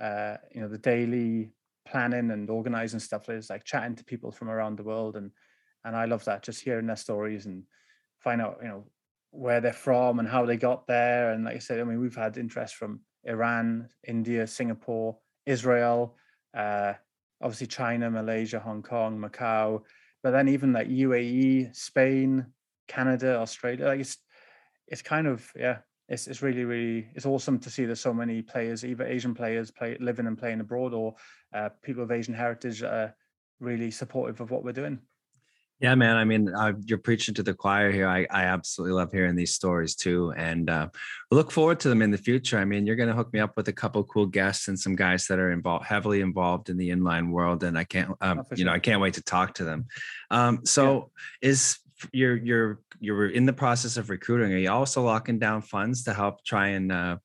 uh, 0.00 0.36
you 0.54 0.60
know 0.60 0.68
the 0.68 0.78
daily 0.78 1.50
planning 1.86 2.30
and 2.30 2.50
organizing 2.50 3.00
stuff 3.00 3.28
is 3.28 3.50
like 3.50 3.64
chatting 3.64 3.96
to 3.96 4.04
people 4.04 4.30
from 4.30 4.48
around 4.48 4.76
the 4.76 4.84
world, 4.84 5.16
and 5.16 5.30
and 5.84 5.96
I 5.96 6.06
love 6.06 6.24
that 6.24 6.42
just 6.42 6.62
hearing 6.62 6.86
their 6.86 6.96
stories 6.96 7.46
and 7.46 7.62
find 8.18 8.40
out 8.40 8.58
you 8.62 8.68
know 8.68 8.84
where 9.30 9.60
they're 9.60 9.72
from 9.72 10.18
and 10.18 10.28
how 10.28 10.46
they 10.46 10.56
got 10.56 10.86
there, 10.86 11.32
and 11.32 11.44
like 11.44 11.56
I 11.56 11.60
said, 11.60 11.80
I 11.80 11.84
mean 11.84 12.00
we've 12.00 12.16
had 12.16 12.36
interest 12.36 12.76
from 12.76 13.00
Iran, 13.24 13.88
India, 14.06 14.46
Singapore, 14.46 15.18
Israel. 15.46 16.16
Uh, 16.56 16.94
obviously 17.42 17.66
China, 17.66 18.10
Malaysia, 18.10 18.58
Hong 18.58 18.82
Kong, 18.82 19.18
Macau, 19.18 19.82
but 20.22 20.30
then 20.30 20.48
even 20.48 20.72
like 20.72 20.88
UAE, 20.88 21.74
Spain, 21.74 22.46
Canada, 22.88 23.38
Australia, 23.38 23.86
like 23.86 24.00
it's 24.00 24.18
it's 24.88 25.02
kind 25.02 25.26
of 25.26 25.48
yeah, 25.56 25.78
it's 26.08 26.26
it's 26.26 26.42
really 26.42 26.64
really 26.64 27.08
it's 27.14 27.26
awesome 27.26 27.58
to 27.58 27.70
see 27.70 27.84
there's 27.84 28.00
so 28.00 28.14
many 28.14 28.42
players, 28.42 28.84
either 28.84 29.06
Asian 29.06 29.34
players 29.34 29.70
play 29.70 29.96
living 30.00 30.26
and 30.26 30.38
playing 30.38 30.60
abroad, 30.60 30.94
or 30.94 31.14
uh, 31.56 31.70
people 31.82 32.02
of 32.02 32.12
Asian 32.12 32.34
heritage 32.34 32.82
are 32.82 33.14
really 33.60 33.90
supportive 33.90 34.40
of 34.40 34.50
what 34.50 34.62
we're 34.62 34.72
doing. 34.72 35.00
Yeah, 35.78 35.94
man. 35.94 36.16
I 36.16 36.24
mean, 36.24 36.54
uh, 36.54 36.72
you're 36.86 36.96
preaching 36.96 37.34
to 37.34 37.42
the 37.42 37.52
choir 37.52 37.90
here. 37.90 38.08
I, 38.08 38.26
I 38.30 38.44
absolutely 38.44 38.94
love 38.94 39.12
hearing 39.12 39.36
these 39.36 39.52
stories 39.52 39.94
too, 39.94 40.32
and 40.34 40.70
uh, 40.70 40.88
look 41.30 41.50
forward 41.50 41.80
to 41.80 41.90
them 41.90 42.00
in 42.00 42.10
the 42.10 42.18
future. 42.18 42.58
I 42.58 42.64
mean, 42.64 42.86
you're 42.86 42.96
going 42.96 43.10
to 43.10 43.14
hook 43.14 43.30
me 43.34 43.40
up 43.40 43.58
with 43.58 43.68
a 43.68 43.74
couple 43.74 44.02
cool 44.04 44.24
guests 44.24 44.68
and 44.68 44.80
some 44.80 44.96
guys 44.96 45.26
that 45.26 45.38
are 45.38 45.52
involved, 45.52 45.84
heavily 45.84 46.22
involved 46.22 46.70
in 46.70 46.78
the 46.78 46.88
inline 46.88 47.30
world, 47.30 47.62
and 47.62 47.76
I 47.76 47.84
can't, 47.84 48.10
um, 48.22 48.40
Oh, 48.40 48.56
you 48.56 48.64
know. 48.64 48.72
I 48.72 48.78
can't 48.78 49.02
wait 49.02 49.14
to 49.14 49.22
talk 49.22 49.54
to 49.54 49.64
them. 49.64 49.86
Um, 50.30 50.64
so, 50.64 51.10
is 51.42 51.78
you're 52.12 52.36
you're 52.36 52.80
you're 52.98 53.28
in 53.28 53.44
the 53.44 53.52
process 53.52 53.98
of 53.98 54.08
recruiting? 54.08 54.54
Are 54.54 54.58
you 54.58 54.70
also 54.70 55.02
locking 55.02 55.38
down 55.38 55.60
funds 55.60 56.04
to 56.04 56.14
help 56.14 56.42
try 56.42 56.68
and 56.68 56.90
uh, 56.90 57.16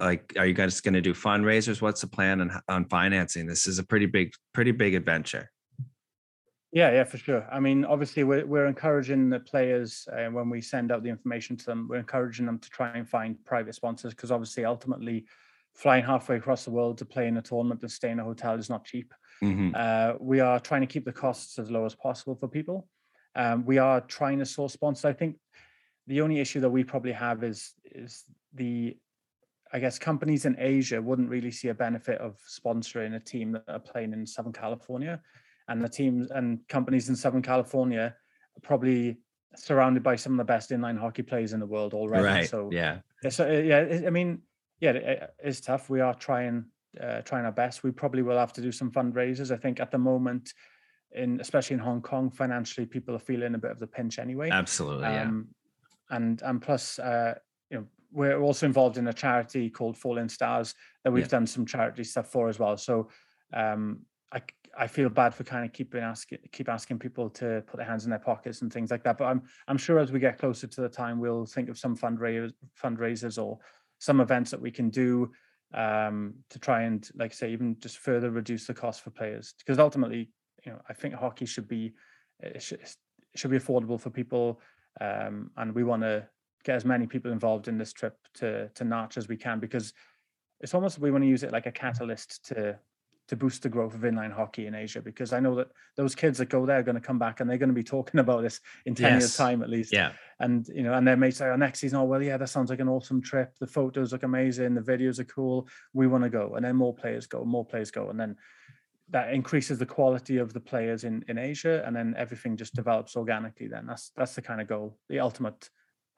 like, 0.00 0.32
are 0.36 0.46
you 0.46 0.54
guys 0.54 0.80
going 0.80 0.94
to 0.94 1.00
do 1.00 1.14
fundraisers? 1.14 1.80
What's 1.82 2.00
the 2.00 2.06
plan 2.06 2.40
on 2.40 2.60
on 2.68 2.84
financing? 2.88 3.46
This 3.46 3.66
is 3.66 3.78
a 3.78 3.84
pretty 3.84 4.06
big, 4.06 4.32
pretty 4.52 4.72
big 4.72 4.94
adventure. 4.94 5.50
Yeah, 6.72 6.90
yeah, 6.90 7.04
for 7.04 7.18
sure. 7.18 7.46
I 7.52 7.60
mean, 7.60 7.84
obviously, 7.84 8.24
we're 8.24 8.46
we're 8.46 8.66
encouraging 8.66 9.28
the 9.28 9.40
players 9.40 10.08
uh, 10.10 10.30
when 10.30 10.48
we 10.48 10.62
send 10.62 10.90
out 10.90 11.02
the 11.02 11.10
information 11.10 11.56
to 11.58 11.66
them. 11.66 11.86
We're 11.88 11.98
encouraging 11.98 12.46
them 12.46 12.58
to 12.58 12.70
try 12.70 12.96
and 12.96 13.06
find 13.06 13.36
private 13.44 13.74
sponsors 13.74 14.14
because 14.14 14.30
obviously, 14.30 14.64
ultimately, 14.64 15.26
flying 15.74 16.04
halfway 16.04 16.36
across 16.36 16.64
the 16.64 16.70
world 16.70 16.96
to 16.98 17.04
play 17.04 17.28
in 17.28 17.36
a 17.36 17.42
tournament 17.42 17.82
and 17.82 17.90
stay 17.90 18.10
in 18.10 18.20
a 18.20 18.24
hotel 18.24 18.54
is 18.54 18.70
not 18.70 18.86
cheap. 18.86 19.12
Mhm. 19.42 19.74
Uh, 19.74 20.16
we 20.18 20.40
are 20.40 20.58
trying 20.60 20.80
to 20.80 20.86
keep 20.86 21.04
the 21.04 21.12
costs 21.12 21.58
as 21.58 21.70
low 21.70 21.84
as 21.84 21.94
possible 21.94 22.36
for 22.36 22.48
people. 22.48 22.88
Um, 23.34 23.64
we 23.66 23.78
are 23.78 24.00
trying 24.00 24.38
to 24.38 24.46
source 24.46 24.72
sponsors. 24.72 25.04
I 25.04 25.12
think 25.12 25.36
the 26.06 26.22
only 26.22 26.40
issue 26.40 26.60
that 26.60 26.70
we 26.70 26.84
probably 26.84 27.12
have 27.12 27.44
is 27.44 27.74
is 27.84 28.24
the 28.54 28.96
I 29.72 29.78
guess 29.78 29.98
companies 29.98 30.44
in 30.44 30.56
Asia 30.58 31.00
wouldn't 31.00 31.30
really 31.30 31.50
see 31.50 31.68
a 31.68 31.74
benefit 31.74 32.18
of 32.18 32.38
sponsoring 32.46 33.16
a 33.16 33.20
team 33.20 33.52
that 33.52 33.64
are 33.68 33.78
playing 33.78 34.12
in 34.12 34.26
Southern 34.26 34.52
California, 34.52 35.20
and 35.68 35.82
the 35.82 35.88
teams 35.88 36.30
and 36.30 36.60
companies 36.68 37.08
in 37.08 37.16
Southern 37.16 37.42
California 37.42 38.14
are 38.56 38.60
probably 38.62 39.18
surrounded 39.56 40.02
by 40.02 40.16
some 40.16 40.32
of 40.32 40.38
the 40.38 40.44
best 40.44 40.70
inline 40.70 40.98
hockey 40.98 41.22
players 41.22 41.52
in 41.52 41.60
the 41.60 41.66
world 41.66 41.94
already. 41.94 42.24
Right. 42.24 42.48
So 42.48 42.70
yeah. 42.72 42.98
yeah, 43.22 43.30
so 43.30 43.48
uh, 43.48 43.52
yeah, 43.52 44.02
I 44.06 44.10
mean, 44.10 44.42
yeah, 44.80 45.26
it's 45.38 45.60
tough. 45.60 45.88
We 45.88 46.00
are 46.00 46.14
trying, 46.14 46.64
uh, 47.00 47.20
trying 47.22 47.44
our 47.44 47.52
best. 47.52 47.82
We 47.82 47.92
probably 47.92 48.22
will 48.22 48.38
have 48.38 48.52
to 48.54 48.60
do 48.60 48.72
some 48.72 48.90
fundraisers. 48.90 49.50
I 49.50 49.56
think 49.56 49.80
at 49.80 49.90
the 49.90 49.98
moment, 49.98 50.52
in 51.12 51.40
especially 51.40 51.74
in 51.74 51.80
Hong 51.80 52.02
Kong, 52.02 52.30
financially, 52.30 52.86
people 52.86 53.14
are 53.14 53.20
feeling 53.20 53.54
a 53.54 53.58
bit 53.58 53.70
of 53.70 53.78
the 53.78 53.86
pinch 53.86 54.18
anyway. 54.18 54.50
Absolutely. 54.50 55.04
Yeah. 55.04 55.22
Um, 55.22 55.48
and 56.10 56.42
and 56.42 56.60
plus, 56.60 56.98
uh, 56.98 57.34
you 57.70 57.78
know, 57.78 57.86
we're 58.12 58.40
also 58.40 58.66
involved 58.66 58.98
in 58.98 59.08
a 59.08 59.12
charity 59.12 59.70
called 59.70 59.96
Fallen 59.96 60.28
Stars 60.28 60.74
that 61.04 61.12
we've 61.12 61.24
Yeah. 61.24 61.28
done 61.38 61.46
some 61.46 61.66
charity 61.66 62.04
stuff 62.04 62.30
for 62.30 62.48
as 62.48 62.58
well. 62.58 62.76
So, 62.76 63.08
um, 63.52 64.06
I 64.32 64.42
I 64.78 64.86
feel 64.86 65.10
bad 65.10 65.34
for 65.34 65.44
kind 65.44 65.64
of 65.66 65.72
keeping 65.72 66.02
asking 66.02 66.38
keep 66.52 66.68
asking 66.68 66.98
people 66.98 67.28
to 67.30 67.62
put 67.66 67.76
their 67.76 67.86
hands 67.86 68.04
in 68.04 68.10
their 68.10 68.18
pockets 68.18 68.62
and 68.62 68.72
things 68.72 68.90
like 68.90 69.02
that. 69.04 69.18
But 69.18 69.26
I'm 69.26 69.42
I'm 69.68 69.76
sure 69.78 69.98
as 69.98 70.12
we 70.12 70.20
get 70.20 70.38
closer 70.38 70.66
to 70.66 70.80
the 70.80 70.88
time, 70.88 71.20
we'll 71.20 71.46
think 71.46 71.68
of 71.68 71.78
some 71.78 71.96
fundraisers 71.96 72.52
fundraisers 72.82 73.42
or 73.42 73.58
some 73.98 74.20
events 74.20 74.50
that 74.50 74.60
we 74.60 74.70
can 74.70 74.88
do 74.90 75.30
um, 75.74 76.34
to 76.50 76.58
try 76.58 76.82
and, 76.82 77.08
like 77.14 77.32
I 77.32 77.34
say, 77.34 77.52
even 77.52 77.78
just 77.78 77.98
further 77.98 78.30
reduce 78.30 78.66
the 78.66 78.74
cost 78.74 79.02
for 79.02 79.10
players. 79.10 79.54
Because 79.58 79.78
ultimately, 79.78 80.30
you 80.64 80.72
know, 80.72 80.80
I 80.88 80.92
think 80.92 81.14
hockey 81.14 81.46
should 81.46 81.68
be 81.68 81.94
it 82.40 82.62
should, 82.62 82.80
it 82.80 82.96
should 83.36 83.50
be 83.50 83.58
affordable 83.58 84.00
for 84.00 84.10
people, 84.10 84.60
um, 85.00 85.50
and 85.56 85.74
we 85.74 85.84
want 85.84 86.02
to 86.02 86.26
get 86.64 86.76
as 86.76 86.84
many 86.84 87.06
people 87.06 87.32
involved 87.32 87.68
in 87.68 87.78
this 87.78 87.92
trip 87.92 88.16
to 88.34 88.68
to 88.68 88.84
Narch 88.84 89.16
as 89.16 89.28
we 89.28 89.36
can 89.36 89.58
because 89.60 89.92
it's 90.60 90.74
almost 90.74 90.98
we 90.98 91.10
want 91.10 91.24
to 91.24 91.28
use 91.28 91.42
it 91.42 91.52
like 91.52 91.66
a 91.66 91.72
catalyst 91.72 92.44
to 92.46 92.78
to 93.28 93.36
boost 93.36 93.62
the 93.62 93.68
growth 93.68 93.94
of 93.94 94.00
inline 94.00 94.32
hockey 94.32 94.66
in 94.66 94.74
Asia 94.74 95.00
because 95.00 95.32
I 95.32 95.40
know 95.40 95.54
that 95.54 95.68
those 95.96 96.14
kids 96.14 96.38
that 96.38 96.46
go 96.46 96.66
there 96.66 96.78
are 96.78 96.82
going 96.82 96.96
to 96.96 97.00
come 97.00 97.18
back 97.18 97.40
and 97.40 97.48
they're 97.48 97.58
going 97.58 97.68
to 97.68 97.74
be 97.74 97.82
talking 97.82 98.20
about 98.24 98.42
this 98.42 98.60
in 98.84 98.94
10 98.94 99.20
years 99.20 99.36
time 99.36 99.62
at 99.62 99.70
least. 99.70 99.92
Yeah. 99.92 100.12
and 100.40 100.66
you 100.68 100.82
know 100.82 100.94
and 100.94 101.06
their 101.06 101.16
mates 101.16 101.38
say 101.38 101.46
oh 101.46 101.56
next 101.56 101.80
season 101.80 101.98
oh 101.98 102.04
well 102.04 102.22
yeah 102.22 102.36
that 102.36 102.48
sounds 102.48 102.70
like 102.70 102.80
an 102.80 102.88
awesome 102.88 103.22
trip. 103.22 103.54
The 103.58 103.66
photos 103.66 104.12
look 104.12 104.22
amazing. 104.22 104.74
The 104.74 104.80
videos 104.80 105.18
are 105.18 105.24
cool. 105.24 105.68
We 105.92 106.06
want 106.06 106.24
to 106.24 106.30
go. 106.30 106.54
And 106.56 106.64
then 106.64 106.76
more 106.76 106.94
players 106.94 107.26
go 107.26 107.44
more 107.44 107.64
players 107.64 107.90
go. 107.90 108.10
And 108.10 108.18
then 108.18 108.36
that 109.10 109.32
increases 109.32 109.78
the 109.78 109.86
quality 109.86 110.38
of 110.38 110.52
the 110.52 110.60
players 110.60 111.04
in 111.04 111.24
in 111.28 111.38
Asia 111.38 111.82
and 111.86 111.94
then 111.94 112.14
everything 112.16 112.56
just 112.56 112.74
develops 112.74 113.16
organically 113.16 113.68
then. 113.68 113.86
That's 113.86 114.10
that's 114.16 114.34
the 114.34 114.42
kind 114.42 114.60
of 114.60 114.68
goal 114.68 114.98
the 115.08 115.20
ultimate 115.20 115.70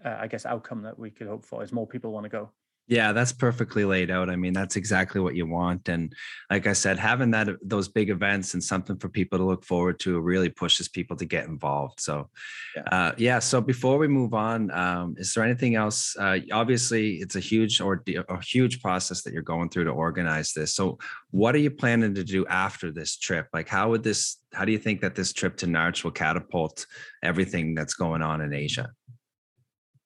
uh, 0.04 0.16
I 0.20 0.26
guess 0.26 0.46
outcome 0.46 0.82
that 0.82 0.98
we 0.98 1.10
could 1.10 1.26
hope 1.26 1.44
for 1.44 1.62
is 1.62 1.72
more 1.72 1.86
people 1.86 2.12
want 2.12 2.24
to 2.24 2.30
go 2.30 2.50
Yeah, 2.86 3.12
that's 3.12 3.32
perfectly 3.32 3.86
laid 3.86 4.10
out. 4.10 4.28
I 4.28 4.36
mean, 4.36 4.52
that's 4.52 4.76
exactly 4.76 5.18
what 5.18 5.34
you 5.34 5.46
want. 5.46 5.88
And 5.88 6.12
like 6.50 6.66
I 6.66 6.74
said, 6.74 6.98
having 6.98 7.30
that 7.30 7.48
those 7.62 7.88
big 7.88 8.10
events 8.10 8.52
and 8.52 8.62
something 8.62 8.98
for 8.98 9.08
people 9.08 9.38
to 9.38 9.44
look 9.44 9.64
forward 9.64 9.98
to 10.00 10.20
really 10.20 10.50
pushes 10.50 10.88
people 10.88 11.16
to 11.16 11.24
get 11.24 11.46
involved. 11.46 11.98
So 12.00 12.28
Yeah. 12.76 12.82
uh, 12.92 13.12
yeah. 13.16 13.38
So 13.38 13.60
before 13.62 13.96
we 13.96 14.08
move 14.08 14.34
on, 14.34 14.70
um, 14.70 15.14
is 15.16 15.32
there 15.32 15.44
anything 15.44 15.76
else? 15.76 16.14
Uh, 16.16 16.40
obviously, 16.52 17.16
it's 17.22 17.36
a 17.36 17.40
huge 17.40 17.80
or 17.80 18.02
a 18.28 18.42
huge 18.42 18.82
process 18.82 19.22
that 19.22 19.32
you're 19.32 19.42
going 19.54 19.70
through 19.70 19.84
to 19.84 19.90
organize 19.90 20.52
this. 20.52 20.74
So 20.74 20.98
what 21.30 21.54
are 21.54 21.58
you 21.66 21.70
planning 21.70 22.14
to 22.14 22.24
do 22.24 22.44
after 22.48 22.92
this 22.92 23.16
trip? 23.16 23.46
Like, 23.54 23.68
how 23.68 23.88
would 23.90 24.02
this? 24.02 24.38
How 24.52 24.64
do 24.64 24.72
you 24.72 24.78
think 24.78 25.00
that 25.00 25.14
this 25.14 25.32
trip 25.32 25.56
to 25.58 25.66
Narch 25.66 26.04
will 26.04 26.12
catapult 26.12 26.86
everything 27.22 27.74
that's 27.74 27.94
going 27.94 28.22
on 28.22 28.40
in 28.40 28.52
Asia? 28.52 28.90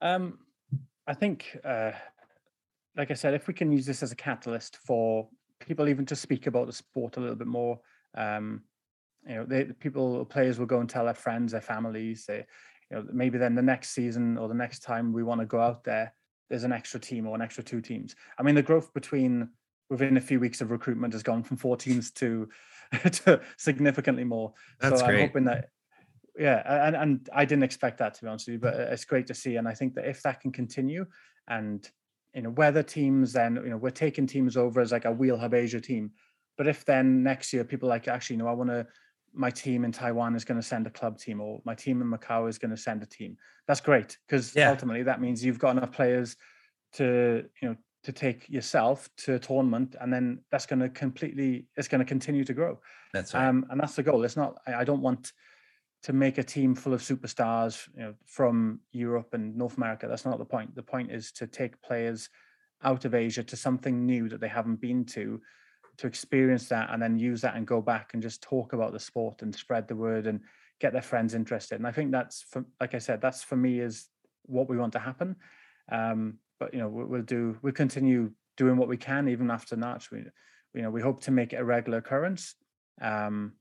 Um, 0.00 0.38
I 1.06 1.14
think, 1.14 1.56
uh, 1.64 1.92
like 2.96 3.11
I 3.11 3.14
said, 3.14 3.34
if 3.34 3.48
we 3.48 3.54
can 3.54 3.72
use 3.72 3.87
this 3.87 4.02
as 4.02 4.12
a 4.12 4.16
catalyst 4.16 4.76
for 4.76 5.28
people 5.61 5.88
even 5.88 6.04
to 6.06 6.16
speak 6.16 6.46
about 6.46 6.66
the 6.66 6.72
sport 6.72 7.16
a 7.16 7.20
little 7.20 7.37
bit 7.37 7.46
more, 7.46 7.80
um, 8.16 8.62
you 9.26 9.34
know, 9.34 9.44
they, 9.44 9.64
people, 9.64 10.24
players 10.24 10.58
will 10.58 10.66
go 10.66 10.80
and 10.80 10.88
tell 10.88 11.04
their 11.04 11.14
friends, 11.14 11.52
their 11.52 11.61
families, 11.61 12.25
they, 12.27 12.44
you 12.90 12.96
know, 12.96 13.06
maybe 13.12 13.38
then 13.38 13.54
the 13.54 13.62
next 13.62 13.90
season 13.90 14.38
or 14.38 14.48
the 14.48 14.54
next 14.54 14.81
time 14.81 15.12
we 15.12 15.23
want 15.23 15.40
to 15.40 15.46
go 15.46 15.60
out 15.60 15.85
there, 15.85 16.12
there's 16.48 16.64
an 16.64 16.73
extra 16.73 16.98
team 16.98 17.27
or 17.27 17.35
an 17.35 17.42
extra 17.42 17.62
two 17.62 17.81
teams. 17.81 18.14
I 18.38 18.42
mean, 18.42 18.54
the 18.54 18.62
growth 18.62 18.92
between 18.94 19.50
within 19.90 20.16
a 20.16 20.20
few 20.20 20.40
weeks 20.40 20.60
of 20.60 20.70
recruitment 20.70 21.12
has 21.12 21.23
gone 21.23 21.42
from 21.42 21.56
four 21.56 21.77
teams 21.77 22.10
to, 22.12 22.48
to 23.12 23.40
significantly 23.56 24.25
more. 24.25 24.52
That's 24.81 25.00
so 25.00 25.06
I'm 25.06 25.12
great. 25.12 25.29
hoping 25.29 25.44
that 25.44 25.70
yeah 26.38 26.86
and, 26.86 26.96
and 26.96 27.28
i 27.34 27.44
didn't 27.44 27.64
expect 27.64 27.98
that 27.98 28.14
to 28.14 28.22
be 28.22 28.28
honest 28.28 28.46
with 28.46 28.54
you 28.54 28.58
but 28.58 28.74
uh, 28.74 28.92
it's 28.92 29.04
great 29.04 29.26
to 29.26 29.34
see 29.34 29.56
and 29.56 29.68
i 29.68 29.74
think 29.74 29.94
that 29.94 30.06
if 30.06 30.22
that 30.22 30.40
can 30.40 30.52
continue 30.52 31.04
and 31.48 31.90
you 32.34 32.42
know 32.42 32.50
whether 32.50 32.82
teams 32.82 33.32
then 33.32 33.56
you 33.56 33.70
know 33.70 33.76
we're 33.76 33.90
taking 33.90 34.26
teams 34.26 34.56
over 34.56 34.80
as 34.80 34.92
like 34.92 35.04
a 35.04 35.12
wheel 35.12 35.36
hub 35.36 35.54
asia 35.54 35.80
team 35.80 36.10
but 36.56 36.66
if 36.66 36.84
then 36.84 37.22
next 37.22 37.52
year 37.52 37.64
people 37.64 37.88
like 37.88 38.08
actually 38.08 38.36
you 38.36 38.42
know 38.42 38.48
i 38.48 38.52
want 38.52 38.70
to 38.70 38.86
my 39.34 39.50
team 39.50 39.84
in 39.84 39.92
taiwan 39.92 40.34
is 40.34 40.44
going 40.44 40.60
to 40.60 40.66
send 40.66 40.86
a 40.86 40.90
club 40.90 41.18
team 41.18 41.40
or 41.40 41.60
my 41.64 41.74
team 41.74 42.00
in 42.00 42.08
macau 42.10 42.48
is 42.48 42.58
going 42.58 42.70
to 42.70 42.76
send 42.76 43.02
a 43.02 43.06
team 43.06 43.36
that's 43.66 43.80
great 43.80 44.16
because 44.26 44.54
Yeah. 44.54 44.70
ultimately 44.70 45.02
that 45.02 45.20
means 45.20 45.44
you've 45.44 45.58
got 45.58 45.76
enough 45.76 45.92
players 45.92 46.36
to 46.94 47.44
you 47.60 47.68
know 47.68 47.76
to 48.04 48.12
take 48.12 48.48
yourself 48.48 49.08
to 49.18 49.34
a 49.34 49.38
tournament 49.38 49.96
and 50.00 50.12
then 50.12 50.40
that's 50.50 50.66
going 50.66 50.78
to 50.78 50.88
completely 50.88 51.66
it's 51.76 51.88
going 51.88 51.98
to 51.98 52.04
continue 52.04 52.44
to 52.44 52.54
grow 52.54 52.80
That's 53.12 53.34
right. 53.34 53.46
um, 53.46 53.66
and 53.70 53.80
that's 53.80 53.96
the 53.96 54.02
goal 54.02 54.24
it's 54.24 54.36
not 54.36 54.56
I, 54.66 54.74
I 54.76 54.84
don't 54.84 55.02
want 55.02 55.32
to 56.03 56.13
make 56.13 56.38
a 56.38 56.42
team 56.42 56.75
full 56.75 56.94
of 56.94 57.01
superstars 57.01 57.88
you 57.94 58.03
know 58.03 58.15
from 58.25 58.81
europe 58.92 59.29
and 59.33 59.57
north 59.57 59.77
america 59.77 60.07
that's 60.09 60.25
not 60.25 60.38
the 60.38 60.44
point 60.44 60.75
the 60.75 60.83
point 60.83 61.11
is 61.11 61.33
to 61.33 61.46
take 61.46 61.81
players 61.83 62.29
out 62.83 63.05
of 63.05 63.15
asia 63.15 63.42
to 63.42 63.57
something 63.57 64.07
new 64.07 64.29
that 64.29 64.40
they 64.40 64.49
haven't 64.49 64.81
been 64.81 65.05
to 65.05 65.40
to 65.96 66.07
experience 66.07 66.69
that 66.69 66.90
and 66.92 67.03
then 67.03 67.19
use 67.19 67.40
that 67.40 67.57
and 67.57 67.67
go 67.67 67.83
back 67.83 68.15
and 68.15 68.23
just 68.23 68.42
talk 68.42 68.73
about 68.73 68.92
the 68.92 69.01
sport 69.01 69.42
and 69.42 69.55
spread 69.55 69.88
the 69.88 69.96
word 69.96 70.27
and 70.27 70.40
get 70.81 70.92
their 70.92 71.03
friends 71.03 71.35
interested 71.35 71.75
and 71.75 71.87
i 71.87 71.92
think 71.92 72.13
that's 72.13 72.42
for 72.42 72.65
like 72.81 72.94
i 72.94 72.99
said 72.99 73.21
that's 73.21 73.42
for 73.42 73.57
me 73.57 73.81
is 73.81 74.07
what 74.44 74.69
we 74.69 74.79
want 74.79 74.92
to 74.92 74.99
happen 74.99 75.35
um, 75.90 76.38
but 76.61 76.73
you 76.73 76.81
know 76.81 76.88
we, 76.88 77.05
we'll 77.05 77.23
do 77.23 77.57
we'll 77.63 77.73
continue 77.73 78.31
doing 78.57 78.77
what 78.77 78.88
we 78.88 78.96
can 78.96 79.29
even 79.29 79.51
after 79.51 79.77
Narch. 79.77 80.11
We 80.11 80.25
you 80.75 80.83
know 80.83 80.90
we 80.90 81.01
hope 81.01 81.23
to 81.23 81.31
make 81.31 81.55
it 81.55 81.61
a 81.61 81.65
regular 81.65 81.99
occurrence. 81.99 82.55
Um, 83.01 83.55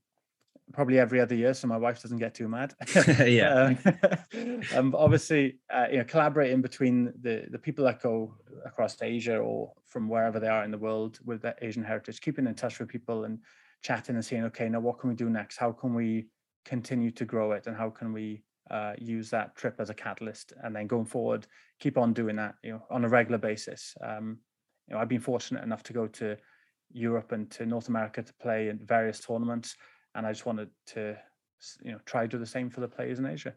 probably 0.72 0.98
every 0.98 1.20
other 1.20 1.34
year, 1.34 1.54
so 1.54 1.66
my 1.66 1.76
wife 1.76 2.02
doesn't 2.02 2.18
get 2.18 2.34
too 2.34 2.48
mad. 2.48 2.74
yeah. 3.24 3.74
um, 4.34 4.62
um, 4.76 4.94
obviously, 4.96 5.58
uh, 5.72 5.86
you 5.90 5.98
know, 5.98 6.04
collaborating 6.04 6.62
between 6.62 7.12
the 7.20 7.46
the 7.50 7.58
people 7.58 7.84
that 7.84 8.02
go 8.02 8.34
across 8.64 9.00
Asia 9.02 9.38
or 9.38 9.72
from 9.86 10.08
wherever 10.08 10.38
they 10.40 10.48
are 10.48 10.64
in 10.64 10.70
the 10.70 10.78
world 10.78 11.18
with 11.24 11.42
that 11.42 11.58
Asian 11.62 11.82
heritage, 11.82 12.20
keeping 12.20 12.46
in 12.46 12.54
touch 12.54 12.78
with 12.78 12.88
people 12.88 13.24
and 13.24 13.38
chatting 13.82 14.16
and 14.16 14.24
saying, 14.24 14.44
okay, 14.44 14.68
now 14.68 14.80
what 14.80 14.98
can 14.98 15.08
we 15.08 15.16
do 15.16 15.30
next? 15.30 15.56
How 15.56 15.72
can 15.72 15.94
we 15.94 16.28
continue 16.64 17.10
to 17.12 17.24
grow 17.24 17.52
it, 17.52 17.66
and 17.66 17.76
how 17.76 17.90
can 17.90 18.12
we 18.12 18.42
uh, 18.70 18.92
use 18.98 19.30
that 19.30 19.56
trip 19.56 19.76
as 19.78 19.90
a 19.90 19.94
catalyst, 19.94 20.52
and 20.62 20.74
then 20.74 20.86
going 20.86 21.06
forward, 21.06 21.46
keep 21.80 21.96
on 21.96 22.12
doing 22.12 22.36
that, 22.36 22.54
you 22.62 22.72
know, 22.72 22.82
on 22.90 23.04
a 23.04 23.08
regular 23.08 23.38
basis. 23.38 23.94
Um, 24.02 24.38
you 24.86 24.94
know, 24.94 25.00
I've 25.00 25.08
been 25.08 25.20
fortunate 25.20 25.64
enough 25.64 25.82
to 25.84 25.92
go 25.92 26.06
to 26.06 26.36
Europe 26.92 27.32
and 27.32 27.50
to 27.52 27.66
North 27.66 27.88
America 27.88 28.22
to 28.22 28.32
play 28.34 28.68
in 28.68 28.78
various 28.84 29.20
tournaments, 29.20 29.76
and 30.14 30.26
I 30.26 30.32
just 30.32 30.46
wanted 30.46 30.70
to, 30.88 31.16
you 31.82 31.92
know, 31.92 31.98
try 32.04 32.22
to 32.22 32.28
do 32.28 32.38
the 32.38 32.46
same 32.46 32.70
for 32.70 32.80
the 32.80 32.88
players 32.88 33.18
in 33.18 33.26
Asia. 33.26 33.54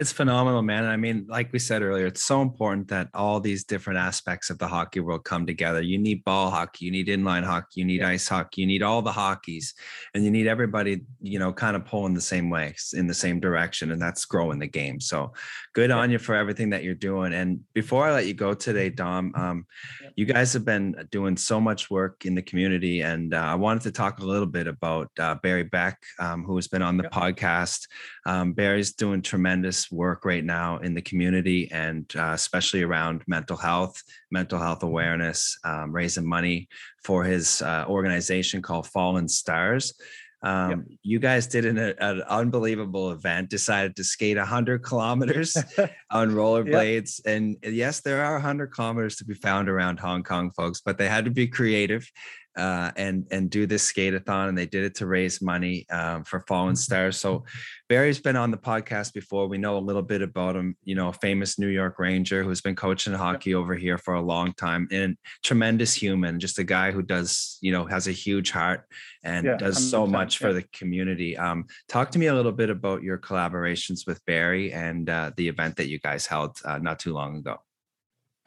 It's 0.00 0.12
phenomenal, 0.12 0.62
man. 0.62 0.86
I 0.86 0.96
mean, 0.96 1.26
like 1.28 1.52
we 1.52 1.58
said 1.58 1.82
earlier, 1.82 2.06
it's 2.06 2.22
so 2.22 2.40
important 2.40 2.88
that 2.88 3.10
all 3.12 3.38
these 3.38 3.64
different 3.64 3.98
aspects 3.98 4.48
of 4.48 4.56
the 4.56 4.66
hockey 4.66 5.00
world 5.00 5.24
come 5.24 5.44
together. 5.44 5.82
You 5.82 5.98
need 5.98 6.24
ball 6.24 6.50
hockey, 6.50 6.86
you 6.86 6.90
need 6.90 7.08
inline 7.08 7.44
hockey, 7.44 7.80
you 7.80 7.84
need 7.84 8.02
ice 8.02 8.26
hockey, 8.26 8.62
you 8.62 8.66
need 8.66 8.82
all 8.82 9.02
the 9.02 9.12
hockeys, 9.12 9.74
and 10.14 10.24
you 10.24 10.30
need 10.30 10.46
everybody, 10.46 11.02
you 11.20 11.38
know, 11.38 11.52
kind 11.52 11.76
of 11.76 11.84
pulling 11.84 12.14
the 12.14 12.20
same 12.22 12.48
way 12.48 12.74
in 12.94 13.08
the 13.08 13.12
same 13.12 13.40
direction, 13.40 13.90
and 13.90 14.00
that's 14.00 14.24
growing 14.24 14.58
the 14.58 14.66
game. 14.66 15.00
So, 15.00 15.34
good 15.74 15.90
on 15.90 16.10
you 16.10 16.18
for 16.18 16.34
everything 16.34 16.70
that 16.70 16.82
you're 16.82 16.94
doing. 16.94 17.34
And 17.34 17.60
before 17.74 18.06
I 18.06 18.12
let 18.14 18.26
you 18.26 18.32
go 18.32 18.54
today, 18.54 18.88
Dom, 18.88 19.34
um, 19.34 19.66
you 20.16 20.24
guys 20.24 20.54
have 20.54 20.64
been 20.64 20.96
doing 21.10 21.36
so 21.36 21.60
much 21.60 21.90
work 21.90 22.24
in 22.24 22.34
the 22.34 22.40
community, 22.40 23.02
and 23.02 23.34
uh, 23.34 23.36
I 23.36 23.54
wanted 23.54 23.82
to 23.82 23.92
talk 23.92 24.20
a 24.20 24.24
little 24.24 24.46
bit 24.46 24.66
about 24.66 25.10
uh, 25.18 25.34
Barry 25.42 25.64
Beck, 25.64 25.98
um, 26.18 26.42
who 26.42 26.56
has 26.56 26.68
been 26.68 26.80
on 26.80 26.96
the 26.96 27.04
podcast. 27.04 27.86
Um, 28.24 28.54
Barry's 28.54 28.94
doing 28.94 29.20
tremendous 29.20 29.89
work 29.90 30.24
right 30.24 30.44
now 30.44 30.78
in 30.78 30.94
the 30.94 31.02
community 31.02 31.70
and 31.72 32.10
uh, 32.16 32.32
especially 32.32 32.82
around 32.82 33.22
mental 33.26 33.56
health, 33.56 34.02
mental 34.30 34.58
health 34.58 34.82
awareness, 34.82 35.58
um, 35.64 35.92
raising 35.92 36.26
money 36.26 36.68
for 37.04 37.24
his 37.24 37.62
uh, 37.62 37.84
organization 37.88 38.62
called 38.62 38.86
Fallen 38.86 39.28
Stars. 39.28 39.94
Um, 40.42 40.86
You 41.02 41.18
guys 41.18 41.46
did 41.46 41.66
an, 41.66 41.78
an 41.78 42.22
unbelievable 42.22 43.10
event, 43.10 43.50
decided 43.50 43.94
to 43.96 44.04
skate 44.04 44.38
100 44.38 44.82
kilometers 44.82 45.56
on 46.10 46.30
rollerblades. 46.30 47.20
And 47.26 47.56
yes, 47.62 48.00
there 48.00 48.24
are 48.24 48.34
100 48.34 48.68
kilometers 48.68 49.16
to 49.16 49.24
be 49.24 49.34
found 49.34 49.68
around 49.68 49.98
Hong 50.00 50.22
Kong, 50.22 50.50
folks, 50.52 50.80
but 50.80 50.96
they 50.96 51.08
had 51.08 51.26
to 51.26 51.30
be 51.30 51.46
creative 51.46 52.10
uh, 52.56 52.90
and 52.96 53.26
and 53.30 53.50
do 53.50 53.66
this 53.66 53.82
skate-a-thon, 53.82 54.48
and 54.48 54.58
they 54.58 54.66
did 54.66 54.84
it 54.84 54.96
to 54.96 55.06
raise 55.06 55.40
money 55.40 55.88
um, 55.90 56.24
for 56.24 56.40
Fallen 56.48 56.76
Stars. 56.76 57.16
So 57.16 57.44
Barry's 57.88 58.20
been 58.20 58.36
on 58.36 58.50
the 58.50 58.56
podcast 58.58 59.12
before. 59.12 59.46
We 59.46 59.58
know 59.58 59.78
a 59.78 59.80
little 59.80 60.02
bit 60.02 60.22
about 60.22 60.56
him. 60.56 60.76
You 60.84 60.94
know, 60.94 61.08
a 61.08 61.12
famous 61.12 61.58
New 61.58 61.68
York 61.68 61.98
Ranger 61.98 62.42
who's 62.42 62.60
been 62.60 62.76
coaching 62.76 63.12
hockey 63.12 63.54
over 63.54 63.74
here 63.74 63.98
for 63.98 64.14
a 64.14 64.20
long 64.20 64.52
time, 64.54 64.88
and 64.90 65.16
tremendous 65.44 65.94
human. 65.94 66.40
Just 66.40 66.58
a 66.58 66.64
guy 66.64 66.90
who 66.90 67.02
does, 67.02 67.58
you 67.60 67.72
know, 67.72 67.84
has 67.86 68.08
a 68.08 68.12
huge 68.12 68.50
heart 68.50 68.84
and 69.22 69.46
Yeah, 69.46 69.56
does 69.56 69.90
so 69.90 70.06
100%, 70.06 70.10
much 70.10 70.38
for 70.38 70.48
yeah. 70.48 70.54
the 70.54 70.64
community. 70.72 71.36
Um, 71.36 71.66
talk 71.88 72.10
to 72.12 72.18
me 72.18 72.26
a 72.26 72.34
little 72.34 72.52
bit 72.52 72.70
about 72.70 73.02
your 73.02 73.18
collaborations 73.18 74.06
with 74.06 74.24
Barry 74.26 74.72
and 74.72 75.08
uh, 75.08 75.30
the 75.36 75.48
event 75.48 75.76
that 75.76 75.88
you 75.88 75.98
guys 75.98 76.26
held 76.26 76.58
uh, 76.64 76.78
not 76.78 76.98
too 76.98 77.12
long 77.12 77.36
ago. 77.36 77.58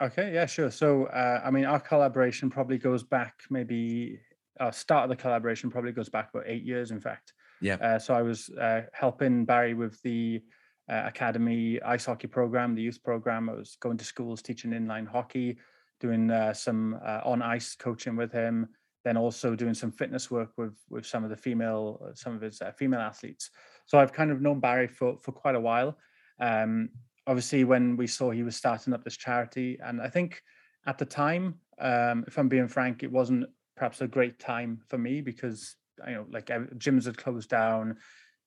Okay, 0.02 0.34
yeah, 0.34 0.46
sure. 0.46 0.70
So, 0.70 1.04
uh, 1.06 1.40
I 1.44 1.50
mean, 1.50 1.64
our 1.64 1.80
collaboration 1.80 2.50
probably 2.50 2.78
goes 2.78 3.02
back 3.02 3.42
maybe 3.48 4.20
our 4.60 4.72
start 4.72 5.04
of 5.04 5.10
the 5.10 5.16
collaboration 5.16 5.70
probably 5.70 5.92
goes 5.92 6.08
back 6.08 6.30
about 6.32 6.44
eight 6.46 6.62
years, 6.62 6.90
in 6.90 7.00
fact. 7.00 7.32
Yeah. 7.60 7.74
Uh, 7.76 7.98
so 7.98 8.14
I 8.14 8.22
was 8.22 8.50
uh, 8.50 8.82
helping 8.92 9.44
Barry 9.44 9.74
with 9.74 10.00
the 10.02 10.42
uh, 10.90 11.02
academy 11.06 11.80
ice 11.82 12.04
hockey 12.04 12.26
program, 12.26 12.74
the 12.74 12.82
youth 12.82 13.02
program. 13.02 13.48
I 13.48 13.54
was 13.54 13.76
going 13.80 13.96
to 13.96 14.04
schools 14.04 14.42
teaching 14.42 14.72
inline 14.72 15.08
hockey, 15.08 15.58
doing 16.00 16.30
uh, 16.30 16.52
some 16.52 16.98
uh, 17.04 17.20
on 17.24 17.42
ice 17.42 17.74
coaching 17.74 18.16
with 18.16 18.32
him, 18.32 18.68
then 19.04 19.16
also 19.16 19.54
doing 19.54 19.74
some 19.74 19.90
fitness 19.90 20.30
work 20.30 20.50
with 20.56 20.76
with 20.88 21.06
some 21.06 21.24
of 21.24 21.30
the 21.30 21.36
female, 21.36 22.12
some 22.14 22.34
of 22.34 22.40
his 22.40 22.60
uh, 22.60 22.72
female 22.72 23.00
athletes. 23.00 23.50
So 23.86 23.98
I've 23.98 24.12
kind 24.12 24.30
of 24.30 24.40
known 24.40 24.60
Barry 24.60 24.88
for 24.88 25.16
for 25.22 25.32
quite 25.32 25.54
a 25.54 25.60
while. 25.60 25.98
Um, 26.40 26.90
obviously, 27.26 27.64
when 27.64 27.96
we 27.96 28.06
saw 28.06 28.30
he 28.30 28.42
was 28.42 28.56
starting 28.56 28.92
up 28.92 29.04
this 29.04 29.16
charity, 29.16 29.78
and 29.82 30.00
I 30.00 30.08
think 30.08 30.42
at 30.86 30.98
the 30.98 31.04
time, 31.06 31.56
um, 31.78 32.24
if 32.26 32.38
I'm 32.38 32.48
being 32.48 32.68
frank, 32.68 33.02
it 33.02 33.10
wasn't 33.10 33.46
perhaps 33.76 34.00
a 34.00 34.06
great 34.06 34.38
time 34.38 34.80
for 34.88 34.98
me 34.98 35.20
because 35.20 35.76
you 36.06 36.14
know, 36.14 36.26
like 36.30 36.46
gyms 36.46 37.04
had 37.06 37.16
closed 37.16 37.48
down, 37.50 37.96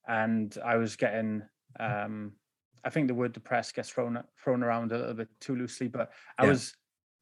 and 0.08 0.58
I 0.64 0.76
was 0.78 0.96
getting. 0.96 1.44
Um, 1.80 2.34
I 2.84 2.90
think 2.90 3.08
the 3.08 3.14
word 3.16 3.34
depressed 3.34 3.76
gets 3.76 3.90
thrown 3.90 4.24
thrown 4.42 4.64
around 4.64 4.92
a 4.92 4.98
little 4.98 5.14
bit 5.14 5.30
too 5.42 5.56
loosely, 5.56 5.88
but 5.88 6.12
I 6.38 6.44
Yeah. 6.44 6.50
was 6.52 6.74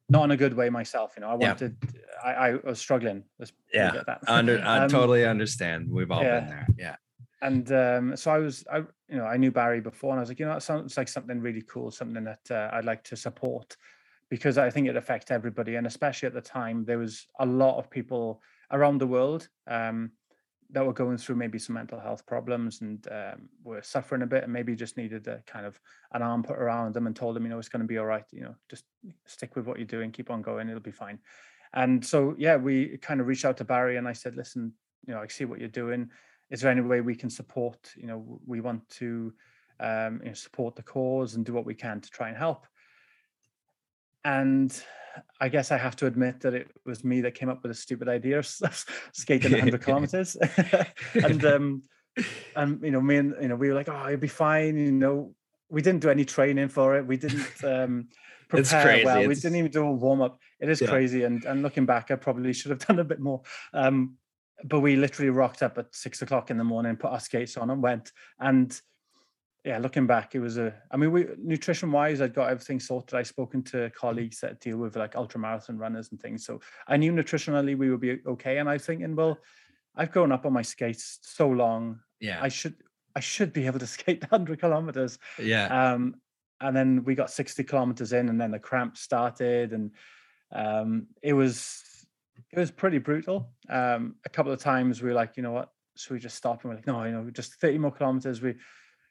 not 0.08 0.24
in 0.24 0.30
a 0.30 0.36
good 0.36 0.54
way 0.54 0.70
myself. 0.70 1.14
You 1.16 1.22
know, 1.22 1.28
I 1.30 1.38
Yeah. 1.40 1.48
wanted. 1.48 1.76
I, 2.22 2.32
I 2.34 2.54
was 2.56 2.78
struggling. 2.78 3.24
Let's 3.38 3.52
Yeah. 3.72 4.02
Under, 4.28 4.60
I 4.64 4.84
Um, 4.84 4.88
totally 4.88 5.24
understand. 5.24 5.90
We've 5.90 6.10
all 6.12 6.22
yeah. 6.22 6.40
been 6.40 6.48
there. 6.48 6.66
Yeah. 6.78 6.96
And 7.46 7.72
um, 7.72 8.16
so 8.16 8.30
I 8.30 8.38
was, 8.38 8.64
I 8.72 8.78
you 8.78 9.16
know, 9.18 9.24
I 9.24 9.36
knew 9.36 9.52
Barry 9.52 9.80
before, 9.80 10.10
and 10.10 10.18
I 10.18 10.22
was 10.22 10.28
like, 10.28 10.40
you 10.40 10.46
know, 10.46 10.54
that 10.54 10.62
sounds 10.62 10.96
like 10.96 11.08
something 11.08 11.40
really 11.40 11.62
cool, 11.62 11.90
something 11.90 12.24
that 12.24 12.50
uh, 12.50 12.70
I'd 12.72 12.84
like 12.84 13.04
to 13.04 13.16
support, 13.16 13.76
because 14.28 14.58
I 14.58 14.68
think 14.70 14.88
it 14.88 14.96
affects 14.96 15.30
everybody, 15.30 15.76
and 15.76 15.86
especially 15.86 16.26
at 16.26 16.34
the 16.34 16.40
time, 16.40 16.84
there 16.84 16.98
was 16.98 17.26
a 17.38 17.46
lot 17.46 17.78
of 17.78 17.88
people 17.88 18.42
around 18.72 18.98
the 18.98 19.06
world 19.06 19.48
um, 19.68 20.10
that 20.70 20.84
were 20.84 20.92
going 20.92 21.16
through 21.16 21.36
maybe 21.36 21.60
some 21.60 21.74
mental 21.74 22.00
health 22.00 22.26
problems 22.26 22.80
and 22.80 23.06
um, 23.12 23.48
were 23.62 23.80
suffering 23.82 24.22
a 24.22 24.26
bit, 24.26 24.42
and 24.42 24.52
maybe 24.52 24.74
just 24.74 24.96
needed 24.96 25.28
a 25.28 25.40
kind 25.46 25.66
of 25.66 25.78
an 26.14 26.22
arm 26.22 26.42
put 26.42 26.58
around 26.58 26.94
them 26.94 27.06
and 27.06 27.14
told 27.14 27.36
them, 27.36 27.44
you 27.44 27.48
know, 27.48 27.60
it's 27.60 27.68
going 27.68 27.82
to 27.82 27.86
be 27.86 27.98
all 27.98 28.06
right, 28.06 28.24
you 28.32 28.40
know, 28.40 28.56
just 28.68 28.84
stick 29.26 29.54
with 29.54 29.66
what 29.66 29.78
you're 29.78 29.86
doing, 29.86 30.10
keep 30.10 30.30
on 30.30 30.42
going, 30.42 30.68
it'll 30.68 30.80
be 30.80 30.90
fine. 30.90 31.20
And 31.72 32.04
so, 32.04 32.34
yeah, 32.38 32.56
we 32.56 32.98
kind 32.98 33.20
of 33.20 33.28
reached 33.28 33.44
out 33.44 33.56
to 33.58 33.64
Barry, 33.64 33.98
and 33.98 34.08
I 34.08 34.14
said, 34.14 34.34
listen, 34.34 34.72
you 35.06 35.14
know, 35.14 35.20
I 35.20 35.28
see 35.28 35.44
what 35.44 35.60
you're 35.60 35.68
doing 35.68 36.10
is 36.50 36.60
there 36.60 36.70
any 36.70 36.80
way 36.80 37.00
we 37.00 37.14
can 37.14 37.30
support 37.30 37.92
you 37.96 38.06
know 38.06 38.40
we 38.46 38.60
want 38.60 38.88
to 38.88 39.32
um, 39.78 40.20
you 40.22 40.28
know, 40.28 40.34
support 40.34 40.74
the 40.76 40.82
cause 40.82 41.34
and 41.34 41.44
do 41.44 41.52
what 41.52 41.66
we 41.66 41.74
can 41.74 42.00
to 42.00 42.10
try 42.10 42.28
and 42.28 42.36
help? 42.36 42.66
And 44.24 44.70
i 45.40 45.48
guess 45.48 45.72
i 45.72 45.78
have 45.78 45.96
to 45.96 46.04
admit 46.04 46.40
that 46.40 46.52
it 46.52 46.70
was 46.84 47.02
me 47.02 47.22
that 47.22 47.34
came 47.34 47.48
up 47.48 47.62
with 47.62 47.70
a 47.70 47.74
stupid 47.74 48.06
idea 48.06 48.38
of 48.38 48.46
skating 49.12 49.52
100 49.52 49.80
kilometers. 49.82 50.36
And 51.22 51.42
um 51.44 51.82
and 52.54 52.82
you 52.82 52.90
know 52.90 53.00
me 53.00 53.16
and 53.16 53.34
you 53.40 53.48
know 53.48 53.56
we 53.56 53.68
were 53.68 53.74
like 53.74 53.88
oh 53.88 54.06
it'll 54.06 54.18
be 54.18 54.28
fine 54.28 54.76
you 54.76 54.92
know. 54.92 55.34
We 55.68 55.82
didn't 55.82 56.00
do 56.02 56.10
any 56.10 56.24
training 56.24 56.68
for 56.68 56.96
it. 56.96 57.06
We 57.06 57.16
didn't 57.16 57.48
um 57.64 58.08
It's 58.54 58.70
prepare 58.70 58.82
crazy, 58.82 59.04
well. 59.04 59.24
We 59.24 59.34
didn't 59.34 59.56
even 59.56 59.70
do 59.70 59.84
a 59.86 59.92
warm-up. 59.92 60.38
It 60.60 60.68
is 60.68 60.80
Yeah. 60.80 60.88
crazy. 60.88 61.24
And 61.24 61.44
and 61.44 61.62
looking 61.62 61.86
back 61.86 62.10
i 62.10 62.16
probably 62.16 62.52
should 62.52 62.70
have 62.70 62.86
done 62.86 62.98
a 63.00 63.04
bit 63.04 63.20
more. 63.20 63.42
Um 63.72 64.16
but 64.64 64.80
we 64.80 64.96
literally 64.96 65.30
rocked 65.30 65.62
up 65.62 65.78
at 65.78 65.94
six 65.94 66.22
o'clock 66.22 66.50
in 66.50 66.56
the 66.56 66.64
morning, 66.64 66.96
put 66.96 67.10
our 67.12 67.20
skates 67.20 67.56
on, 67.56 67.70
and 67.70 67.82
went. 67.82 68.12
And 68.40 68.78
yeah, 69.64 69.78
looking 69.78 70.06
back, 70.06 70.34
it 70.34 70.40
was 70.40 70.58
a. 70.58 70.74
I 70.90 70.96
mean, 70.96 71.10
we 71.12 71.26
nutrition 71.38 71.90
wise, 71.90 72.20
I'd 72.20 72.34
got 72.34 72.50
everything 72.50 72.80
sorted. 72.80 73.18
I'd 73.18 73.26
spoken 73.26 73.62
to 73.64 73.90
colleagues 73.90 74.40
that 74.40 74.60
deal 74.60 74.78
with 74.78 74.96
like 74.96 75.16
ultra 75.16 75.40
marathon 75.40 75.76
runners 75.78 76.08
and 76.10 76.20
things, 76.20 76.46
so 76.46 76.60
I 76.86 76.96
knew 76.96 77.12
nutritionally 77.12 77.76
we 77.76 77.90
would 77.90 78.00
be 78.00 78.18
okay. 78.26 78.58
And 78.58 78.68
I 78.68 78.74
was 78.74 78.86
thinking, 78.86 79.16
well, 79.16 79.38
I've 79.96 80.12
grown 80.12 80.30
up 80.32 80.46
on 80.46 80.52
my 80.52 80.62
skates 80.62 81.18
so 81.22 81.48
long, 81.48 82.00
Yeah. 82.20 82.38
I 82.40 82.48
should 82.48 82.74
I 83.16 83.20
should 83.20 83.52
be 83.52 83.66
able 83.66 83.78
to 83.80 83.86
skate 83.96 84.20
100 84.22 84.60
kilometers. 84.60 85.18
yeah. 85.38 85.92
Um, 85.92 86.16
and 86.60 86.74
then 86.74 87.04
we 87.04 87.14
got 87.14 87.30
60 87.30 87.64
kilometers 87.64 88.12
in, 88.14 88.28
and 88.30 88.40
then 88.40 88.50
the 88.52 88.58
cramp 88.58 88.96
started, 88.96 89.72
and 89.72 89.90
um, 90.52 91.08
it 91.22 91.32
was 91.34 91.82
it 92.52 92.58
was 92.58 92.70
pretty 92.70 92.98
brutal. 92.98 93.50
Um, 93.68 94.16
a 94.24 94.28
couple 94.28 94.52
of 94.52 94.60
times 94.60 95.02
we 95.02 95.08
were 95.08 95.14
like, 95.14 95.36
you 95.36 95.42
know 95.42 95.52
what, 95.52 95.70
should 95.96 96.14
we 96.14 96.20
just 96.20 96.36
stop? 96.36 96.62
And 96.62 96.70
we're 96.70 96.76
like, 96.76 96.86
no, 96.86 97.02
you 97.04 97.12
know, 97.12 97.30
just 97.30 97.54
30 97.54 97.78
more 97.78 97.90
kilometers. 97.90 98.40
We, 98.40 98.54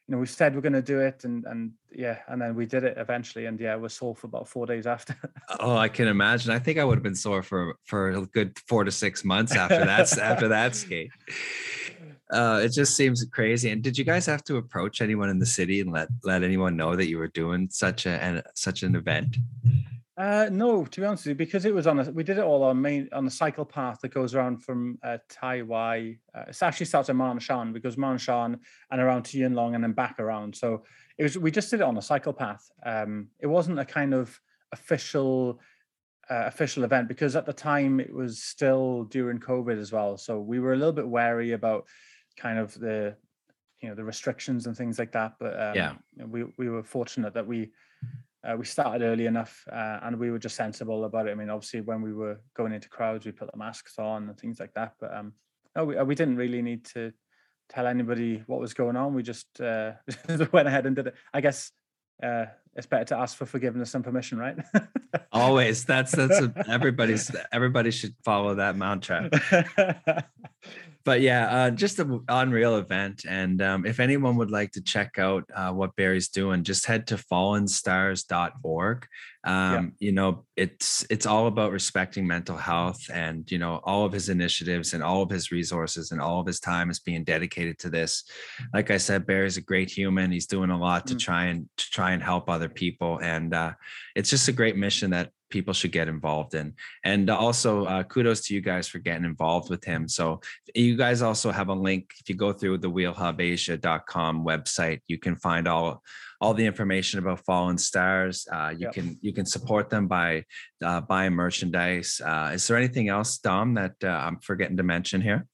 you 0.08 0.14
know, 0.14 0.20
we 0.20 0.28
said 0.28 0.54
we're 0.54 0.62
going 0.62 0.74
to 0.74 0.84
do 0.84 1.00
it, 1.00 1.24
and 1.24 1.46
and 1.46 1.72
yeah, 1.92 2.20
and 2.28 2.40
then 2.40 2.54
we 2.54 2.68
did 2.68 2.84
it 2.84 2.96
eventually, 2.98 3.48
and 3.48 3.60
yeah, 3.60 3.74
was 3.76 3.94
sore 3.94 4.16
for 4.16 4.28
about 4.28 4.48
four 4.48 4.68
days 4.68 4.86
after. 4.86 5.16
oh, 5.60 5.76
I 5.76 5.88
can 5.88 6.08
imagine. 6.08 6.52
I 6.52 6.60
think 6.60 6.78
I 6.78 6.84
would 6.84 6.98
have 6.98 7.04
been 7.04 7.16
sore 7.16 7.42
for 7.42 7.76
for 7.86 8.12
a 8.12 8.22
good 8.28 8.56
four 8.68 8.84
to 8.84 8.92
six 8.92 9.26
months 9.26 9.56
after 9.56 9.84
that 9.84 10.16
after 10.20 10.48
that 10.50 10.76
skate. 10.84 11.10
Uh, 12.30 12.62
it 12.64 12.70
just 12.70 12.96
seems 12.96 13.26
crazy. 13.32 13.72
And 13.72 13.82
did 13.82 13.98
you 13.98 14.04
guys 14.04 14.26
have 14.28 14.44
to 14.46 14.58
approach 14.58 15.02
anyone 15.02 15.30
in 15.30 15.40
the 15.40 15.46
city 15.46 15.82
and 15.82 15.92
let 15.92 16.08
let 16.24 16.44
anyone 16.44 16.76
know 16.76 16.96
that 16.96 17.08
you 17.08 17.18
were 17.18 17.30
doing 17.30 17.70
such 17.72 18.06
a 18.06 18.24
an, 18.24 18.44
such 18.54 18.84
an 18.84 18.96
event? 18.96 19.38
Uh, 20.18 20.48
no, 20.50 20.86
to 20.86 21.02
be 21.02 21.06
honest 21.06 21.26
with 21.26 21.32
you, 21.32 21.36
because 21.36 21.66
it 21.66 21.74
was 21.74 21.88
on 21.88 22.00
a, 22.00 22.10
we 22.12 22.24
did 22.24 22.38
it 22.38 22.44
all 22.44 22.64
on 22.64 22.82
main 22.82 23.10
on 23.12 23.26
the 23.26 23.32
cycle 23.32 23.66
path 23.66 24.00
that 24.02 24.14
goes 24.14 24.34
around 24.34 24.64
from 24.64 24.98
uh, 25.04 25.18
Tai 25.28 25.64
Wai. 25.64 26.18
Uh, 26.34 26.46
it 26.48 26.64
actually 26.64 26.86
starts 26.86 27.10
at 27.10 27.18
Ma 27.18 27.32
On 27.32 27.40
Shan 27.40 27.74
because 27.74 27.98
Ma 27.98 28.10
On 28.10 28.18
Shan 28.18 28.58
and 28.92 29.02
around 29.02 29.24
to 29.26 29.38
Yuen 29.38 29.54
Long 29.54 29.76
and 29.76 29.84
then 29.84 29.92
back 29.92 30.20
around. 30.20 30.56
So 30.56 30.84
it 31.18 31.24
was 31.24 31.38
we 31.38 31.52
just 31.52 31.70
did 31.70 31.82
it 31.82 31.84
on 31.84 31.98
a 31.98 32.02
cycle 32.02 32.32
path. 32.32 32.72
Um, 32.86 33.28
it 33.42 33.48
wasn't 33.48 33.78
a 33.78 33.84
kind 33.84 34.14
of 34.14 34.40
official 34.72 35.60
uh, 36.30 36.46
official 36.46 36.86
event 36.86 37.10
because 37.10 37.36
at 37.36 37.46
the 37.46 37.54
time 37.54 38.00
it 38.00 38.14
was 38.14 38.42
still 38.42 39.04
during 39.06 39.40
COVID 39.40 39.78
as 39.78 39.92
well. 39.92 40.18
So 40.18 40.40
we 40.40 40.60
were 40.60 40.72
a 40.72 40.78
little 40.78 40.94
bit 40.94 41.08
wary 41.08 41.52
about 41.52 41.88
kind 42.38 42.58
of 42.58 42.74
the 42.80 43.18
you 43.82 43.90
know 43.90 43.96
the 43.96 44.04
restrictions 44.06 44.66
and 44.66 44.78
things 44.78 44.98
like 44.98 45.12
that. 45.12 45.34
But 45.42 45.60
um, 45.62 45.76
yeah, 45.76 45.94
we 46.26 46.46
we 46.58 46.70
were 46.70 46.84
fortunate 46.84 47.34
that 47.34 47.46
we 47.46 47.72
uh, 48.46 48.56
we 48.56 48.66
started 48.66 49.04
early 49.04 49.26
enough 49.26 49.64
uh, 49.72 50.00
and 50.04 50.20
we 50.20 50.32
were 50.32 50.40
just 50.40 50.56
sensible 50.56 51.06
about 51.06 51.28
it. 51.28 51.32
I 51.32 51.36
mean, 51.36 51.50
obviously, 51.50 51.82
when 51.82 52.02
we 52.02 52.14
were 52.14 52.40
going 52.56 52.74
into 52.74 52.90
crowds, 52.90 53.26
we 53.26 53.32
put 53.32 53.52
the 53.52 53.58
masks 53.58 53.98
on 53.98 54.30
and 54.30 54.38
things 54.38 54.60
like 54.60 54.74
that. 54.74 54.94
But 55.00 55.16
um, 55.16 55.34
no, 55.76 55.86
we, 55.86 55.98
uh, 55.98 56.06
we 56.06 56.16
didn't 56.16 56.38
really 56.38 56.62
need 56.62 56.86
to 56.94 57.12
tell 57.70 57.88
anybody 57.88 58.44
what 58.46 58.60
was 58.60 58.74
going 58.74 58.96
on. 58.96 59.14
We 59.14 59.24
just 59.24 59.60
uh, 59.60 59.94
went 60.52 60.68
ahead 60.68 60.86
and 60.86 60.96
did 60.96 61.08
it. 61.08 61.16
I 61.34 61.42
guess 61.42 61.72
uh, 62.22 62.46
it's 62.76 62.88
better 62.88 63.06
to 63.06 63.18
ask 63.18 63.38
for 63.38 63.46
forgiveness 63.46 63.96
and 63.96 64.04
permission, 64.04 64.38
right? 64.38 64.58
Always. 65.32 65.86
That's 65.86 66.12
that's 66.12 66.40
a, 66.40 66.54
everybody's. 66.68 67.34
Everybody 67.52 67.92
should 67.92 68.14
follow 68.24 68.56
that 68.56 68.76
mantra. 68.76 69.30
but 71.06 71.22
yeah, 71.22 71.48
uh, 71.56 71.70
just 71.72 72.00
an 72.00 72.24
unreal 72.28 72.76
event. 72.76 73.26
And 73.28 73.62
um, 73.62 73.86
if 73.86 74.02
anyone 74.02 74.36
would 74.38 74.52
like 74.52 74.72
to 74.74 74.82
check 74.82 75.18
out 75.18 75.46
uh, 75.56 75.72
what 75.72 75.96
Barry's 75.96 76.28
doing, 76.28 76.64
just 76.64 76.86
head 76.86 77.08
to 77.08 77.16
fallenstars.org. 77.16 79.08
Um, 79.46 79.94
yeah. 80.00 80.08
You 80.08 80.12
know, 80.12 80.46
it's 80.56 81.06
it's 81.10 81.28
all 81.28 81.46
about 81.48 81.72
respecting 81.72 82.26
mental 82.26 82.58
health, 82.58 83.00
and 83.14 83.50
you 83.52 83.60
know, 83.60 83.80
all 83.84 84.04
of 84.04 84.12
his 84.12 84.30
initiatives 84.30 84.94
and 84.94 85.04
all 85.04 85.22
of 85.22 85.30
his 85.30 85.52
resources 85.52 86.12
and 86.12 86.20
all 86.20 86.40
of 86.40 86.48
his 86.48 86.60
time 86.60 86.90
is 86.90 87.00
being 87.00 87.24
dedicated 87.24 87.78
to 87.80 87.90
this. 87.90 88.24
Like 88.74 88.90
I 88.90 88.98
said, 88.98 89.28
Barry's 89.28 89.58
a 89.58 89.62
great 89.62 89.92
human. 89.92 90.32
He's 90.32 90.48
doing 90.48 90.72
a 90.72 90.78
lot 90.78 91.06
to 91.08 91.16
mm. 91.16 91.20
try 91.20 91.46
and 91.46 91.70
to 91.78 91.86
try 91.92 92.12
and 92.12 92.24
help 92.24 92.50
other 92.50 92.70
people, 92.70 93.20
and 93.22 93.54
uh, 93.54 93.74
it's 94.16 94.32
just 94.32 94.48
a 94.48 94.52
great 94.54 94.78
mission 94.78 95.12
that 95.12 95.30
people 95.56 95.74
should 95.74 95.94
get 95.94 96.10
involved 96.10 96.54
in. 96.54 96.74
And 97.06 97.30
also, 97.30 97.86
uh, 97.86 98.04
kudos 98.04 98.42
to 98.46 98.54
you 98.54 98.62
guys 98.72 98.90
for 98.90 99.00
getting 99.00 99.24
involved 99.24 99.70
with 99.70 99.84
him. 99.86 100.02
So, 100.10 100.42
you 100.76 100.98
guys 100.98 101.22
also 101.22 101.50
have 101.60 101.70
a 101.70 101.80
link. 101.90 102.04
If 102.20 102.28
you 102.30 102.36
go 102.36 102.52
through 102.52 102.80
the 102.80 102.92
wheelhubasia.com 102.92 104.34
website, 104.52 105.00
you 105.08 105.18
can 105.18 105.36
find 105.38 105.66
all 105.68 106.04
all 106.42 106.54
the 106.54 106.66
information 106.66 107.20
about 107.20 107.40
Fallen 107.46 107.78
Stars. 107.78 108.46
Uh, 108.52 108.72
you 108.80 108.88
yep. 108.88 108.94
can 108.94 109.18
you 109.22 109.32
can 109.38 109.46
support 109.46 109.90
them 109.90 110.06
by 110.08 110.44
uh, 110.84 111.00
buying 111.02 111.34
merchandise. 111.34 112.22
Uh, 112.24 112.52
is 112.54 112.68
there 112.68 112.78
anything 112.78 113.08
else, 113.08 113.38
Dom, 113.38 113.76
that 113.76 113.96
uh, 114.04 114.08
I'm 114.08 114.40
forgetting 114.40 114.78
to 114.78 114.84
mention 114.84 115.22
here? 115.22 115.48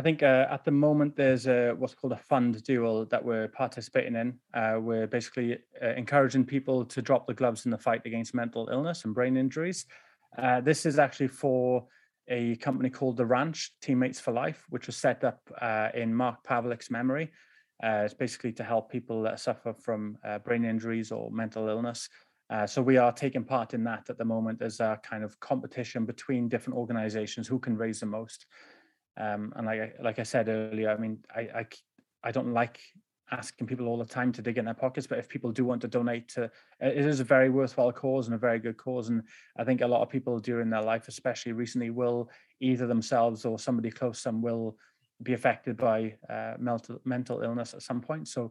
I 0.00 0.02
think 0.02 0.22
uh, 0.22 0.46
at 0.50 0.64
the 0.64 0.70
moment 0.70 1.14
there's 1.14 1.46
a, 1.46 1.74
what's 1.76 1.92
called 1.92 2.14
a 2.14 2.16
fund 2.16 2.62
duel 2.62 3.04
that 3.10 3.22
we're 3.22 3.48
participating 3.48 4.16
in. 4.16 4.38
Uh, 4.54 4.78
we're 4.80 5.06
basically 5.06 5.58
uh, 5.82 5.88
encouraging 5.88 6.46
people 6.46 6.86
to 6.86 7.02
drop 7.02 7.26
the 7.26 7.34
gloves 7.34 7.66
in 7.66 7.70
the 7.70 7.76
fight 7.76 8.06
against 8.06 8.32
mental 8.32 8.70
illness 8.72 9.04
and 9.04 9.14
brain 9.14 9.36
injuries. 9.36 9.84
Uh, 10.38 10.62
this 10.62 10.86
is 10.86 10.98
actually 10.98 11.28
for 11.28 11.86
a 12.28 12.56
company 12.56 12.88
called 12.88 13.18
The 13.18 13.26
Ranch 13.26 13.74
Teammates 13.82 14.18
for 14.18 14.32
Life, 14.32 14.64
which 14.70 14.86
was 14.86 14.96
set 14.96 15.22
up 15.22 15.42
uh, 15.60 15.90
in 15.92 16.14
Mark 16.14 16.46
Pavlik's 16.48 16.90
memory. 16.90 17.30
Uh, 17.84 18.04
it's 18.06 18.14
basically 18.14 18.52
to 18.52 18.64
help 18.64 18.90
people 18.90 19.20
that 19.24 19.38
suffer 19.38 19.74
from 19.74 20.16
brain 20.44 20.64
injuries 20.64 21.12
or 21.12 21.30
mental 21.30 21.68
illness. 21.68 22.08
so 22.64 22.80
we 22.80 22.96
are 22.96 23.12
taking 23.12 23.44
part 23.44 23.74
in 23.74 23.84
that 23.84 24.08
at 24.08 24.16
the 24.16 24.24
moment 24.24 24.62
as 24.62 24.80
a 24.80 24.98
kind 25.02 25.22
of 25.22 25.38
competition 25.40 26.06
between 26.06 26.48
different 26.48 26.78
organizations 26.78 27.46
who 27.46 27.58
can 27.58 27.76
raise 27.76 28.00
the 28.00 28.06
most. 28.06 28.46
Um, 29.16 29.52
and 29.56 29.66
like 29.66 29.96
like 30.00 30.18
I 30.18 30.22
said 30.22 30.48
earlier, 30.48 30.90
I 30.90 30.96
mean, 30.96 31.18
I, 31.34 31.40
I 31.40 31.66
I 32.22 32.30
don't 32.30 32.52
like 32.52 32.80
asking 33.32 33.66
people 33.66 33.86
all 33.86 33.98
the 33.98 34.04
time 34.04 34.32
to 34.32 34.42
dig 34.42 34.58
in 34.58 34.64
their 34.64 34.74
pockets, 34.74 35.06
but 35.06 35.18
if 35.18 35.28
people 35.28 35.52
do 35.52 35.64
want 35.64 35.80
to 35.82 35.88
donate 35.88 36.28
to, 36.28 36.50
it 36.80 36.96
is 36.96 37.20
a 37.20 37.24
very 37.24 37.48
worthwhile 37.48 37.92
cause 37.92 38.26
and 38.26 38.34
a 38.34 38.38
very 38.38 38.58
good 38.58 38.76
cause. 38.76 39.08
And 39.08 39.22
I 39.56 39.64
think 39.64 39.80
a 39.80 39.86
lot 39.86 40.02
of 40.02 40.08
people 40.08 40.38
during 40.40 40.70
their 40.70 40.82
life, 40.82 41.08
especially 41.08 41.52
recently, 41.52 41.90
will 41.90 42.30
either 42.60 42.86
themselves 42.86 43.44
or 43.44 43.58
somebody 43.58 43.90
close 43.90 44.22
to 44.22 44.28
them 44.28 44.42
will 44.42 44.76
be 45.22 45.34
affected 45.34 45.76
by 45.76 46.14
uh, 46.28 46.54
mental 46.58 47.00
mental 47.04 47.42
illness 47.42 47.74
at 47.74 47.82
some 47.82 48.00
point. 48.00 48.26
So 48.28 48.50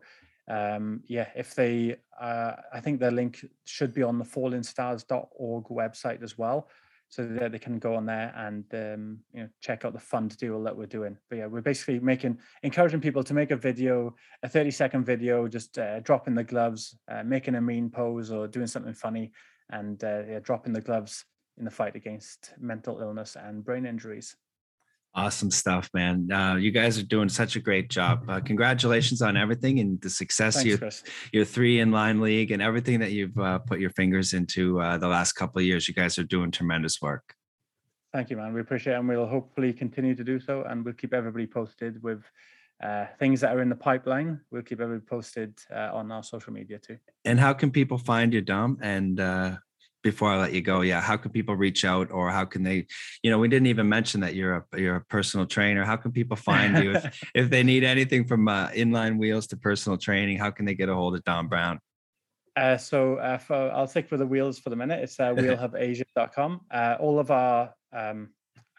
um, 0.49 1.01
yeah, 1.07 1.27
if 1.35 1.53
they, 1.53 1.97
uh, 2.19 2.53
I 2.73 2.79
think 2.79 2.99
their 2.99 3.11
link 3.11 3.45
should 3.65 3.93
be 3.93 4.03
on 4.03 4.17
the 4.17 4.25
fallenstars.org 4.25 5.65
website 5.65 6.23
as 6.23 6.37
well 6.37 6.67
so 7.09 7.25
that 7.25 7.51
they 7.51 7.59
can 7.59 7.79
go 7.79 7.95
on 7.95 8.05
there 8.05 8.31
and 8.37 8.63
um, 8.73 9.17
you 9.33 9.41
know 9.41 9.49
check 9.61 9.83
out 9.83 9.93
the 9.93 9.99
fund 9.99 10.37
deal 10.37 10.61
that 10.63 10.75
we're 10.75 10.85
doing. 10.85 11.17
But 11.29 11.39
yeah, 11.39 11.47
we're 11.47 11.61
basically 11.61 11.99
making 11.99 12.37
encouraging 12.63 13.01
people 13.01 13.23
to 13.23 13.33
make 13.33 13.51
a 13.51 13.55
video, 13.55 14.15
a 14.43 14.49
30 14.49 14.71
second 14.71 15.05
video, 15.05 15.47
just 15.47 15.77
uh, 15.79 15.99
dropping 16.01 16.35
the 16.35 16.43
gloves, 16.43 16.97
uh, 17.11 17.23
making 17.23 17.55
a 17.55 17.61
mean 17.61 17.89
pose 17.89 18.31
or 18.31 18.47
doing 18.47 18.67
something 18.67 18.93
funny, 18.93 19.31
and 19.71 20.03
uh, 20.03 20.21
yeah, 20.29 20.39
dropping 20.39 20.73
the 20.73 20.81
gloves 20.81 21.25
in 21.57 21.65
the 21.65 21.71
fight 21.71 21.95
against 21.95 22.53
mental 22.59 22.99
illness 22.99 23.35
and 23.35 23.65
brain 23.65 23.85
injuries. 23.85 24.35
Awesome 25.15 25.49
stuff, 25.49 25.89
man. 25.93 26.31
Uh, 26.31 26.55
you 26.55 26.71
guys 26.71 26.99
are 26.99 27.03
doing 27.03 27.29
such 27.29 27.55
a 27.55 27.59
great 27.59 27.89
job. 27.89 28.29
Uh, 28.29 28.39
congratulations 28.39 29.21
on 29.21 29.35
everything 29.35 29.79
and 29.79 29.99
the 30.01 30.09
success 30.09 30.61
Thanks, 30.61 30.69
your, 30.69 30.89
your 31.33 31.45
three 31.45 31.77
inline 31.77 32.21
league 32.21 32.51
and 32.51 32.61
everything 32.61 32.99
that 32.99 33.11
you've 33.11 33.37
uh, 33.37 33.57
put 33.59 33.79
your 33.79 33.89
fingers 33.89 34.33
into 34.33 34.79
uh, 34.79 34.97
the 34.97 35.07
last 35.07 35.33
couple 35.33 35.59
of 35.59 35.65
years. 35.65 35.87
You 35.87 35.95
guys 35.95 36.19
are 36.19 36.23
doing 36.23 36.51
tremendous 36.51 37.01
work. 37.01 37.33
Thank 38.13 38.29
you, 38.29 38.37
man. 38.37 38.53
We 38.53 38.61
appreciate 38.61 38.93
it. 38.93 38.99
And 38.99 39.07
we'll 39.07 39.27
hopefully 39.27 39.73
continue 39.73 40.15
to 40.15 40.23
do 40.23 40.39
so. 40.39 40.63
And 40.63 40.85
we'll 40.85 40.93
keep 40.93 41.13
everybody 41.13 41.47
posted 41.47 42.01
with 42.03 42.23
uh, 42.83 43.05
things 43.17 43.41
that 43.41 43.55
are 43.55 43.61
in 43.61 43.69
the 43.69 43.75
pipeline. 43.75 44.39
We'll 44.51 44.61
keep 44.61 44.79
everybody 44.79 45.05
posted 45.05 45.57
uh, 45.75 45.89
on 45.91 46.11
our 46.11 46.23
social 46.23 46.53
media 46.53 46.79
too. 46.79 46.97
And 47.25 47.39
how 47.39 47.53
can 47.53 47.71
people 47.71 47.97
find 47.97 48.33
you, 48.33 48.41
Dom? 48.41 48.77
And 48.81 49.19
before 50.09 50.31
I 50.31 50.37
let 50.37 50.53
you 50.53 50.61
go, 50.61 50.81
yeah, 50.81 51.01
how 51.01 51.17
can 51.17 51.31
people 51.31 51.55
reach 51.55 51.85
out 51.85 52.11
or 52.11 52.31
how 52.31 52.45
can 52.45 52.63
they, 52.63 52.87
you 53.21 53.29
know, 53.29 53.37
we 53.37 53.47
didn't 53.47 53.67
even 53.67 53.87
mention 53.87 54.21
that 54.21 54.33
you're 54.33 54.55
a 54.55 54.79
you're 54.79 54.95
a 54.97 55.05
personal 55.05 55.45
trainer. 55.45 55.85
How 55.85 55.97
can 55.97 56.11
people 56.11 56.35
find 56.35 56.83
you 56.83 56.95
if, 56.95 57.23
if 57.35 57.49
they 57.49 57.63
need 57.63 57.83
anything 57.83 58.25
from 58.25 58.47
uh, 58.47 58.69
inline 58.69 59.17
wheels 59.19 59.45
to 59.47 59.57
personal 59.57 59.97
training? 59.97 60.37
How 60.39 60.51
can 60.51 60.65
they 60.65 60.73
get 60.73 60.89
a 60.89 60.95
hold 60.95 61.15
of 61.15 61.23
Dom 61.23 61.47
Brown? 61.47 61.79
Uh, 62.55 62.77
so 62.77 63.15
uh, 63.17 63.37
for, 63.37 63.71
I'll 63.71 63.87
stick 63.87 64.09
with 64.11 64.19
the 64.19 64.27
wheels 64.27 64.57
for 64.59 64.69
the 64.69 64.75
minute. 64.75 64.99
It's 65.03 65.19
uh, 65.19 65.33
wheelhubasia.com. 65.35 66.61
Uh, 66.71 66.95
all 66.99 67.19
of 67.19 67.29
our, 67.31 67.73
um, 67.93 68.29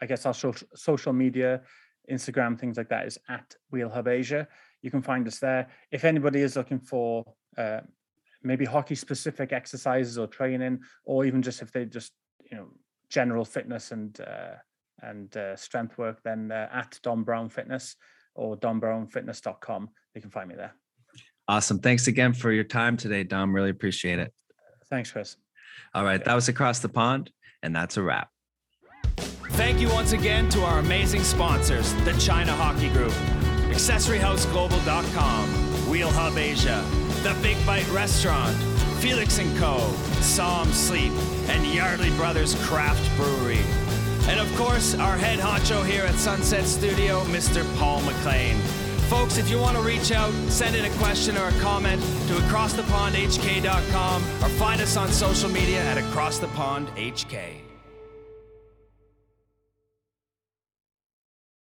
I 0.03 0.07
guess, 0.07 0.27
our 0.27 0.35
social, 0.35 0.67
social 0.75 1.13
media, 1.13 1.63
Instagram, 2.11 2.59
things 2.59 2.77
like 2.77 2.89
that 2.89 3.07
is 3.07 3.19
at 3.29 3.55
wheelhubasia. 3.73 4.47
You 4.83 4.91
can 4.91 5.01
find 5.01 5.27
us 5.27 5.39
there. 5.39 5.69
If 5.93 6.05
anybody 6.05 6.41
is 6.41 6.57
looking 6.57 6.81
for 6.81 7.25
uh, 7.57 7.81
maybe 8.43 8.65
hockey 8.65 8.95
specific 8.95 9.53
exercises 9.53 10.19
or 10.19 10.27
training, 10.27 10.81
or 11.05 11.25
even 11.25 11.43
just 11.43 11.63
if 11.63 11.73
they 11.73 11.85
just 11.85 12.13
you 12.51 12.57
know 12.57 12.69
general 13.09 13.45
fitness 13.45 13.93
and 13.93 14.21
uh, 14.21 14.55
and 15.03 15.37
uh, 15.37 15.57
strength 15.57 15.99
work, 15.99 16.23
then 16.23 16.53
uh, 16.53 16.69
at 16.73 16.99
Dom 17.03 17.25
Brown 17.25 17.49
Fitness 17.49 17.97
or 18.35 18.57
dombrownfitness.com, 18.57 19.91
they 20.15 20.21
can 20.21 20.31
find 20.31 20.49
me 20.49 20.55
there. 20.55 20.75
Awesome. 21.49 21.81
Thanks 21.81 22.07
again 22.07 22.33
for 22.33 22.53
your 22.53 22.65
time 22.65 22.97
today, 22.97 23.25
Dom. 23.25 23.53
Really 23.53 23.71
appreciate 23.71 24.19
it. 24.19 24.33
Thanks, 24.89 25.11
Chris. 25.11 25.37
All 25.95 26.05
right. 26.05 26.25
That 26.25 26.35
was 26.35 26.49
Across 26.49 26.81
the 26.81 26.89
Pond, 26.89 27.31
and 27.63 27.75
that's 27.75 27.97
a 27.97 28.03
wrap. 28.03 28.29
Thank 29.51 29.81
you 29.81 29.89
once 29.89 30.13
again 30.13 30.49
to 30.51 30.63
our 30.63 30.79
amazing 30.79 31.23
sponsors, 31.23 31.93
the 32.05 32.13
China 32.15 32.53
Hockey 32.53 32.89
Group, 32.91 33.13
AccessoryHouseGlobal.com, 33.71 35.91
Wheel 35.91 36.11
Hub 36.11 36.39
Asia, 36.39 36.85
the 37.23 37.37
Big 37.43 37.57
Bite 37.67 37.89
Restaurant, 37.91 38.57
Felix 39.01 39.39
& 39.49 39.59
Co., 39.59 39.93
Psalm 40.21 40.73
Sleep, 40.73 41.13
and 41.49 41.67
Yardley 41.67 42.11
Brothers 42.17 42.55
Craft 42.67 43.05
Brewery. 43.17 43.61
And 44.29 44.41
of 44.41 44.55
course, 44.57 44.95
our 44.95 45.17
head 45.17 45.39
honcho 45.39 45.85
here 45.85 46.05
at 46.05 46.15
Sunset 46.15 46.65
Studio, 46.65 47.23
Mr. 47.25 47.65
Paul 47.79 48.01
McLean. 48.03 48.57
Folks, 49.09 49.39
if 49.39 49.51
you 49.51 49.59
want 49.59 49.77
to 49.77 49.83
reach 49.83 50.13
out, 50.13 50.33
send 50.49 50.77
in 50.77 50.85
a 50.85 50.97
question 50.97 51.37
or 51.37 51.49
a 51.49 51.61
comment 51.61 52.01
to 52.01 52.35
acrossthepondhk.com 52.35 54.23
or 54.23 54.49
find 54.51 54.81
us 54.81 54.97
on 54.97 55.09
social 55.09 55.51
media 55.51 55.83
at 55.83 55.99
acrossthepondhk. 55.99 57.70